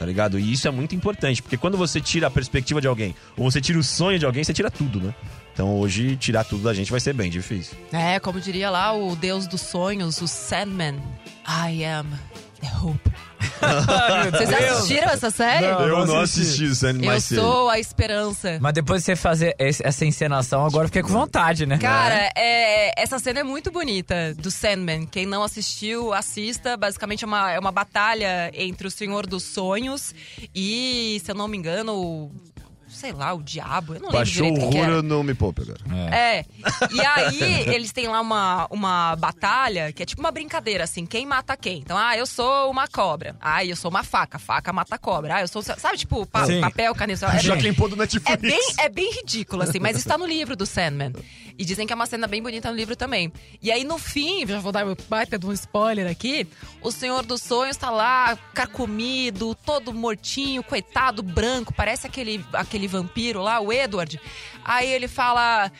Tá 0.00 0.06
ligado? 0.06 0.38
E 0.38 0.50
isso 0.50 0.66
é 0.66 0.70
muito 0.70 0.94
importante, 0.94 1.42
porque 1.42 1.58
quando 1.58 1.76
você 1.76 2.00
tira 2.00 2.28
a 2.28 2.30
perspectiva 2.30 2.80
de 2.80 2.86
alguém, 2.86 3.14
ou 3.36 3.50
você 3.50 3.60
tira 3.60 3.78
o 3.78 3.82
sonho 3.84 4.18
de 4.18 4.24
alguém, 4.24 4.42
você 4.42 4.54
tira 4.54 4.70
tudo, 4.70 4.98
né? 4.98 5.14
Então 5.52 5.78
hoje, 5.78 6.16
tirar 6.16 6.42
tudo 6.42 6.62
da 6.62 6.72
gente 6.72 6.90
vai 6.90 6.98
ser 6.98 7.12
bem 7.12 7.30
difícil. 7.30 7.76
É, 7.92 8.18
como 8.18 8.40
diria 8.40 8.70
lá 8.70 8.94
o 8.94 9.14
deus 9.14 9.46
dos 9.46 9.60
sonhos, 9.60 10.18
o 10.22 10.26
Sandman. 10.26 10.94
I 11.46 11.84
am 11.84 12.06
the 12.62 12.68
hope. 12.82 13.10
Vocês 14.32 14.52
assistiram 14.52 15.08
essa 15.10 15.30
série? 15.30 15.66
Não, 15.66 15.80
eu 15.86 16.06
não 16.06 16.20
assisti. 16.20 16.64
o 16.64 16.74
Sandman 16.74 17.10
eu 17.14 17.20
sou 17.20 17.68
a 17.68 17.78
esperança. 17.78 18.58
Mas 18.60 18.72
depois 18.72 19.02
de 19.02 19.06
você 19.06 19.16
fazer 19.16 19.54
esse- 19.58 19.86
essa 19.86 20.04
encenação, 20.04 20.64
agora 20.64 20.84
eu 20.84 20.88
fiquei 20.88 21.02
com 21.02 21.08
vontade, 21.08 21.66
né? 21.66 21.78
Cara, 21.78 22.30
é, 22.36 23.00
essa 23.00 23.18
cena 23.18 23.40
é 23.40 23.42
muito 23.44 23.70
bonita 23.70 24.34
do 24.36 24.50
Sandman. 24.50 25.06
Quem 25.06 25.26
não 25.26 25.42
assistiu, 25.42 26.12
assista. 26.12 26.76
Basicamente 26.76 27.24
é 27.24 27.26
uma, 27.26 27.50
é 27.52 27.58
uma 27.58 27.72
batalha 27.72 28.50
entre 28.54 28.86
o 28.86 28.90
Senhor 28.90 29.26
dos 29.26 29.42
Sonhos 29.42 30.14
e, 30.54 31.20
se 31.24 31.30
eu 31.30 31.34
não 31.34 31.48
me 31.48 31.56
engano, 31.56 31.94
o, 31.94 32.32
sei 32.90 33.12
lá, 33.12 33.32
o 33.32 33.42
diabo. 33.42 33.94
Eu 33.94 34.00
não 34.00 34.10
Baixou 34.10 34.44
lembro 34.44 34.66
o 34.66 34.70
direito 34.70 34.84
era. 34.84 34.94
Ruro, 34.96 35.02
não 35.06 35.22
me 35.22 35.34
poupe 35.34 35.62
agora. 35.62 35.80
É. 36.14 36.44
E 36.90 37.00
aí, 37.00 37.40
eles 37.74 37.92
têm 37.92 38.08
lá 38.08 38.20
uma, 38.20 38.66
uma 38.70 39.16
batalha 39.16 39.92
que 39.92 40.02
é 40.02 40.06
tipo 40.06 40.20
uma 40.20 40.30
brincadeira, 40.30 40.84
assim, 40.84 41.06
quem 41.06 41.24
mata 41.26 41.56
quem. 41.56 41.78
Então, 41.78 41.96
ah, 41.96 42.16
eu 42.16 42.26
sou 42.26 42.70
uma 42.70 42.86
cobra. 42.88 43.36
Ah, 43.40 43.64
eu 43.64 43.76
sou 43.76 43.90
uma 43.90 44.02
faca. 44.02 44.38
Faca 44.38 44.72
mata 44.72 44.98
cobra. 44.98 45.36
Ah, 45.36 45.40
eu 45.42 45.48
sou. 45.48 45.62
Sabe, 45.62 45.96
tipo, 45.96 46.26
pa- 46.26 46.46
Sim. 46.46 46.60
papel, 46.60 46.94
caneta. 46.94 47.26
É 47.26 47.38
Já 47.38 47.56
pôr 47.76 47.88
do 47.88 47.96
Netflix. 47.96 48.30
é 48.30 48.36
bem, 48.36 48.74
é 48.78 48.88
bem 48.88 49.12
ridículo, 49.12 49.62
assim, 49.62 49.78
mas 49.78 49.96
está 49.96 50.18
no 50.18 50.26
livro 50.26 50.56
do 50.56 50.66
Sandman. 50.66 51.12
E 51.58 51.64
dizem 51.64 51.86
que 51.86 51.92
é 51.92 51.96
uma 51.96 52.06
cena 52.06 52.26
bem 52.26 52.42
bonita 52.42 52.70
no 52.70 52.76
livro 52.76 52.96
também. 52.96 53.30
E 53.62 53.70
aí, 53.70 53.84
no 53.84 53.98
fim, 53.98 54.46
já 54.46 54.58
vou 54.60 54.72
dar 54.72 54.84
meu 54.84 54.96
baita 55.10 55.38
de 55.38 55.44
um 55.46 55.52
spoiler 55.52 56.10
aqui: 56.10 56.46
o 56.80 56.90
Senhor 56.90 57.22
dos 57.22 57.42
Sonhos 57.42 57.76
tá 57.76 57.90
lá, 57.90 58.36
carcomido, 58.54 59.54
todo 59.54 59.92
mortinho, 59.92 60.62
coitado, 60.62 61.22
branco, 61.22 61.72
parece 61.74 62.06
aquele, 62.06 62.42
aquele 62.54 62.79
vampiro 62.86 63.42
lá, 63.42 63.60
o 63.60 63.72
Edward. 63.72 64.20
Aí 64.64 64.90
ele 64.90 65.08
fala: 65.08 65.70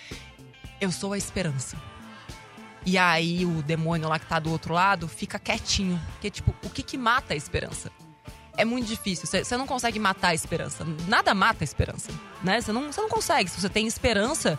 Eu 0.81 0.91
sou 0.91 1.13
a 1.13 1.19
esperança. 1.19 1.77
E 2.85 2.97
aí 2.97 3.45
o 3.45 3.63
demônio 3.63 4.09
lá 4.09 4.19
que 4.19 4.27
tá 4.27 4.39
do 4.39 4.51
outro 4.51 4.75
lado 4.75 5.07
fica 5.07 5.39
quietinho. 5.39 6.01
Porque, 6.13 6.31
tipo, 6.31 6.55
o 6.65 6.71
que 6.71 6.83
que 6.83 6.97
mata 6.97 7.35
a 7.35 7.37
esperança? 7.37 7.91
É 8.57 8.65
muito 8.65 8.87
difícil. 8.87 9.27
Você 9.27 9.57
não 9.57 9.67
consegue 9.67 9.99
matar 9.99 10.29
a 10.29 10.35
esperança. 10.35 10.85
Nada 11.07 11.35
mata 11.35 11.63
a 11.63 11.65
esperança, 11.65 12.11
né? 12.43 12.61
Você 12.61 12.73
não, 12.73 12.91
não 12.97 13.09
consegue. 13.09 13.49
Se 13.49 13.61
você 13.61 13.69
tem 13.69 13.87
esperança, 13.87 14.59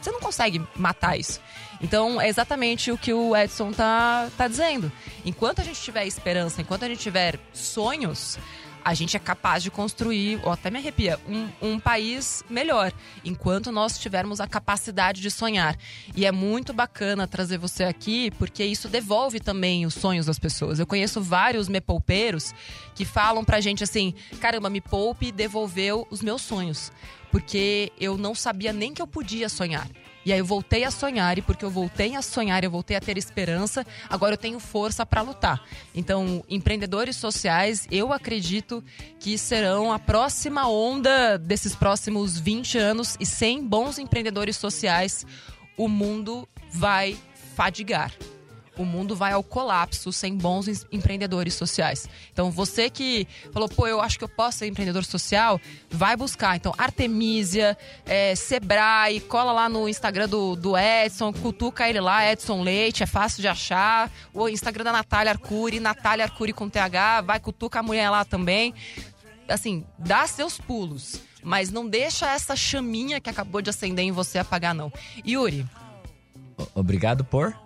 você 0.00 0.10
não 0.10 0.20
consegue 0.20 0.62
matar 0.76 1.18
isso. 1.18 1.40
Então, 1.80 2.20
é 2.20 2.28
exatamente 2.28 2.90
o 2.90 2.98
que 2.98 3.12
o 3.12 3.36
Edson 3.36 3.72
tá, 3.72 4.28
tá 4.36 4.48
dizendo. 4.48 4.90
Enquanto 5.24 5.60
a 5.60 5.64
gente 5.64 5.80
tiver 5.80 6.06
esperança, 6.06 6.60
enquanto 6.60 6.84
a 6.84 6.88
gente 6.88 7.00
tiver 7.00 7.38
sonhos, 7.52 8.38
a 8.88 8.94
gente 8.94 9.18
é 9.18 9.20
capaz 9.20 9.62
de 9.62 9.70
construir, 9.70 10.40
ou 10.42 10.50
até 10.50 10.70
me 10.70 10.78
arrepia, 10.78 11.20
um, 11.28 11.46
um 11.60 11.78
país 11.78 12.42
melhor, 12.48 12.90
enquanto 13.22 13.70
nós 13.70 13.98
tivermos 13.98 14.40
a 14.40 14.46
capacidade 14.46 15.20
de 15.20 15.30
sonhar. 15.30 15.76
E 16.16 16.24
é 16.24 16.32
muito 16.32 16.72
bacana 16.72 17.28
trazer 17.28 17.58
você 17.58 17.84
aqui, 17.84 18.30
porque 18.38 18.64
isso 18.64 18.88
devolve 18.88 19.40
também 19.40 19.84
os 19.84 19.92
sonhos 19.92 20.24
das 20.24 20.38
pessoas. 20.38 20.78
Eu 20.78 20.86
conheço 20.86 21.20
vários 21.20 21.68
me 21.68 21.82
poupeiros 21.82 22.54
que 22.94 23.04
falam 23.04 23.44
pra 23.44 23.60
gente 23.60 23.84
assim: 23.84 24.14
caramba, 24.40 24.70
me 24.70 24.80
poupe 24.80 25.30
devolveu 25.30 26.08
os 26.10 26.22
meus 26.22 26.40
sonhos. 26.40 26.90
Porque 27.30 27.92
eu 28.00 28.16
não 28.16 28.34
sabia 28.34 28.72
nem 28.72 28.94
que 28.94 29.02
eu 29.02 29.06
podia 29.06 29.50
sonhar. 29.50 29.86
E 30.28 30.32
aí 30.34 30.40
eu 30.40 30.44
voltei 30.44 30.84
a 30.84 30.90
sonhar, 30.90 31.38
e 31.38 31.40
porque 31.40 31.64
eu 31.64 31.70
voltei 31.70 32.14
a 32.14 32.20
sonhar, 32.20 32.62
eu 32.62 32.70
voltei 32.70 32.94
a 32.94 33.00
ter 33.00 33.16
esperança, 33.16 33.86
agora 34.10 34.34
eu 34.34 34.36
tenho 34.36 34.60
força 34.60 35.06
para 35.06 35.22
lutar. 35.22 35.64
Então, 35.94 36.44
empreendedores 36.50 37.16
sociais, 37.16 37.88
eu 37.90 38.12
acredito 38.12 38.84
que 39.18 39.38
serão 39.38 39.90
a 39.90 39.98
próxima 39.98 40.68
onda 40.68 41.38
desses 41.38 41.74
próximos 41.74 42.38
20 42.38 42.76
anos, 42.76 43.16
e 43.18 43.24
sem 43.24 43.66
bons 43.66 43.98
empreendedores 43.98 44.58
sociais, 44.58 45.24
o 45.78 45.88
mundo 45.88 46.46
vai 46.74 47.16
fadigar 47.56 48.12
o 48.78 48.84
mundo 48.84 49.14
vai 49.16 49.32
ao 49.32 49.42
colapso 49.42 50.12
sem 50.12 50.36
bons 50.36 50.68
em- 50.68 50.96
empreendedores 50.96 51.54
sociais. 51.54 52.08
Então, 52.32 52.50
você 52.50 52.88
que 52.88 53.26
falou, 53.52 53.68
pô, 53.68 53.86
eu 53.86 54.00
acho 54.00 54.16
que 54.16 54.24
eu 54.24 54.28
posso 54.28 54.58
ser 54.58 54.66
empreendedor 54.68 55.04
social, 55.04 55.60
vai 55.90 56.16
buscar. 56.16 56.56
Então, 56.56 56.72
Artemisia, 56.78 57.76
é, 58.06 58.34
Sebrae, 58.34 59.20
cola 59.20 59.52
lá 59.52 59.68
no 59.68 59.88
Instagram 59.88 60.28
do, 60.28 60.54
do 60.56 60.76
Edson, 60.78 61.32
cutuca 61.32 61.88
ele 61.88 62.00
lá, 62.00 62.30
Edson 62.30 62.62
Leite, 62.62 63.02
é 63.02 63.06
fácil 63.06 63.42
de 63.42 63.48
achar. 63.48 64.10
O 64.32 64.48
Instagram 64.48 64.84
da 64.84 64.92
Natália 64.92 65.32
Arcuri, 65.32 65.80
Natália 65.80 66.24
Arcuri 66.24 66.52
com 66.52 66.68
TH, 66.68 67.22
vai, 67.22 67.40
cutuca 67.40 67.80
a 67.80 67.82
mulher 67.82 68.08
lá 68.10 68.24
também. 68.24 68.72
Assim, 69.48 69.84
dá 69.98 70.26
seus 70.26 70.58
pulos. 70.58 71.20
Mas 71.42 71.70
não 71.70 71.88
deixa 71.88 72.30
essa 72.30 72.54
chaminha 72.56 73.20
que 73.20 73.30
acabou 73.30 73.62
de 73.62 73.70
acender 73.70 74.04
em 74.04 74.10
você 74.12 74.38
apagar, 74.38 74.74
não. 74.74 74.92
Yuri, 75.26 75.66
Obrigado 76.74 77.24
por. 77.24 77.56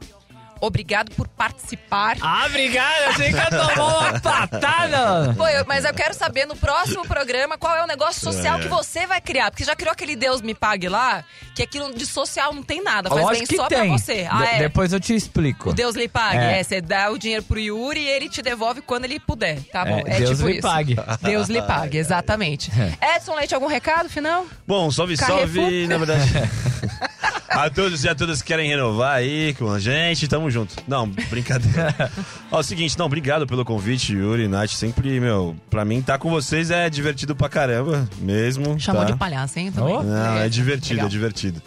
Obrigado 0.66 1.10
por 1.14 1.28
participar. 1.28 2.16
Ah, 2.20 2.44
obrigado! 2.46 3.08
Achei 3.08 3.30
que 3.32 3.36
eu 3.38 3.50
tomou 3.50 3.88
uma 4.00 4.18
patada! 4.20 5.34
Pô, 5.36 5.46
eu- 5.48 5.64
mas 5.66 5.84
eu 5.84 5.92
quero 5.92 6.14
saber 6.14 6.46
no 6.46 6.56
próximo 6.56 7.06
programa 7.06 7.58
qual 7.58 7.76
é 7.76 7.82
o 7.82 7.86
negócio 7.86 8.20
social 8.20 8.58
que 8.58 8.68
você 8.68 9.06
vai 9.06 9.20
criar. 9.20 9.50
Porque 9.50 9.64
já 9.64 9.74
criou 9.76 9.92
aquele 9.92 10.16
Deus 10.16 10.40
me 10.40 10.54
pague 10.54 10.88
lá, 10.88 11.24
que 11.54 11.62
aquilo 11.62 11.92
de 11.94 12.06
social 12.06 12.54
não 12.54 12.62
tem 12.62 12.82
nada, 12.82 13.08
faz 13.08 13.20
Lógico 13.22 13.38
bem 13.38 13.46
que 13.46 13.56
só 13.56 13.66
tem. 13.68 13.78
pra 13.88 13.98
você. 13.98 14.26
Ah, 14.30 14.44
é. 14.44 14.58
Depois 14.60 14.92
eu 14.92 15.00
te 15.00 15.14
explico. 15.14 15.70
O 15.70 15.72
Deus 15.72 15.94
lhe 15.96 16.08
pague. 16.08 16.38
É. 16.38 16.60
É, 16.60 16.62
você 16.62 16.80
dá 16.80 17.10
o 17.10 17.18
dinheiro 17.18 17.42
pro 17.42 17.58
Yuri 17.58 18.00
e 18.00 18.08
ele 18.08 18.28
te 18.28 18.40
devolve 18.42 18.80
quando 18.80 19.04
ele 19.04 19.18
puder. 19.18 19.60
Tá 19.72 19.84
bom? 19.84 20.02
É, 20.06 20.16
É, 20.16 20.18
Deus 20.20 20.30
tipo 20.38 20.48
lhe 20.48 20.52
isso. 20.54 20.62
pague. 20.62 20.96
Deus 21.22 21.48
lhe 21.48 21.60
pague, 21.62 21.98
exatamente. 21.98 22.70
Edson 23.16 23.34
Leite, 23.34 23.54
algum 23.54 23.66
recado 23.66 24.08
final? 24.08 24.46
Bom, 24.66 24.90
salve, 24.90 25.16
Carrefour. 25.16 25.48
salve, 25.62 25.86
na 25.86 25.98
verdade. 25.98 26.30
a 27.58 27.70
todos 27.70 28.04
e 28.04 28.08
a 28.08 28.14
todas 28.14 28.40
que 28.40 28.48
querem 28.48 28.68
renovar 28.68 29.16
aí 29.16 29.54
com 29.54 29.70
a 29.70 29.78
gente, 29.78 30.26
tamo 30.26 30.50
junto. 30.50 30.74
Não, 30.86 31.08
brincadeira. 31.08 32.10
Ó, 32.50 32.56
é 32.56 32.60
o 32.60 32.62
seguinte, 32.62 32.98
não, 32.98 33.06
obrigado 33.06 33.46
pelo 33.46 33.64
convite, 33.64 34.14
Yuri, 34.14 34.48
Nath. 34.48 34.70
Sempre, 34.70 35.20
meu, 35.20 35.56
pra 35.70 35.84
mim, 35.84 35.98
estar 35.98 36.18
com 36.18 36.30
vocês 36.30 36.70
é 36.70 36.88
divertido 36.88 37.36
pra 37.36 37.48
caramba, 37.48 38.08
mesmo. 38.18 38.78
Chamou 38.80 39.02
tá? 39.02 39.10
de 39.10 39.16
palhaço, 39.16 39.58
hein? 39.58 39.70
Também. 39.70 39.96
Oh. 39.96 40.02
Não, 40.02 40.38
é 40.38 40.48
divertido, 40.48 40.94
legal. 40.94 41.06
é 41.06 41.10
divertido. 41.10 41.62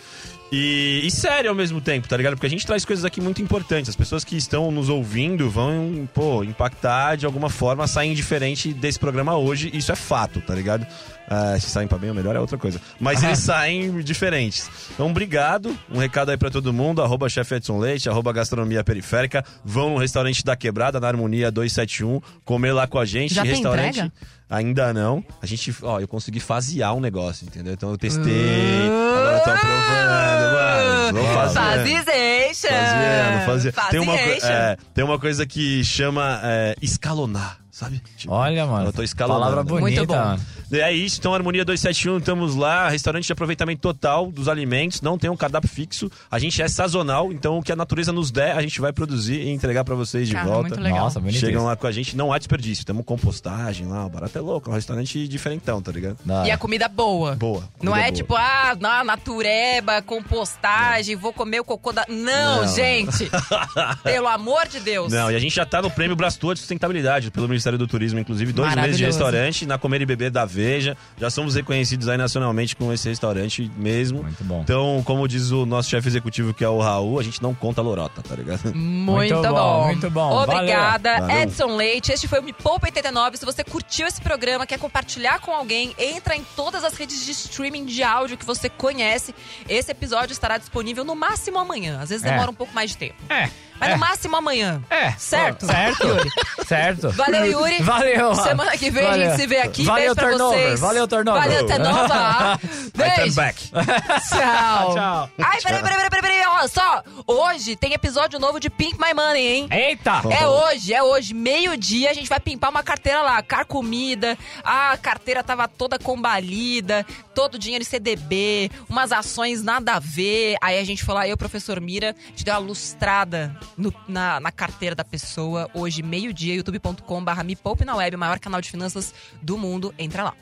E, 0.52 1.02
e 1.04 1.12
sério 1.12 1.50
ao 1.50 1.56
mesmo 1.56 1.82
tempo, 1.82 2.08
tá 2.08 2.16
ligado? 2.16 2.34
Porque 2.34 2.46
a 2.46 2.50
gente 2.50 2.66
traz 2.66 2.86
coisas 2.86 3.04
aqui 3.04 3.20
muito 3.20 3.42
importantes. 3.42 3.90
As 3.90 3.96
pessoas 3.96 4.24
que 4.24 4.38
estão 4.38 4.72
nos 4.72 4.90
ouvindo 4.90 5.50
vão, 5.50 6.08
pô, 6.14 6.44
impactar 6.44 7.16
de 7.16 7.26
alguma 7.26 7.50
forma, 7.50 7.88
saem 7.88 8.14
diferente 8.14 8.72
desse 8.72 9.00
programa 9.00 9.36
hoje. 9.36 9.72
Isso 9.74 9.92
é 9.92 9.96
fato, 9.96 10.40
tá 10.42 10.54
ligado? 10.54 10.86
Ah, 11.28 11.58
se 11.60 11.70
saem 11.70 11.88
pra 11.88 11.98
bem 11.98 12.10
ou 12.10 12.16
melhor 12.16 12.36
é 12.36 12.40
outra 12.40 12.58
coisa. 12.58 12.80
Mas 13.00 13.24
eles 13.24 13.40
saem 13.44 14.00
diferentes. 14.02 14.70
Então, 14.94 15.10
obrigado. 15.10 15.76
Um 15.92 15.98
recado 15.98 16.30
aí 16.30 16.38
pra 16.38 16.50
todo 16.52 16.72
mundo. 16.72 17.02
Arroba 17.02 17.28
chefe 17.30 17.56
Edson 17.56 17.80
Leite, 17.80 18.08
arroba 18.10 18.32
gastronomia 18.32 18.84
periférica. 18.84 19.44
Vão 19.64 19.92
no 19.92 19.98
restaurante 19.98 20.44
da 20.44 20.56
Quebrada, 20.56 21.00
na 21.00 21.08
Harmonia 21.08 21.52
271, 21.52 22.22
comer 22.44 22.74
lá 22.74 22.86
com 22.88 23.00
a 23.00 23.06
gente. 23.06 23.34
Já 23.34 23.42
tem 23.42 23.52
restaurante. 23.52 23.98
entrega? 24.00 24.14
Ainda 24.48 24.94
não. 24.94 25.26
A 25.42 25.46
gente, 25.48 25.76
ó, 25.82 26.00
eu 26.00 26.08
consegui 26.08 26.40
fasear 26.40 26.94
um 26.94 27.00
negócio, 27.00 27.46
entendeu? 27.48 27.74
Então 27.74 27.90
eu 27.90 27.98
testei. 27.98 28.88
Agora 28.88 29.38
eu 29.38 29.44
tô 29.44 29.50
aprovando, 29.50 30.54
mano. 30.54 31.20
Vou 31.24 31.34
fazer. 31.34 31.60
Fazization! 31.60 32.70
Faziano, 32.70 33.46
fazia. 33.46 33.72
Tem 33.90 34.00
uma, 34.00 34.18
Faziation. 34.18 34.48
é, 34.48 34.78
tem 34.94 35.04
uma 35.04 35.20
coisa 35.20 35.46
que 35.48 35.84
chama 35.84 36.40
é, 36.44 36.76
escalonar. 36.82 37.58
Sabe? 37.76 38.02
Tipo, 38.16 38.34
Olha, 38.34 38.66
mano. 38.66 38.88
Eu 38.88 38.94
tô 38.94 39.04
escalonando. 39.04 39.44
Palavra 39.52 39.64
bonita. 39.64 39.82
Muito 39.82 40.06
bom. 40.08 40.16
mano. 40.16 40.42
É 40.72 40.94
isso, 40.94 41.20
então 41.20 41.34
Harmonia 41.34 41.66
271, 41.66 42.20
estamos 42.20 42.56
lá, 42.56 42.88
restaurante 42.88 43.26
de 43.26 43.34
aproveitamento 43.34 43.82
total 43.82 44.32
dos 44.32 44.48
alimentos, 44.48 45.02
não 45.02 45.18
tem 45.18 45.30
um 45.30 45.36
cardápio 45.36 45.70
fixo, 45.70 46.10
a 46.32 46.40
gente 46.40 46.60
é 46.62 46.68
sazonal, 46.68 47.32
então 47.32 47.60
o 47.60 47.64
que 47.64 47.72
a 47.72 47.76
natureza 47.76 48.12
nos 48.12 48.32
der, 48.32 48.58
a 48.58 48.62
gente 48.62 48.80
vai 48.82 48.92
produzir 48.92 49.42
e 49.42 49.50
entregar 49.50 49.84
pra 49.84 49.94
vocês 49.94 50.28
de 50.28 50.34
Cara, 50.34 50.48
volta. 50.48 50.70
muito 50.70 50.82
legal. 50.82 51.00
Nossa, 51.02 51.20
bonito. 51.20 51.38
Chegam 51.40 51.62
isso. 51.62 51.68
lá 51.68 51.76
com 51.76 51.86
a 51.86 51.92
gente, 51.92 52.16
não 52.16 52.32
há 52.34 52.38
desperdício, 52.38 52.86
temos 52.86 53.06
compostagem 53.06 53.88
lá, 53.88 54.06
o 54.06 54.10
barato 54.10 54.38
é 54.38 54.42
louco, 54.42 54.70
é 54.70 54.72
um 54.72 54.76
restaurante 54.76 55.28
diferentão, 55.28 55.82
tá 55.82 55.92
ligado? 55.92 56.18
E 56.46 56.52
a 56.52 56.58
comida 56.58 56.88
boa. 56.88 57.36
Boa. 57.36 57.70
Não 57.82 57.92
comida 57.92 58.08
é 58.08 58.12
boa. 58.12 58.12
tipo, 58.12 58.36
ah, 58.36 58.76
na 58.80 59.04
natureba, 59.04 60.02
compostagem, 60.02 61.16
vou 61.16 61.34
comer 61.34 61.60
o 61.60 61.66
cocô 61.66 61.92
da. 61.92 62.06
Não, 62.08 62.64
Não. 62.64 62.76
gente! 62.76 63.30
Pelo 64.04 64.28
amor 64.28 64.68
de 64.68 64.80
Deus. 64.80 65.12
Não, 65.12 65.30
e 65.30 65.36
a 65.36 65.40
gente 65.40 65.56
já 65.56 65.66
tá 65.66 65.82
no 65.82 65.92
prêmio 65.92 66.16
Brastua 66.16 66.54
de 66.54 66.62
Sustentabilidade, 66.62 67.30
pelo 67.32 67.48
Ministério 67.66 67.80
do 67.80 67.88
Turismo, 67.88 68.20
inclusive, 68.20 68.54
dois 68.54 68.76
meses 68.76 68.98
de 68.98 69.06
restaurante, 69.06 69.66
na 69.66 69.78
Comer 69.78 70.02
e 70.02 70.06
Beber 70.06 70.30
da 70.30 70.46
Veja. 70.46 70.96
Já 71.18 71.30
somos 71.32 71.56
reconhecidos 71.56 72.08
aí 72.08 72.18
nacionalmente 72.18 72.76
com 72.76 72.94
esse 72.94 73.10
restaurante 73.10 73.72
mesmo. 73.76 74.22
Muito 74.22 74.44
bom. 74.44 74.62
Então, 74.62 75.02
como 75.04 75.28
diz 75.28 75.50
o 75.52 75.66
nosso 75.66 75.90
chefe 75.90 76.08
executivo, 76.08 76.54
que 76.54 76.64
é 76.64 76.70
o 76.70 76.80
Raul, 76.80 77.20
a 77.20 77.24
gente 77.24 77.42
não 77.42 77.56
conta 77.56 77.82
lorota, 77.82 78.22
tá 78.22 78.36
ligado? 78.36 78.76
Muito, 78.76 79.34
Muito 79.36 79.42
bom, 79.42 79.54
bom, 79.54 79.86
muito 79.86 80.10
bom. 80.12 80.44
Obrigada, 80.44 81.20
Valeu. 81.22 81.38
Edson 81.42 81.76
Leite. 81.76 82.12
Este 82.12 82.28
foi 82.28 82.40
o 82.40 82.44
Me 82.44 82.54
Poupa 82.54 82.86
89. 82.88 83.38
Se 83.38 83.46
você 83.46 83.64
curtiu 83.64 84.06
esse 84.06 84.22
programa, 84.22 84.68
quer 84.68 84.78
compartilhar 84.78 85.40
com 85.40 85.52
alguém, 85.52 85.96
entra 85.98 86.36
em 86.36 86.46
todas 86.56 86.84
as 86.84 86.94
redes 86.96 87.26
de 87.26 87.32
streaming 87.32 87.86
de 87.86 88.04
áudio 88.04 88.38
que 88.38 88.46
você 88.46 88.70
conhece. 88.70 89.34
Esse 89.68 89.92
episódio 89.92 90.34
estará 90.34 90.58
disponível 90.60 91.04
no 91.04 91.16
máximo 91.16 91.58
amanhã. 91.58 92.00
Às 92.00 92.10
vezes 92.10 92.24
É. 92.26 92.30
demora 92.32 92.52
um 92.52 92.56
pouco 92.56 92.74
mais 92.76 92.92
de 92.92 92.98
tempo. 92.98 93.16
É. 93.30 93.50
Mas 93.80 93.90
é. 93.90 93.94
no 93.94 94.00
máximo 94.00 94.36
amanhã. 94.36 94.82
É. 94.90 95.12
Certo? 95.12 95.66
Certo. 95.66 96.08
Yuri. 96.08 96.30
certo. 96.66 97.10
Valeu, 97.12 97.46
Yuri. 97.46 97.82
Valeu. 97.84 98.36
Semana 98.36 98.72
que 98.78 98.90
vem 98.90 99.06
a 99.06 99.10
Valeu. 99.12 99.30
gente 99.30 99.42
se 99.42 99.48
vê 99.48 99.60
aqui. 99.60 99.84
Valeu, 99.84 100.02
Beijo 100.04 100.16
pra 100.16 100.30
turnover. 100.30 100.60
vocês. 100.60 100.80
Valeu, 100.80 101.08
turnover. 101.08 101.42
Valeu, 101.42 101.66
turnover. 101.68 102.60
Beijo. 102.96 103.36
back. 103.36 103.72
Tchau. 104.30 104.94
Tchau. 104.94 105.30
Ai, 105.40 105.62
peraí, 105.62 105.82
peraí, 105.84 105.98
peraí, 105.98 106.10
peraí, 106.10 106.22
peraí. 106.22 106.46
Olha 106.48 106.68
só. 106.68 107.04
Hoje 107.28 107.76
tem 107.76 107.94
episódio 107.94 108.40
novo 108.40 108.60
de 108.60 108.70
Pink 108.70 108.98
My 109.00 109.14
Money, 109.14 109.48
hein? 109.48 109.68
Eita. 109.72 110.22
É 110.32 110.48
hoje, 110.48 110.94
é 110.94 111.04
hoje, 111.04 111.34
meio-dia, 111.34 112.12
a 112.12 112.14
gente 112.14 112.30
vai 112.30 112.40
pimpar 112.40 112.70
uma 112.70 112.84
carteira 112.84 113.22
lá, 113.22 113.42
carcomida, 113.42 114.38
a 114.64 114.98
carteira 114.98 115.44
tava 115.44 115.68
toda 115.68 116.00
combalida, 116.00 117.06
todo 117.34 117.60
dinheiro 117.60 117.84
em 117.84 117.86
CDB, 117.86 118.72
umas 118.90 119.12
ações 119.12 119.64
nada 119.64 119.94
a 119.96 120.00
ver. 120.00 120.56
Aí 120.62 120.80
a 120.80 120.84
gente 120.84 121.04
foi 121.04 121.16
lá, 121.16 121.28
eu, 121.28 121.36
professor 121.38 121.80
Mira, 121.82 122.16
a 122.26 122.30
gente 122.30 122.46
deu 122.46 122.54
uma 122.54 122.60
lustrada 122.60 123.56
no- 123.78 123.94
na, 124.08 124.40
na 124.40 124.52
carteira 124.52 124.96
da 124.96 125.04
pessoa. 125.04 125.70
Hoje, 125.74 126.02
meio-dia, 126.04 126.56
youtube.com/barra 126.56 127.44
Me 127.44 127.56
Poupe 127.56 127.86
na 127.86 127.96
web, 127.96 128.16
o 128.16 128.20
maior 128.20 128.40
canal 128.40 128.62
de 128.62 128.70
finanças 128.70 129.14
do 129.42 129.58
mundo. 129.58 129.94
Entra 129.98 130.24
lá. 130.24 130.34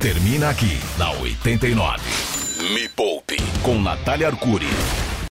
Termina 0.00 0.48
aqui, 0.50 0.78
na 0.98 1.10
89. 1.12 2.02
Me 2.74 2.88
Poupe, 2.88 3.36
com 3.62 3.80
Natália 3.80 4.28
Arcuri. 4.28 4.66